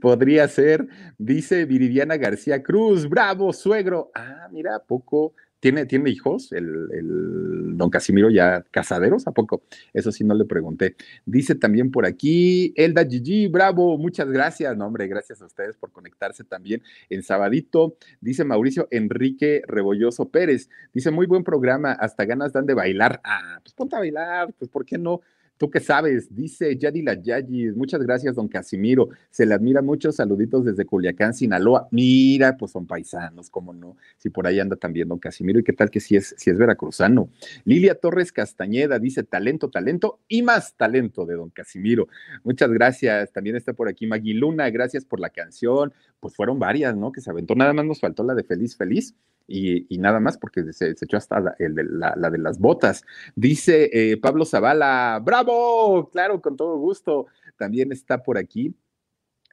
Podría 0.00 0.48
ser, 0.48 0.86
dice 1.18 1.64
Viridiana 1.64 2.16
García 2.16 2.62
Cruz, 2.62 3.08
bravo, 3.08 3.52
suegro. 3.52 4.10
Ah, 4.14 4.48
mira, 4.50 4.80
poco 4.80 5.34
¿Tiene, 5.66 5.86
¿Tiene 5.86 6.10
hijos 6.10 6.52
el, 6.52 7.76
don 7.76 7.88
Casimiro 7.90 8.30
ya 8.30 8.62
casaderos? 8.70 9.26
¿A 9.26 9.32
poco? 9.32 9.62
Eso 9.94 10.12
sí 10.12 10.22
no 10.22 10.34
le 10.34 10.44
pregunté. 10.44 10.96
Dice 11.24 11.54
también 11.54 11.90
por 11.90 12.06
aquí, 12.06 12.74
Elda 12.76 13.04
Gigi, 13.04 13.48
bravo, 13.48 13.96
muchas 13.96 14.28
gracias. 14.28 14.76
No, 14.76 14.86
hombre, 14.86 15.08
gracias 15.08 15.40
a 15.40 15.46
ustedes 15.46 15.76
por 15.76 15.92
conectarse 15.92 16.44
también 16.44 16.82
en 17.08 17.22
Sabadito. 17.22 17.96
Dice 18.20 18.44
Mauricio 18.44 18.86
Enrique 18.90 19.62
Rebolloso 19.66 20.28
Pérez. 20.28 20.68
Dice, 20.92 21.10
muy 21.10 21.26
buen 21.26 21.42
programa, 21.42 21.92
hasta 21.92 22.26
ganas 22.26 22.52
dan 22.52 22.66
de 22.66 22.74
bailar. 22.74 23.20
Ah, 23.24 23.58
pues 23.62 23.72
ponte 23.72 23.96
a 23.96 24.00
bailar, 24.00 24.52
pues 24.58 24.70
¿por 24.70 24.84
qué 24.84 24.98
no? 24.98 25.22
¿Tú 25.58 25.70
qué 25.70 25.80
sabes? 25.80 26.34
Dice 26.34 26.76
Yadila 26.76 27.14
Yayis. 27.14 27.74
Muchas 27.74 28.02
gracias, 28.02 28.34
don 28.34 28.46
Casimiro. 28.46 29.08
Se 29.30 29.46
le 29.46 29.54
admira 29.54 29.80
mucho. 29.80 30.12
Saluditos 30.12 30.64
desde 30.66 30.84
Culiacán, 30.84 31.32
Sinaloa. 31.32 31.88
Mira, 31.90 32.56
pues 32.58 32.72
son 32.72 32.86
paisanos, 32.86 33.48
cómo 33.48 33.72
no. 33.72 33.96
Si 34.18 34.28
por 34.28 34.46
ahí 34.46 34.60
anda 34.60 34.76
también 34.76 35.08
don 35.08 35.18
Casimiro. 35.18 35.58
¿Y 35.58 35.64
qué 35.64 35.72
tal 35.72 35.90
que 35.90 36.00
si 36.00 36.16
es, 36.16 36.34
si 36.36 36.50
es 36.50 36.58
veracruzano? 36.58 37.30
Lilia 37.64 37.94
Torres 37.94 38.32
Castañeda 38.32 38.98
dice 38.98 39.22
talento, 39.22 39.70
talento 39.70 40.20
y 40.28 40.42
más 40.42 40.76
talento 40.76 41.24
de 41.24 41.36
don 41.36 41.48
Casimiro. 41.48 42.08
Muchas 42.44 42.70
gracias. 42.70 43.32
También 43.32 43.56
está 43.56 43.72
por 43.72 43.88
aquí 43.88 44.06
Magui 44.06 44.34
Luna. 44.34 44.68
Gracias 44.68 45.06
por 45.06 45.20
la 45.20 45.30
canción. 45.30 45.94
Pues 46.20 46.34
fueron 46.34 46.58
varias, 46.58 46.94
¿no? 46.96 47.12
Que 47.12 47.22
se 47.22 47.30
aventó. 47.30 47.54
Nada 47.54 47.72
más 47.72 47.86
nos 47.86 48.00
faltó 48.00 48.24
la 48.24 48.34
de 48.34 48.44
Feliz, 48.44 48.76
Feliz 48.76 49.14
y, 49.48 49.98
nada 49.98 50.20
más 50.20 50.38
porque 50.38 50.72
se, 50.72 50.90
echó 50.90 51.16
hasta 51.16 51.40
la, 51.40 51.56
de, 51.58 51.84
la, 51.84 52.30
de 52.30 52.38
las 52.38 52.58
botas. 52.58 53.04
Dice 53.34 53.90
eh, 53.92 54.16
Pablo 54.16 54.44
Zavala, 54.44 55.20
bravo, 55.24 56.08
claro, 56.10 56.40
con 56.40 56.56
todo 56.56 56.76
gusto. 56.78 57.26
También 57.56 57.92
está 57.92 58.22
por 58.22 58.38
aquí 58.38 58.74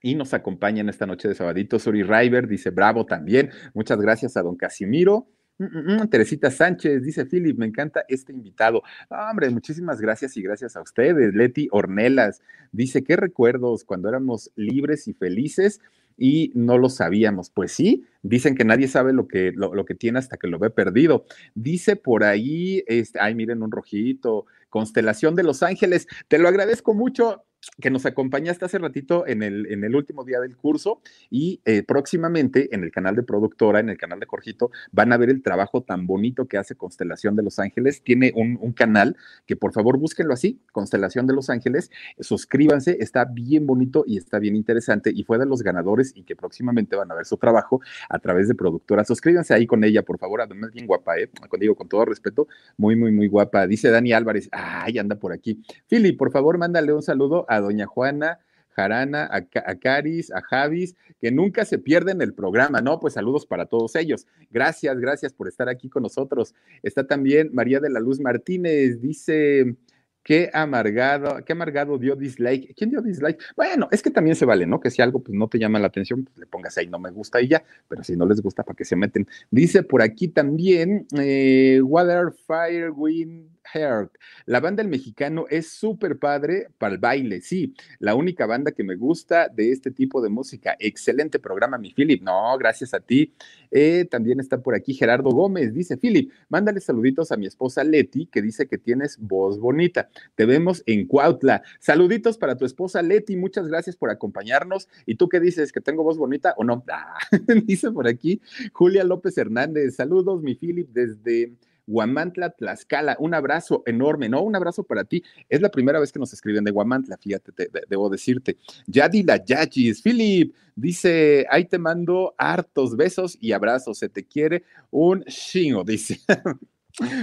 y 0.02 0.16
nos 0.16 0.34
acompaña 0.34 0.82
en 0.82 0.89
esta 0.89 1.06
noche 1.06 1.28
de 1.28 1.36
sabadito. 1.36 1.80
Suri 1.80 2.04
River 2.04 2.48
dice 2.48 2.70
bravo 2.72 3.06
también. 3.06 3.52
Muchas 3.74 4.00
gracias 4.00 4.36
a 4.36 4.41
don 4.41 4.56
Casimiro. 4.56 5.28
Mm, 5.60 5.66
mm, 5.66 6.02
mm, 6.02 6.10
Teresita 6.10 6.50
Sánchez 6.50 7.04
dice 7.04 7.26
Philip, 7.26 7.58
me 7.58 7.68
encanta 7.68 8.04
este 8.08 8.34
invitado. 8.34 8.82
hombre, 9.10 9.50
muchísimas 9.50 10.02
gracias 10.02 10.36
y 10.36 10.41
gracias 10.41 10.76
a 10.76 10.82
ustedes. 10.82 11.34
Leti 11.34 11.68
Ornelas 11.72 12.41
dice, 12.72 13.04
qué 13.04 13.16
recuerdos 13.16 13.84
cuando 13.86 14.10
éramos 14.10 14.52
libres 14.56 15.08
y 15.08 15.14
felices 15.14 15.80
y 16.18 16.51
no 16.55 16.78
lo 16.78 16.89
sabíamos. 16.89 17.49
Pues 17.49 17.72
sí, 17.72 18.05
dicen 18.22 18.55
que 18.55 18.66
nadie 18.66 18.88
sabe 18.88 19.14
lo 19.14 19.28
que, 19.28 19.51
lo, 19.53 19.86
que 19.86 19.95
tiene 19.95 20.20
hasta 20.20 20.38
que 20.38 20.47
lo 20.47 20.59
ve 20.59 20.70
perdido. 20.70 21.26
Dice 21.55 21.95
por 21.95 22.24
ahí, 22.24 22.84
este, 22.88 23.20
ay, 23.20 23.36
miren 23.36 23.64
un 23.64 23.72
rojito, 23.72 24.45
constelación 24.70 25.36
de 25.36 25.43
Los 25.43 25.64
Ángeles. 25.64 26.07
Te 26.28 26.38
lo 26.38 26.47
agradezco 26.47 26.93
mucho 26.93 27.43
que 27.80 27.89
nos 27.89 28.05
acompañaste 28.05 28.66
hace 28.66 28.78
ratito 28.78 29.26
en 29.28 29.43
el, 29.43 29.68
en 29.72 29.84
el 29.84 29.95
último 29.95 30.24
día 30.24 30.39
del 30.39 30.55
curso 30.55 31.01
y 31.30 31.61
eh, 31.66 31.84
próximamente 31.84 32.74
en 32.76 32.84
el 32.84 32.91
canal 32.91 33.16
de 33.16 33.24
productora, 33.24 33.80
en 33.80 33.89
el 33.89 33.97
canal 33.97 34.20
de 34.20 34.26
Jorgito, 34.26 34.72
van 34.91 35.14
a 35.14 35.18
ver 35.18 35.30
el 35.30 35.41
trabajo 35.41 35.82
tan 35.82 36.05
bonito 36.07 36.47
que 36.47 36.57
hace 36.57 36.76
Constelación 36.76 37.36
de 37.36 37.43
Los 37.43 37.59
Ángeles. 37.59 38.03
Tiene 38.03 38.32
un, 38.36 38.74
canal 38.74 39.16
que 39.45 39.55
por 39.55 39.72
favor 39.72 39.99
búsquenlo 39.99 40.34
así, 40.34 40.59
Constelación 40.72 41.28
de 41.28 41.34
Los 41.34 41.51
Ángeles, 41.51 41.91
suscríbanse, 42.20 42.97
está 42.99 43.26
bien 43.26 43.68
bonito 43.68 44.03
y 44.07 44.18
está 44.18 44.39
bien 44.39 44.55
interesante 44.55 45.11
y 45.14 45.24
fue 45.24 45.38
de 45.38 45.45
los 45.45 45.61
ganadores 45.61 46.11
y 46.16 46.24
que 46.24 46.36
próximamente 46.36 46.95
van 46.95 47.11
a 47.11 47.16
ver 47.16 47.26
su 47.26 47.38
trabajo 47.38 47.82
a 48.09 48.18
través 48.20 48.47
de 48.47 48.55
productora. 48.55 49.03
Suscríbanse 49.03 49.53
ahí 49.53 49.68
con 49.68 49.84
ella, 49.84 50.01
por 50.01 50.18
favor, 50.18 50.41
además 50.41 50.72
bien 50.72 50.88
guapa, 50.88 51.18
¿eh? 51.20 51.30
digo 51.59 51.76
con 51.76 51.88
todo 51.88 52.05
respeto, 52.05 52.47
muy, 52.78 52.95
muy, 52.95 53.11
muy 53.11 53.28
guapa. 53.28 53.68
Dice 53.68 53.89
Dani 53.89 54.14
Álvarez, 54.14 54.49
ay, 54.51 54.97
anda 54.97 55.16
por 55.16 55.34
aquí. 55.34 55.61
Fili, 55.88 56.14
por 56.14 56.32
favor, 56.32 56.57
mándale 56.57 56.93
un 56.93 57.03
saludo 57.03 57.45
a 57.47 57.53
doña 57.60 57.86
Juana, 57.86 58.39
Jarana, 58.76 59.30
a, 59.32 59.76
Caris, 59.76 60.32
a 60.32 60.41
Javis, 60.41 60.95
que 61.20 61.32
nunca 61.32 61.64
se 61.66 61.78
pierden 61.78 62.22
el 62.22 62.34
programa, 62.34 62.82
¿no? 62.82 62.99
Pues 62.99 63.14
saludos 63.14 63.45
para 63.45 63.68
todos 63.68 63.95
ellos. 63.95 64.26
Gracias, 64.51 64.99
gracias 64.99 65.34
por 65.34 65.47
estar 65.47 65.70
aquí 65.70 65.89
con 65.89 66.04
nosotros. 66.04 66.56
Está 66.82 67.06
también 67.06 67.51
María 67.54 67.80
de 67.80 67.89
la 67.89 67.99
Luz 67.99 68.20
Martínez, 68.20 68.99
dice, 68.99 69.76
qué 70.24 70.49
amargado, 70.54 71.43
qué 71.45 71.54
amargado 71.54 71.97
dio 71.97 72.16
dislike. 72.16 72.74
¿Quién 72.76 72.89
dio 72.89 73.01
dislike? 73.01 73.39
Bueno, 73.56 73.88
es 73.91 74.01
que 74.01 74.10
también 74.10 74.36
se 74.36 74.45
vale, 74.45 74.66
¿no? 74.66 74.80
Que 74.80 74.89
si 74.89 75.01
algo 75.01 75.20
pues, 75.20 75.38
no 75.38 75.47
te 75.47 75.60
llama 75.60 75.80
la 75.80 75.88
atención, 75.88 76.24
pues, 76.24 76.38
le 76.38 76.47
pongas 76.47 76.78
ahí, 76.78 76.88
no 76.88 76.99
me 76.99 77.12
gusta 77.12 77.41
y 77.41 77.49
ya, 77.49 77.64
pero 77.88 78.04
si 78.04 78.16
no 78.16 78.26
les 78.26 78.41
gusta, 78.41 78.64
¿para 78.64 78.76
que 78.76 78.86
se 78.86 78.95
meten? 78.95 79.28
Dice 79.51 79.84
por 79.84 80.01
aquí 80.01 80.30
también, 80.30 81.06
eh, 81.20 81.80
Water, 81.84 82.32
Fire, 82.47 82.91
Wind, 82.91 83.53
Heart. 83.74 84.18
La 84.45 84.59
banda 84.59 84.82
El 84.82 84.89
Mexicano 84.89 85.45
es 85.49 85.70
súper 85.70 86.18
padre 86.18 86.68
para 86.78 86.93
el 86.93 86.99
baile, 86.99 87.41
sí. 87.41 87.74
La 87.99 88.16
única 88.16 88.45
banda 88.45 88.72
que 88.72 88.84
me 88.84 88.95
gusta 88.95 89.47
de 89.47 89.72
este 89.72 89.91
tipo 89.91 90.22
de 90.22 90.30
música. 90.30 90.76
Excelente 90.80 91.39
programa, 91.39 91.78
mi 91.78 91.93
Philip. 91.93 92.22
No, 92.22 92.57
gracias 92.57 92.93
a 92.93 92.99
ti. 92.99 93.34
Eh, 93.72 94.05
también 94.09 94.39
está 94.39 94.61
por 94.61 94.76
aquí 94.76 94.93
Gerardo 94.93 95.32
Gómez. 95.32 95.74
Dice, 95.74 95.97
Philip, 95.97 96.32
mándale 96.49 96.80
saluditos 96.80 97.32
a 97.32 97.38
mi 97.38 97.47
esposa 97.47 97.84
Leti, 97.84 98.28
que 98.28 98.41
dice 98.41 98.68
que 98.68 98.78
tienes 98.78 99.18
voz 99.20 99.59
bonita. 99.59 100.09
Te 100.36 100.45
vemos 100.45 100.84
en 100.86 101.07
Cuautla. 101.07 101.64
Saluditos 101.80 102.38
para 102.38 102.57
tu 102.57 102.66
esposa 102.66 103.01
Leti. 103.01 103.36
Muchas 103.36 103.68
gracias 103.68 103.95
por 103.95 104.09
acompañarnos. 104.09 104.88
¿Y 105.05 105.16
tú 105.16 105.30
qué 105.30 105.39
dices? 105.39 105.72
¿Que 105.72 105.82
tengo 105.82 106.03
voz 106.03 106.18
bonita 106.18 106.53
o 106.57 106.64
no? 106.64 106.84
Ah, 106.95 107.18
dice 107.66 107.91
por 107.91 108.07
aquí 108.07 108.39
Julia 108.72 109.03
López 109.03 109.36
Hernández. 109.38 109.95
Saludos, 109.95 110.43
mi 110.43 110.53
Philip, 110.53 110.89
desde 110.89 111.53
Guamantla, 111.88 112.52
Tlaxcala. 112.52 113.16
Un 113.20 113.34
abrazo 113.34 113.84
enorme, 113.86 114.30
¿no? 114.30 114.42
Un 114.42 114.56
abrazo 114.56 114.84
para 114.84 115.04
ti. 115.04 115.24
Es 115.50 115.62
la 115.62 115.70
primera 115.70 116.00
vez 116.00 116.12
que 116.12 116.20
nos 116.20 116.34
escriben 116.34 116.64
de 116.64 116.72
Guamantla, 116.72 117.18
fíjate, 117.18 117.52
debo 117.90 118.10
decirte. 118.10 118.58
Yadila 118.88 119.44
Yachis, 119.44 120.02
Philip, 120.02 120.54
dice, 120.76 121.46
ahí 121.50 121.66
te 121.66 121.78
mando 121.78 122.34
hartos 122.38 122.96
besos 122.96 123.38
y 123.40 123.52
abrazos, 123.52 123.98
se 123.98 124.10
te 124.10 124.26
quiere 124.26 124.64
un 124.92 125.24
chingo, 125.26 125.84
dice. 125.84 126.20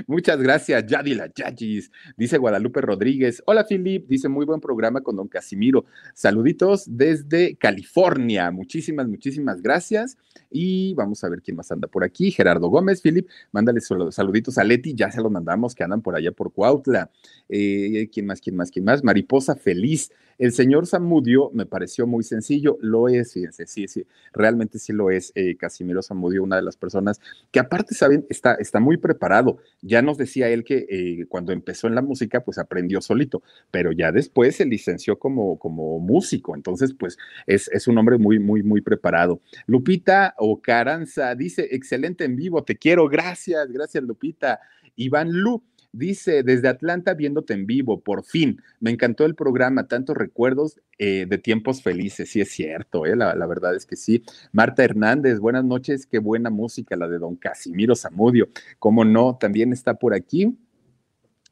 Muchas 0.09 0.41
gracias, 0.41 0.85
Yadila 0.87 1.31
Yagis. 1.33 1.93
Dice 2.16 2.39
Guadalupe 2.39 2.81
Rodríguez. 2.81 3.41
Hola, 3.47 3.64
Filip. 3.64 4.09
Dice 4.09 4.29
muy 4.29 4.45
buen 4.45 4.61
programa 4.61 5.01
con 5.01 5.14
don 5.14 5.29
Casimiro. 5.29 5.85
Saluditos 6.12 6.85
desde 6.89 7.55
California. 7.55 8.51
Muchísimas, 8.51 9.07
muchísimas 9.07 9.62
gracias. 9.62 10.18
Y 10.51 10.95
vamos 10.95 11.23
a 11.23 11.29
ver 11.29 11.41
quién 11.41 11.57
más 11.57 11.71
anda 11.71 11.87
por 11.87 12.03
aquí. 12.03 12.33
Gerardo 12.33 12.68
Gómez, 12.68 13.01
Filip. 13.01 13.29
Mándale 13.53 13.81
saluditos 13.81 14.59
a 14.59 14.64
Leti. 14.64 14.95
Ya 14.95 15.11
se 15.12 15.21
los 15.21 15.31
mandamos 15.31 15.77
que 15.77 15.85
andan 15.85 16.03
por 16.03 16.16
allá 16.16 16.33
por 16.33 16.53
Cuautla. 16.53 17.11
Eh, 17.49 18.11
¿Quién 18.12 18.27
más? 18.27 18.41
¿Quién 18.41 18.57
más? 18.57 18.73
¿Quién 18.73 18.85
más? 18.85 19.05
Mariposa 19.05 19.55
Feliz. 19.55 20.11
El 20.41 20.53
señor 20.53 20.87
Zamudio 20.87 21.51
me 21.53 21.66
pareció 21.66 22.07
muy 22.07 22.25
sencillo, 22.25 22.79
lo 22.81 23.09
es, 23.09 23.35
fíjense, 23.35 23.66
sí, 23.66 23.87
sí, 23.89 24.07
realmente 24.33 24.79
sí 24.79 24.95
lo 24.95 25.11
es. 25.11 25.33
Eh, 25.35 25.59
Casimiro 25.59 26.03
Zamudio, 26.03 26.43
una 26.43 26.57
de 26.57 26.62
las 26.62 26.79
personas 26.79 27.21
que 27.51 27.61
aparte, 27.61 27.95
saben, 27.95 28.25
está, 28.31 28.55
está 28.55 28.81
muy 28.81 28.97
preparado. 28.97 29.59
Ya 29.83 30.03
nos 30.03 30.19
decía 30.19 30.49
él 30.49 30.65
que 30.65 30.87
eh, 30.89 31.27
cuando 31.29 31.53
empezó 31.53 31.87
en 31.87 31.95
la 31.95 32.03
música, 32.03 32.41
pues 32.41 32.59
aprendió 32.59 33.01
solito, 33.01 33.43
pero 33.71 33.93
ya 33.93 34.13
después 34.13 34.57
se 34.57 34.65
licenció 34.65 35.19
como, 35.19 35.59
como 35.59 35.99
músico, 35.99 36.55
entonces, 36.55 36.95
pues 36.95 37.19
es, 37.47 37.69
es 37.69 37.89
un 37.89 37.99
hombre 37.99 38.19
muy, 38.19 38.39
muy, 38.39 38.63
muy 38.63 38.81
preparado. 38.81 39.41
Lupita 39.67 40.35
Ocaranza 40.39 41.35
dice, 41.35 41.69
excelente 41.71 42.25
en 42.25 42.37
vivo, 42.37 42.63
te 42.65 42.77
quiero, 42.77 43.09
gracias, 43.09 43.71
gracias 43.71 44.05
Lupita. 44.05 44.61
Iván 44.97 45.33
Lu, 45.33 45.63
Dice, 45.93 46.45
desde 46.45 46.68
Atlanta 46.68 47.14
viéndote 47.14 47.53
en 47.53 47.66
vivo, 47.66 48.01
por 48.01 48.22
fin. 48.22 48.62
Me 48.78 48.93
encantó 48.93 49.24
el 49.26 49.34
programa, 49.34 49.88
tantos 49.88 50.16
recuerdos 50.16 50.80
eh, 50.99 51.26
de 51.28 51.38
tiempos 51.38 51.82
felices. 51.82 52.30
Sí, 52.30 52.41
es 52.41 52.51
cierto, 52.51 53.07
eh, 53.07 53.16
la, 53.16 53.34
verdad 53.47 53.74
es 53.74 53.86
que 53.86 53.97
sí. 53.97 54.22
Marta 54.53 54.84
Hernández, 54.84 55.41
buenas 55.41 55.64
noches, 55.64 56.07
qué 56.07 56.20
buena 56.20 56.49
música 56.49 56.95
la 56.95 57.09
de 57.09 57.18
don 57.18 57.34
Casimiro 57.34 57.97
Zamudio. 57.97 58.49
Cómo 58.78 59.05
no, 59.05 59.36
también 59.36 59.72
está 59.72 59.95
por 59.95 60.14
aquí. 60.14 60.57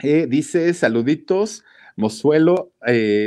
Eh, 0.02 0.26
dice, 0.28 0.72
saluditos. 0.72 1.64
Mozuelo, 1.96 2.70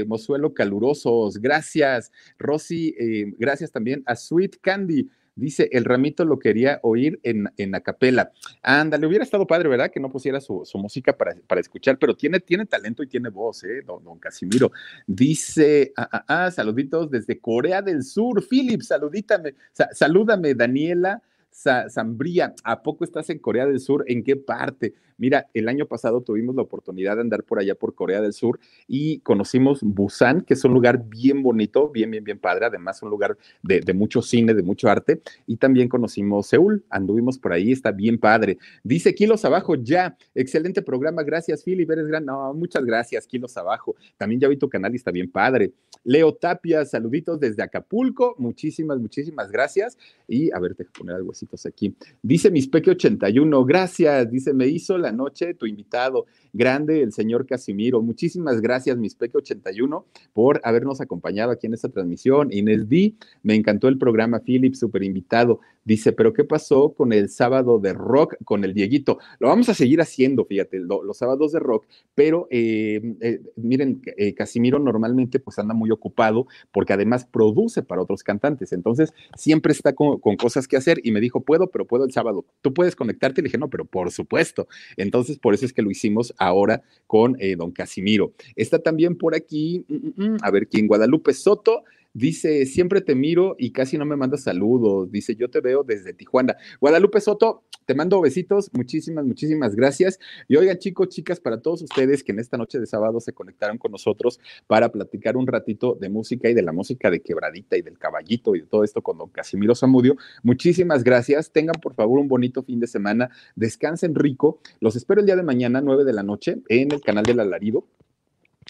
Mozuelo 0.08 0.54
calurosos, 0.54 1.40
gracias. 1.40 2.10
Rosy, 2.40 2.96
gracias 3.38 3.70
también 3.70 4.02
a 4.06 4.16
Sweet 4.16 4.60
Candy. 4.62 5.10
Dice, 5.36 5.70
el 5.72 5.86
ramito 5.86 6.26
lo 6.26 6.40
quería 6.40 6.80
oír 6.84 7.20
en, 7.24 7.50
en 7.58 7.74
acapela. 7.74 8.32
Ándale, 8.62 9.08
hubiera 9.08 9.24
estado 9.24 9.48
padre, 9.48 9.70
¿verdad? 9.70 9.90
Que 9.90 10.00
no 10.00 10.10
pusiera 10.10 10.42
su, 10.42 10.64
música 10.76 11.16
para, 11.16 11.36
para, 11.48 11.62
escuchar, 11.62 11.98
pero 11.98 12.16
tiene, 12.16 12.40
tiene 12.40 12.66
talento 12.66 13.02
y 13.02 13.08
tiene 13.08 13.30
voz, 13.30 13.64
¿eh? 13.64 13.82
Don, 13.86 14.04
don 14.04 14.20
Casimiro. 14.20 14.72
Dice, 15.08 15.94
ah, 15.96 16.10
ah, 16.12 16.26
ah, 16.28 16.52
saluditos 16.52 17.10
desde 17.10 17.40
Corea 17.40 17.82
del 17.82 18.04
Sur. 18.04 18.46
Philip, 18.46 18.82
saludítame, 18.82 19.56
salúdame, 19.94 20.54
Daniela. 20.54 21.22
Zambría, 21.52 22.54
¿a 22.64 22.82
poco 22.82 23.04
estás 23.04 23.30
en 23.30 23.40
Corea 23.40 23.66
del 23.66 23.80
Sur? 23.80 24.04
¿En 24.08 24.24
qué 24.24 24.36
parte? 24.36 24.94
Mira, 25.22 25.48
el 25.54 25.70
año 25.70 25.86
pasado 25.86 26.22
tuvimos 26.22 26.56
la 26.56 26.64
oportunidad 26.64 27.16
de 27.16 27.22
andar 27.22 27.44
por 27.44 27.60
allá 27.60 27.76
por 27.76 27.94
Corea 27.94 28.22
del 28.22 28.34
Sur 28.34 28.60
y 28.88 29.20
conocimos 29.20 29.82
Busan, 29.84 30.42
que 30.42 30.56
es 30.56 30.64
un 30.64 30.74
lugar 30.74 31.08
bien 31.08 31.44
bonito, 31.44 31.90
bien, 31.90 32.10
bien, 32.10 32.24
bien 32.24 32.40
padre, 32.40 32.66
además 32.66 33.04
un 33.04 33.12
lugar 33.12 33.38
de, 33.62 33.94
mucho 33.94 34.24
cine, 34.24 34.56
de 34.56 34.64
mucho 34.64 34.90
arte, 34.90 35.22
y 35.46 35.58
también 35.58 35.90
conocimos 35.90 36.48
Seúl, 36.48 36.84
anduvimos 36.90 37.38
por 37.38 37.54
ahí, 37.54 37.72
está 37.72 37.92
bien 37.92 38.18
padre. 38.18 38.58
Dice 38.84 39.14
Kilos 39.14 39.46
Abajo, 39.46 39.76
ya, 39.76 40.18
excelente 40.34 40.82
programa, 40.82 41.22
gracias 41.22 41.64
Philip, 41.64 41.92
eres 41.92 42.08
gran, 42.08 42.26
no, 42.26 42.52
muchas 42.56 42.84
gracias, 42.84 43.28
Kilos 43.28 43.56
Abajo, 43.58 43.96
también 44.18 44.42
ya 44.42 44.48
vi 44.48 44.58
tu 44.58 44.70
canal 44.70 44.92
y 44.94 44.96
está 44.96 45.12
bien 45.12 45.30
padre. 45.30 45.72
Leo 46.04 46.34
Tapia, 46.34 46.84
saluditos 46.84 47.40
desde 47.40 47.62
Acapulco, 47.62 48.34
muchísimas, 48.40 48.98
muchísimas 48.98 49.52
gracias, 49.52 50.00
y 50.28 50.52
a 50.52 50.58
ver, 50.58 50.74
te 50.74 50.86
poner 50.86 51.16
algo 51.16 51.32
así 51.32 51.41
aquí. 51.66 51.96
Dice 52.22 52.52
Mispeque 52.52 52.92
81, 52.92 53.66
gracias. 53.66 54.30
Dice, 54.30 54.54
me 54.54 54.68
hizo 54.68 54.98
la 54.98 55.12
noche 55.12 55.54
tu 55.54 55.66
invitado. 55.66 56.26
Grande 56.54 57.02
el 57.02 57.14
señor 57.14 57.46
Casimiro. 57.46 58.02
Muchísimas 58.02 58.62
gracias, 58.62 58.98
Mispeque 58.98 59.38
81, 59.38 60.06
por 60.34 60.62
habernos 60.64 61.02
acompañado 61.02 61.52
aquí 61.52 61.68
en 61.68 61.74
esta 61.74 61.90
transmisión. 61.90 62.50
Inés 62.52 62.90
D, 62.90 63.16
me 63.44 63.56
encantó 63.56 63.88
el 63.88 63.98
programa, 63.98 64.40
Philip, 64.40 64.74
súper 64.76 65.04
invitado. 65.04 65.60
Dice, 65.84 66.12
pero 66.12 66.32
¿qué 66.32 66.44
pasó 66.44 66.94
con 66.94 67.12
el 67.12 67.30
sábado 67.30 67.80
de 67.80 67.94
rock 67.94 68.36
con 68.46 68.64
el 68.64 68.74
Dieguito? 68.74 69.18
Lo 69.40 69.48
vamos 69.48 69.68
a 69.70 69.74
seguir 69.74 70.00
haciendo, 70.00 70.46
fíjate, 70.46 70.80
los 70.80 71.18
sábados 71.18 71.52
de 71.52 71.60
rock, 71.60 71.86
pero 72.14 72.48
eh, 72.52 73.02
eh, 73.20 73.42
miren, 73.56 74.02
eh, 74.18 74.36
Casimiro 74.36 74.78
normalmente 74.78 75.40
pues 75.40 75.58
anda 75.58 75.74
muy 75.74 75.90
ocupado 75.90 76.46
porque 76.72 76.94
además 76.94 77.26
produce 77.26 77.82
para 77.82 78.02
otros 78.04 78.24
cantantes, 78.24 78.74
entonces 78.74 79.12
siempre 79.36 79.74
está 79.74 79.94
con, 79.94 80.20
cosas 80.38 80.68
que 80.68 80.78
hacer 80.78 81.00
y 81.04 81.12
me 81.12 81.20
dijo, 81.20 81.42
puedo, 81.42 81.68
pero 81.72 81.86
puedo 81.86 82.06
el 82.06 82.12
sábado. 82.12 82.46
¿Tú 82.62 82.74
puedes 82.74 82.96
conectarte? 82.96 83.42
Y 83.42 83.44
le 83.44 83.48
dije, 83.48 83.58
no, 83.58 83.70
pero 83.70 83.86
por 83.86 84.12
supuesto. 84.12 84.68
Entonces, 84.98 85.40
por 85.40 85.54
eso 85.54 85.66
es 85.66 85.74
que 85.74 85.82
lo 85.82 85.90
hicimos 85.90 86.34
ahora 86.38 86.84
con 87.08 87.38
don 87.58 87.72
Casimiro. 87.72 88.34
Está 88.56 88.80
también 88.80 89.18
por 89.18 89.36
aquí, 89.36 89.84
mm, 89.88 89.96
mm, 89.96 90.34
mm, 90.34 90.38
a 90.42 90.52
ver 90.52 90.68
quién, 90.68 90.88
Guadalupe 90.88 91.34
Soto. 91.34 91.84
Dice, 92.14 92.66
siempre 92.66 93.00
te 93.02 93.16
miro 93.16 93.56
y 93.58 93.72
casi 93.72 93.98
no 93.98 94.06
me 94.06 94.18
mandas 94.18 94.44
saludos. 94.44 95.12
Dice, 95.12 95.36
yo 95.36 95.50
te 95.50 95.62
veo 95.62 95.84
desde 95.84 96.14
Tijuana. 96.14 96.58
Guadalupe 96.82 97.22
Soto, 97.22 97.64
te 97.86 97.96
mando 97.96 98.20
besitos. 98.20 98.70
Muchísimas, 98.74 99.26
muchísimas 99.26 99.76
gracias. 99.76 100.20
Y 100.50 100.58
oigan, 100.58 100.78
chicos, 100.78 101.08
chicas, 101.10 101.40
para 101.40 101.62
todos 101.62 101.82
ustedes 101.82 102.24
que 102.24 102.34
en 102.34 102.40
esta 102.40 102.58
noche 102.58 102.80
de 102.80 102.86
sábado 102.86 103.20
se 103.22 103.32
conectaron 103.32 103.78
con 103.78 103.92
nosotros 103.92 104.40
para 104.68 104.92
platicar 104.92 105.38
un 105.38 105.48
ratito 105.48 105.98
de 106.00 106.10
música 106.10 106.50
y 106.50 106.54
de 106.54 106.62
la 106.62 106.74
música 106.74 107.10
de 107.10 107.22
Quebradita 107.22 107.78
y 107.78 107.82
del 107.82 107.98
Caballito 107.98 108.56
y 108.56 108.62
de 108.62 108.68
todo 108.68 108.84
esto 108.84 109.02
con 109.02 109.18
don 109.18 109.30
Casimiro 109.30 109.74
Zamudio. 109.74 110.18
Muchísimas 110.44 111.04
gracias. 111.04 111.52
Tengan 111.52 111.80
por 111.82 111.94
favor 111.94 112.20
un 112.20 112.28
bonito 112.28 112.62
fin 112.64 112.80
de 112.82 112.88
semana. 112.88 113.30
Descansen 113.56 114.16
rico. 114.16 114.60
Los 114.82 114.98
espero 114.98 115.22
el 115.22 115.26
día 115.26 115.38
de 115.38 115.44
mañana, 115.44 115.82
9 115.82 116.04
de 116.04 116.14
la 116.14 116.24
noche, 116.24 116.62
en 116.68 116.92
el 116.92 117.00
canal 117.00 117.24
del 117.24 117.40
Alarido 117.40 117.86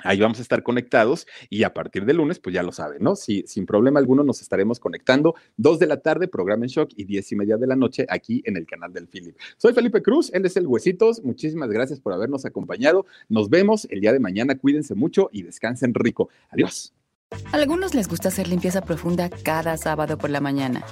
Ahí 0.03 0.19
vamos 0.19 0.39
a 0.39 0.41
estar 0.41 0.63
conectados 0.63 1.27
y 1.49 1.63
a 1.63 1.73
partir 1.73 2.05
de 2.05 2.13
lunes, 2.13 2.39
pues 2.39 2.53
ya 2.53 2.63
lo 2.63 2.71
saben, 2.71 3.03
¿no? 3.03 3.15
Si, 3.15 3.43
sin 3.47 3.65
problema 3.65 3.99
alguno 3.99 4.23
nos 4.23 4.41
estaremos 4.41 4.79
conectando. 4.79 5.35
Dos 5.57 5.79
de 5.79 5.87
la 5.87 5.97
tarde, 6.01 6.27
programa 6.27 6.65
en 6.65 6.69
shock 6.69 6.91
y 6.95 7.05
diez 7.05 7.31
y 7.31 7.35
media 7.35 7.57
de 7.57 7.67
la 7.67 7.75
noche 7.75 8.05
aquí 8.09 8.41
en 8.45 8.57
el 8.57 8.65
canal 8.65 8.93
del 8.93 9.07
Philip. 9.07 9.35
Soy 9.57 9.73
Felipe 9.73 10.01
Cruz, 10.01 10.31
él 10.33 10.45
es 10.45 10.57
el 10.57 10.67
Huesitos. 10.67 11.23
Muchísimas 11.23 11.69
gracias 11.69 11.99
por 11.99 12.13
habernos 12.13 12.45
acompañado. 12.45 13.05
Nos 13.29 13.49
vemos 13.49 13.87
el 13.89 14.01
día 14.01 14.13
de 14.13 14.19
mañana. 14.19 14.57
Cuídense 14.57 14.95
mucho 14.95 15.29
y 15.31 15.43
descansen 15.43 15.93
rico. 15.93 16.29
Adiós. 16.49 16.93
A 17.51 17.57
algunos 17.57 17.93
les 17.93 18.07
gusta 18.07 18.27
hacer 18.27 18.47
limpieza 18.47 18.81
profunda 18.81 19.29
cada 19.43 19.77
sábado 19.77 20.17
por 20.17 20.29
la 20.29 20.41
mañana. 20.41 20.83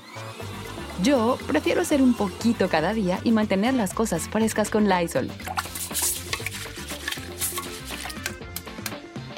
Yo 1.04 1.38
prefiero 1.48 1.82
hacer 1.82 2.02
un 2.02 2.14
poquito 2.14 2.68
cada 2.70 2.94
día 2.94 3.20
y 3.24 3.32
mantener 3.32 3.74
las 3.74 3.94
cosas 3.94 4.28
frescas 4.30 4.70
con 4.70 4.90
Lysol. 4.90 5.30